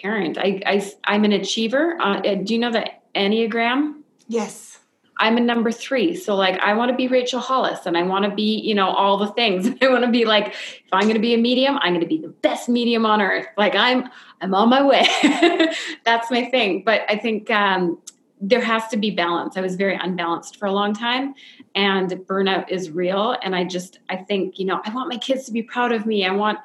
parent. 0.01 0.39
I, 0.39 0.63
I 0.65 0.93
I'm 1.05 1.25
an 1.25 1.33
achiever. 1.33 2.01
Uh, 2.01 2.21
do 2.21 2.55
you 2.55 2.61
know 2.61 2.71
the 2.71 2.89
Enneagram? 3.15 4.03
Yes. 4.29 4.80
I'm 5.21 5.37
a 5.37 5.41
number 5.41 5.71
three. 5.71 6.17
So 6.17 6.35
like 6.35 6.59
I 6.61 6.73
want 6.73 6.91
to 6.91 6.97
be 6.97 7.07
Rachel 7.07 7.41
Hollis 7.41 7.85
and 7.85 7.97
I 7.97 8.03
want 8.03 8.25
to 8.25 8.35
be, 8.35 8.59
you 8.59 8.75
know, 8.75 8.89
all 8.89 9.19
the 9.19 9.29
things. 9.29 9.69
I 9.83 9.89
want 9.89 10.05
to 10.05 10.11
be 10.11 10.25
like, 10.25 10.49
if 10.49 10.93
I'm 10.93 11.07
gonna 11.07 11.21
be 11.21 11.35
a 11.35 11.39
medium, 11.39 11.79
I'm 11.81 11.93
gonna 11.93 12.07
be 12.07 12.19
the 12.19 12.29
best 12.29 12.69
medium 12.69 13.07
on 13.07 13.21
earth. 13.21 13.47
Like 13.57 13.75
I'm 13.77 14.09
I'm 14.41 14.55
on 14.55 14.71
my 14.71 14.83
way. 14.83 15.07
That's 16.05 16.31
my 16.31 16.47
thing. 16.47 16.83
But 16.85 17.03
I 17.09 17.17
think 17.17 17.51
um 17.51 17.99
there 18.41 18.63
has 18.63 18.89
to 18.89 18.97
be 18.97 19.11
balance. 19.11 19.59
I 19.59 19.61
was 19.61 19.77
very 19.77 19.95
unbalanced 19.95 20.57
for 20.57 20.65
a 20.65 20.73
long 20.73 20.95
time 20.95 21.35
and 21.75 22.11
burnout 22.11 22.71
is 22.71 22.91
real. 22.91 23.37
And 23.43 23.55
I 23.55 23.65
just 23.65 23.99
I 24.09 24.17
think, 24.17 24.59
you 24.59 24.65
know, 24.65 24.81
I 24.85 24.95
want 24.95 25.11
my 25.11 25.19
kids 25.19 25.45
to 25.45 25.53
be 25.53 25.63
proud 25.63 25.93
of 25.93 26.07
me. 26.07 26.25
I 26.25 26.33
want 26.33 26.59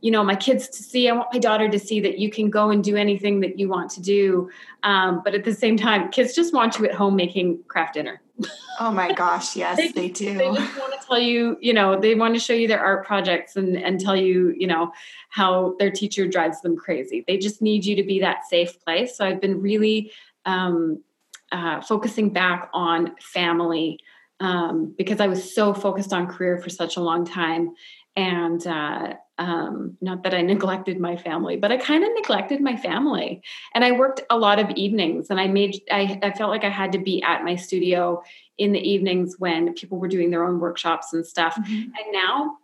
you 0.00 0.10
know 0.10 0.22
my 0.22 0.36
kids 0.36 0.68
to 0.68 0.82
see. 0.82 1.08
I 1.08 1.12
want 1.12 1.28
my 1.32 1.38
daughter 1.38 1.68
to 1.68 1.78
see 1.78 2.00
that 2.00 2.18
you 2.18 2.30
can 2.30 2.50
go 2.50 2.70
and 2.70 2.82
do 2.82 2.96
anything 2.96 3.40
that 3.40 3.58
you 3.58 3.68
want 3.68 3.90
to 3.92 4.02
do. 4.02 4.50
Um, 4.82 5.22
but 5.24 5.34
at 5.34 5.44
the 5.44 5.54
same 5.54 5.76
time 5.76 6.10
kids 6.10 6.34
just 6.34 6.54
want 6.54 6.78
you 6.78 6.84
at 6.86 6.94
home 6.94 7.16
making 7.16 7.60
Kraft 7.68 7.94
Dinner. 7.94 8.20
Oh 8.80 8.92
my 8.92 9.12
gosh 9.12 9.56
yes 9.56 9.76
they, 9.76 9.88
they, 9.88 10.08
do. 10.08 10.38
they 10.38 10.54
just 10.54 10.78
want 10.78 10.92
to 10.92 11.04
tell 11.04 11.18
you 11.18 11.56
you 11.60 11.72
know 11.72 11.98
they 11.98 12.14
want 12.14 12.34
to 12.34 12.38
show 12.38 12.52
you 12.52 12.68
their 12.68 12.78
art 12.78 13.04
projects 13.04 13.56
and 13.56 13.76
and 13.76 13.98
tell 13.98 14.14
you 14.14 14.54
you 14.56 14.68
know 14.68 14.92
how 15.30 15.74
their 15.80 15.90
teacher 15.90 16.28
drives 16.28 16.60
them 16.60 16.76
crazy. 16.76 17.24
They 17.26 17.38
just 17.38 17.60
need 17.60 17.84
you 17.84 17.96
to 17.96 18.04
be 18.04 18.20
that 18.20 18.46
safe 18.48 18.78
place. 18.84 19.16
So 19.16 19.26
i've 19.26 19.40
been 19.40 19.60
really 19.60 20.12
um, 20.44 21.02
uh, 21.50 21.80
focusing 21.80 22.32
back 22.32 22.70
on 22.72 23.16
family 23.20 23.98
um, 24.38 24.94
because 24.96 25.18
i 25.18 25.26
was 25.26 25.52
so 25.52 25.74
focused 25.74 26.12
on 26.12 26.28
career 26.28 26.58
for 26.58 26.70
such 26.70 26.96
a 26.96 27.00
long 27.00 27.24
time. 27.24 27.74
And 28.14 28.64
uh, 28.64 29.14
um, 29.38 29.96
not 30.00 30.22
that 30.24 30.34
I 30.34 30.42
neglected 30.54 30.98
my 30.98 31.16
family, 31.16 31.56
but 31.56 31.72
I 31.72 31.76
kind 31.76 32.04
of 32.04 32.10
neglected 32.14 32.60
my 32.60 32.76
family. 32.76 33.42
And 33.74 33.84
I 33.84 33.92
worked 33.92 34.20
a 34.30 34.38
lot 34.38 34.58
of 34.58 34.70
evenings, 34.70 35.30
and 35.30 35.40
I 35.40 35.46
made 35.46 35.80
I, 35.90 36.18
I 36.22 36.32
felt 36.32 36.50
like 36.50 36.64
I 36.64 36.70
had 36.70 36.92
to 36.92 36.98
be 36.98 37.22
at 37.22 37.44
my 37.44 37.56
studio 37.56 38.22
in 38.58 38.72
the 38.72 38.80
evenings 38.80 39.36
when 39.38 39.72
people 39.74 39.98
were 39.98 40.08
doing 40.08 40.30
their 40.30 40.46
own 40.46 40.58
workshops 40.58 41.12
and 41.12 41.26
stuff. 41.26 41.56
Mm-hmm. 41.56 41.72
And 41.72 42.12
now, 42.12 42.56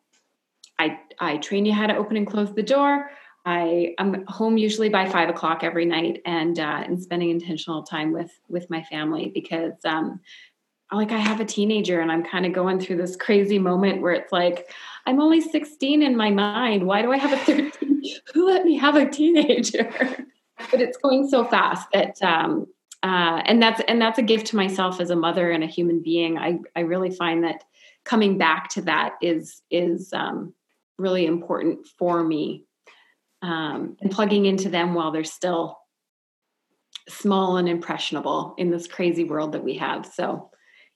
I 0.79 0.99
I 1.21 1.37
train 1.39 1.65
you 1.65 1.73
how 1.73 1.87
to 1.87 1.97
open 1.97 2.17
and 2.17 2.27
close 2.27 2.53
the 2.55 2.63
door. 2.63 3.11
I 3.47 3.95
am 3.99 4.25
home 4.27 4.57
usually 4.57 4.89
by 4.89 5.07
five 5.09 5.29
o'clock 5.29 5.63
every 5.63 5.85
night, 5.85 6.23
and 6.25 6.59
uh, 6.59 6.83
and 6.87 7.01
spending 7.01 7.31
intentional 7.31 7.83
time 7.83 8.13
with 8.13 8.33
with 8.49 8.69
my 8.71 8.83
family 8.85 9.31
because 9.33 9.75
um, 9.85 10.21
like 10.93 11.13
I 11.13 11.19
have 11.19 11.41
a 11.41 11.45
teenager, 11.45 12.01
and 12.01 12.11
I'm 12.11 12.25
kind 12.25 12.47
of 12.47 12.53
going 12.53 12.81
through 12.81 12.97
this 12.97 13.17
crazy 13.17 13.59
moment 13.59 14.03
where 14.03 14.13
it's 14.13 14.33
like 14.33 14.71
I'm 15.07 15.21
only 15.21 15.41
16 15.41 16.03
in 16.03 16.17
my 16.17 16.31
mind. 16.31 16.87
Why 16.87 17.03
do 17.03 17.13
I 17.13 17.19
have 17.19 17.33
a 17.33 17.37
13? 17.45 18.05
Who 18.35 18.47
let 18.47 18.65
me 18.65 18.77
have 18.79 18.97
a 18.97 19.09
teenager? 19.09 19.91
but 20.71 20.81
it's 20.81 20.99
going 20.99 21.29
so 21.29 21.45
fast 21.45 21.89
that 21.93 22.21
um, 22.23 22.67
uh, 23.03 23.43
and 23.45 23.63
that's 23.63 23.83
and 23.87 24.01
that's 24.01 24.19
a 24.19 24.23
gift 24.23 24.47
to 24.49 24.57
myself 24.57 25.01
as 25.01 25.11
a 25.11 25.17
mother 25.17 25.51
and 25.51 25.63
a 25.63 25.69
human 25.69 26.03
being. 26.03 26.39
I 26.39 26.59
I 26.75 26.81
really 26.81 27.11
find 27.11 27.45
that 27.45 27.65
coming 28.05 28.39
back 28.39 28.69
to 28.71 28.83
that 28.83 29.15
is 29.21 29.63
is 29.71 30.13
um, 30.13 30.55
really 30.99 31.27
important 31.27 31.87
for 31.99 32.25
me, 32.25 32.65
um, 33.43 33.97
and 34.01 34.11
plugging 34.11 34.47
into 34.47 34.69
them 34.71 34.95
while 34.95 35.11
they're 35.11 35.25
still 35.25 35.79
small 37.09 37.59
and 37.59 37.69
impressionable 37.69 38.55
in 38.57 38.71
this 38.71 38.87
crazy 38.87 39.25
world 39.25 39.53
that 39.53 39.65
we 39.65 39.75
have. 39.75 40.07
So 40.07 40.51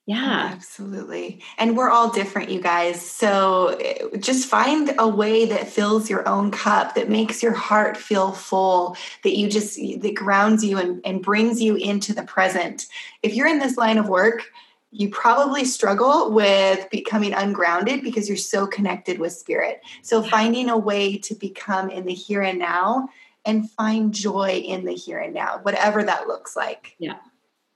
yeah. 0.09 0.49
Absolutely. 0.53 1.39
And 1.59 1.77
we're 1.77 1.91
all 1.91 2.09
different, 2.09 2.49
you 2.49 2.59
guys. 2.59 2.99
So 2.99 3.77
eh, 3.79 4.17
just 4.17 4.49
find 4.49 4.91
a 4.97 5.07
way 5.07 5.45
that 5.45 5.69
fills 5.69 6.09
your 6.09 6.27
own 6.27 6.49
cup, 6.49 6.95
that 6.95 7.09
makes 7.09 7.43
your 7.43 7.53
heart 7.53 7.95
feel 7.95 8.31
full, 8.31 8.97
that 9.23 9.37
you 9.37 9.47
just, 9.47 9.75
that 9.75 10.15
grounds 10.15 10.65
you 10.65 10.79
and, 10.79 10.99
and 11.05 11.21
brings 11.21 11.61
you 11.61 11.75
into 11.75 12.11
the 12.11 12.23
present. 12.23 12.87
If 13.21 13.35
you're 13.35 13.45
in 13.45 13.59
this 13.59 13.77
line 13.77 13.99
of 13.99 14.09
work, 14.09 14.45
you 14.89 15.11
probably 15.11 15.63
struggle 15.63 16.31
with 16.31 16.89
becoming 16.89 17.35
ungrounded 17.35 18.01
because 18.01 18.27
you're 18.27 18.35
so 18.35 18.65
connected 18.65 19.19
with 19.19 19.33
spirit. 19.33 19.79
So 20.01 20.23
finding 20.23 20.71
a 20.71 20.77
way 20.77 21.19
to 21.19 21.35
become 21.35 21.91
in 21.91 22.05
the 22.05 22.15
here 22.15 22.41
and 22.41 22.57
now 22.57 23.09
and 23.45 23.69
find 23.69 24.11
joy 24.11 24.53
in 24.65 24.85
the 24.85 24.95
here 24.95 25.19
and 25.19 25.35
now, 25.35 25.59
whatever 25.61 26.03
that 26.03 26.25
looks 26.25 26.55
like. 26.55 26.95
Yeah. 26.97 27.17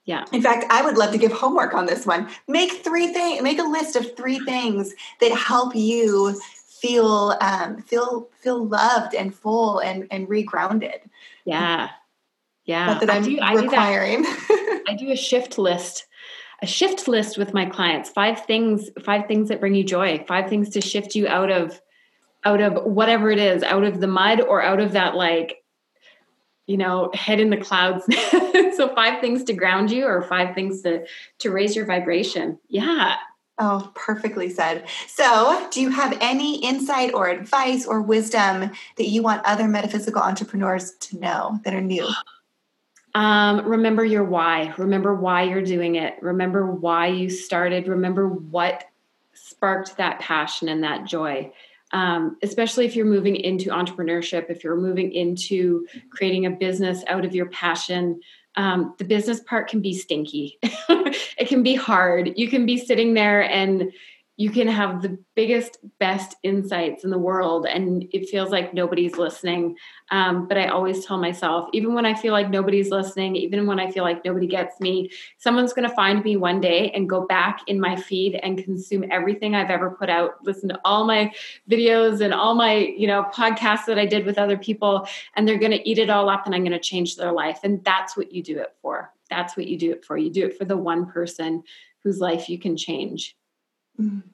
Yeah. 0.05 0.25
In 0.33 0.41
fact, 0.41 0.65
I 0.69 0.83
would 0.83 0.97
love 0.97 1.11
to 1.11 1.17
give 1.17 1.31
homework 1.31 1.73
on 1.73 1.85
this 1.85 2.05
one. 2.05 2.29
Make 2.47 2.83
three 2.83 3.13
things. 3.13 3.41
Make 3.41 3.59
a 3.59 3.63
list 3.63 3.95
of 3.95 4.17
three 4.17 4.39
things 4.39 4.93
that 5.21 5.31
help 5.31 5.75
you 5.75 6.39
feel 6.67 7.37
um, 7.39 7.81
feel 7.83 8.27
feel 8.41 8.65
loved 8.65 9.15
and 9.15 9.33
full 9.33 9.79
and 9.79 10.07
and 10.11 10.27
regrounded. 10.27 10.99
Yeah. 11.45 11.89
Yeah. 12.65 12.85
Not 12.87 12.99
that 13.01 13.09
I'm 13.09 13.23
I 13.41 13.55
do, 13.55 13.61
requiring. 13.61 14.25
I 14.25 14.45
do, 14.47 14.83
I 14.91 14.95
do 14.95 15.11
a 15.11 15.15
shift 15.15 15.57
list 15.57 16.05
a 16.61 16.65
shift 16.65 17.09
list 17.09 17.37
with 17.37 17.53
my 17.53 17.65
clients 17.65 18.09
five 18.09 18.45
things 18.45 18.89
five 19.03 19.27
things 19.27 19.49
that 19.49 19.59
bring 19.59 19.75
you 19.75 19.83
joy 19.83 20.23
five 20.27 20.49
things 20.49 20.69
to 20.69 20.79
shift 20.79 21.13
you 21.13 21.27
out 21.27 21.51
of 21.51 21.79
out 22.45 22.61
of 22.61 22.85
whatever 22.85 23.29
it 23.29 23.37
is 23.37 23.63
out 23.63 23.83
of 23.83 23.99
the 23.99 24.07
mud 24.07 24.39
or 24.39 24.63
out 24.63 24.79
of 24.79 24.93
that 24.93 25.13
like 25.13 25.62
you 26.67 26.77
know 26.77 27.11
head 27.13 27.39
in 27.39 27.49
the 27.49 27.57
clouds. 27.57 28.05
So 28.75 28.93
five 28.95 29.21
things 29.21 29.43
to 29.43 29.53
ground 29.53 29.91
you 29.91 30.05
or 30.05 30.23
five 30.23 30.55
things 30.55 30.81
to 30.81 31.05
to 31.39 31.51
raise 31.51 31.75
your 31.75 31.85
vibration. 31.85 32.57
Yeah. 32.69 33.17
Oh 33.59 33.91
perfectly 33.93 34.49
said. 34.49 34.87
So 35.07 35.67
do 35.71 35.79
you 35.79 35.89
have 35.89 36.17
any 36.19 36.59
insight 36.63 37.13
or 37.13 37.27
advice 37.27 37.85
or 37.85 38.01
wisdom 38.01 38.71
that 38.97 39.09
you 39.09 39.21
want 39.21 39.45
other 39.45 39.67
metaphysical 39.67 40.21
entrepreneurs 40.21 40.93
to 41.01 41.19
know 41.19 41.59
that 41.63 41.73
are 41.73 41.81
new? 41.81 42.07
Um, 43.15 43.67
remember 43.67 44.03
your 44.03 44.23
why. 44.23 44.73
Remember 44.75 45.13
why 45.13 45.43
you're 45.43 45.61
doing 45.61 45.97
it. 45.97 46.15
Remember 46.19 46.65
why 46.65 47.05
you 47.05 47.29
started. 47.29 47.87
Remember 47.87 48.27
what 48.27 48.85
sparked 49.33 49.97
that 49.97 50.19
passion 50.19 50.67
and 50.67 50.83
that 50.83 51.05
joy 51.05 51.53
um, 51.93 52.37
especially 52.41 52.85
if 52.85 52.95
you're 52.95 53.05
moving 53.05 53.35
into 53.35 53.69
entrepreneurship, 53.69 54.49
if 54.49 54.63
you're 54.63 54.75
moving 54.75 55.11
into 55.13 55.87
creating 56.09 56.45
a 56.45 56.51
business 56.51 57.03
out 57.07 57.23
of 57.23 57.33
your 57.33 57.45
passion. 57.47 58.19
Um, 58.55 58.93
the 58.99 59.05
business 59.05 59.39
part 59.39 59.67
can 59.67 59.81
be 59.81 59.93
stinky. 59.93 60.59
it 60.61 61.47
can 61.47 61.63
be 61.63 61.73
hard. 61.75 62.33
You 62.35 62.47
can 62.49 62.65
be 62.65 62.77
sitting 62.77 63.13
there 63.13 63.41
and 63.41 63.91
you 64.35 64.49
can 64.49 64.67
have 64.67 65.01
the 65.01 65.17
biggest 65.35 65.77
best 65.99 66.35
insights 66.41 67.03
in 67.03 67.11
the 67.11 67.17
world 67.17 67.65
and 67.65 68.07
it 68.11 68.29
feels 68.29 68.49
like 68.49 68.73
nobody's 68.73 69.17
listening. 69.17 69.75
Um, 70.11 70.47
but 70.47 70.57
i 70.57 70.67
always 70.67 71.05
tell 71.05 71.17
myself 71.17 71.69
even 71.73 71.93
when 71.93 72.05
i 72.05 72.13
feel 72.13 72.33
like 72.33 72.49
nobody's 72.49 72.91
listening 72.91 73.35
even 73.35 73.65
when 73.65 73.79
i 73.79 73.89
feel 73.89 74.03
like 74.03 74.23
nobody 74.23 74.45
gets 74.45 74.79
me 74.79 75.09
someone's 75.37 75.73
going 75.73 75.89
to 75.89 75.95
find 75.95 76.23
me 76.23 76.35
one 76.35 76.61
day 76.61 76.91
and 76.91 77.09
go 77.09 77.25
back 77.25 77.61
in 77.67 77.79
my 77.79 77.95
feed 77.95 78.35
and 78.43 78.63
consume 78.63 79.05
everything 79.09 79.55
i've 79.55 79.71
ever 79.71 79.91
put 79.91 80.09
out 80.09 80.35
listen 80.43 80.69
to 80.69 80.79
all 80.83 81.05
my 81.05 81.33
videos 81.71 82.21
and 82.21 82.33
all 82.33 82.53
my 82.53 82.75
you 82.75 83.07
know 83.07 83.25
podcasts 83.33 83.85
that 83.85 83.97
i 83.97 84.05
did 84.05 84.25
with 84.25 84.37
other 84.37 84.57
people 84.57 85.07
and 85.35 85.47
they're 85.47 85.57
going 85.57 85.71
to 85.71 85.89
eat 85.89 85.97
it 85.97 86.09
all 86.09 86.29
up 86.29 86.45
and 86.45 86.53
i'm 86.53 86.63
going 86.63 86.71
to 86.71 86.79
change 86.79 87.15
their 87.15 87.31
life. 87.31 87.59
And 87.63 87.83
that's 87.83 88.15
what 88.15 88.31
you 88.31 88.43
do 88.43 88.59
it 88.59 88.75
for. 88.81 89.11
That's 89.29 89.57
what 89.57 89.67
you 89.67 89.77
do 89.77 89.91
it 89.91 90.05
for. 90.05 90.17
You 90.17 90.29
do 90.29 90.45
it 90.45 90.57
for 90.57 90.65
the 90.65 90.77
one 90.77 91.07
person 91.07 91.63
whose 92.03 92.19
life 92.19 92.49
you 92.49 92.59
can 92.59 92.77
change 92.77 93.35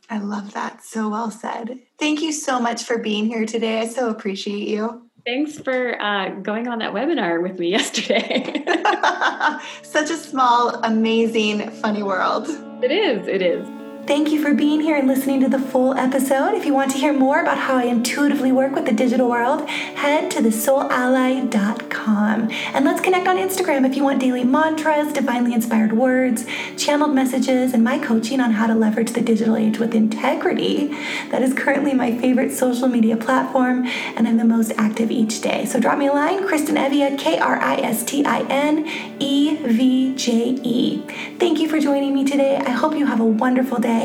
I 0.10 0.20
love 0.20 0.54
that. 0.54 0.84
So 0.84 1.10
well 1.10 1.32
said. 1.32 1.80
Thank 1.98 2.22
you 2.22 2.32
so 2.32 2.60
much 2.60 2.84
for 2.84 2.98
being 2.98 3.28
here 3.28 3.46
today. 3.46 3.82
I 3.82 3.88
so 3.88 4.10
appreciate 4.10 4.68
you. 4.68 5.04
Thanks 5.26 5.60
for 5.60 6.02
uh, 6.02 6.30
going 6.42 6.68
on 6.68 6.80
that 6.80 6.94
webinar 6.94 7.42
with 7.42 7.60
me 7.60 7.70
yesterday. 7.72 8.64
Such 9.84 10.10
a 10.10 10.18
small, 10.18 10.76
amazing, 10.84 11.70
funny 11.72 12.04
world. 12.04 12.48
It 12.82 12.92
is. 12.92 13.28
It 13.28 13.42
is. 13.42 13.79
Thank 14.10 14.32
you 14.32 14.42
for 14.42 14.56
being 14.56 14.82
here 14.82 14.98
and 14.98 15.08
listening 15.08 15.40
to 15.42 15.50
the 15.50 15.60
full 15.60 15.94
episode. 15.94 16.56
If 16.56 16.66
you 16.66 16.74
want 16.74 16.90
to 16.94 16.98
hear 16.98 17.14
more 17.14 17.42
about 17.42 17.60
how 17.60 17.78
I 17.78 17.84
intuitively 17.84 18.52
work 18.52 18.74
with 18.74 18.88
the 18.88 18.92
digital 18.92 19.30
world, 19.30 19.70
head 19.70 20.32
to 20.32 20.40
thesoulally.com. 20.40 22.50
And 22.74 22.86
let's 22.86 23.02
connect 23.02 23.28
on 23.28 23.38
Instagram 23.38 23.86
if 23.86 23.96
you 23.96 24.04
want 24.04 24.20
daily 24.20 24.44
mantras, 24.44 25.14
divinely 25.14 25.54
inspired 25.54 25.94
words, 25.94 26.48
channeled 26.76 27.14
messages, 27.14 27.76
and 27.76 27.84
my 27.84 28.00
coaching 28.00 28.42
on 28.42 28.54
how 28.54 28.66
to 28.66 28.74
leverage 28.74 29.12
the 29.12 29.22
digital 29.22 29.56
age 29.56 29.78
with 29.78 29.94
integrity. 29.94 30.88
That 31.30 31.44
is 31.44 31.54
currently 31.54 31.94
my 31.94 32.18
favorite 32.18 32.52
social 32.52 32.88
media 32.88 33.16
platform, 33.16 33.86
and 33.86 34.28
I'm 34.28 34.38
the 34.38 34.44
most 34.44 34.72
active 34.76 35.12
each 35.12 35.42
day. 35.42 35.66
So 35.66 35.80
drop 35.80 36.00
me 36.00 36.08
a 36.08 36.14
line, 36.14 36.48
Kristin 36.48 36.84
Evje, 36.84 37.16
K 37.20 37.38
R 37.38 37.60
I 37.60 37.76
S 37.76 38.04
T 38.04 38.26
I 38.26 38.42
N 38.50 38.88
E 39.20 39.58
V 39.58 40.16
J 40.16 40.58
E. 40.64 41.04
Thank 41.38 41.60
you 41.60 41.70
for 41.70 41.80
joining 41.80 42.16
me 42.16 42.26
today. 42.26 42.58
I 42.58 42.72
hope 42.72 42.96
you 42.96 43.06
have 43.06 43.20
a 43.20 43.26
wonderful 43.26 43.78
day 43.78 43.99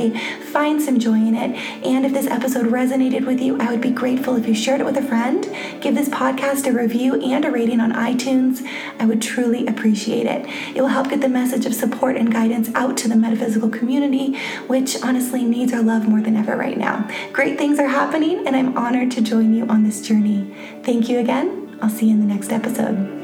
Find 0.53 0.83
some 0.83 0.99
joy 0.99 1.15
in 1.15 1.35
it. 1.35 1.57
And 1.85 2.05
if 2.05 2.13
this 2.13 2.27
episode 2.27 2.67
resonated 2.67 3.27
with 3.27 3.41
you, 3.41 3.59
I 3.61 3.71
would 3.71 3.81
be 3.81 3.91
grateful 3.91 4.37
if 4.37 4.47
you 4.47 4.55
shared 4.55 4.81
it 4.81 4.85
with 4.85 4.97
a 4.97 5.03
friend. 5.03 5.45
Give 5.81 5.95
this 5.95 6.09
podcast 6.09 6.67
a 6.67 6.73
review 6.73 7.21
and 7.23 7.45
a 7.45 7.51
rating 7.51 7.81
on 7.81 7.93
iTunes. 7.93 8.67
I 8.99 9.07
would 9.07 9.23
truly 9.23 9.67
appreciate 9.67 10.27
it. 10.27 10.47
It 10.75 10.81
will 10.81 10.89
help 10.89 11.11
get 11.11 11.21
the 11.21 11.29
message 11.29 11.67
of 11.67 11.75
support 11.75 12.17
and 12.17 12.33
guidance 12.33 12.71
out 12.75 12.97
to 12.99 13.09
the 13.09 13.17
metaphysical 13.17 13.69
community, 13.69 14.37
which 14.67 15.03
honestly 15.03 15.45
needs 15.45 15.73
our 15.73 15.83
love 15.83 16.09
more 16.09 16.21
than 16.21 16.37
ever 16.37 16.57
right 16.57 16.79
now. 16.79 17.09
Great 17.33 17.59
things 17.59 17.79
are 17.79 17.89
happening, 17.89 18.47
and 18.47 18.57
I'm 18.57 18.77
honored 18.77 19.11
to 19.13 19.21
join 19.21 19.55
you 19.55 19.67
on 19.67 19.85
this 19.85 20.01
journey. 20.01 20.55
Thank 20.83 21.09
you 21.09 21.19
again. 21.19 21.79
I'll 21.81 21.91
see 21.91 22.07
you 22.07 22.15
in 22.15 22.21
the 22.21 22.35
next 22.35 22.53
episode. 22.53 23.24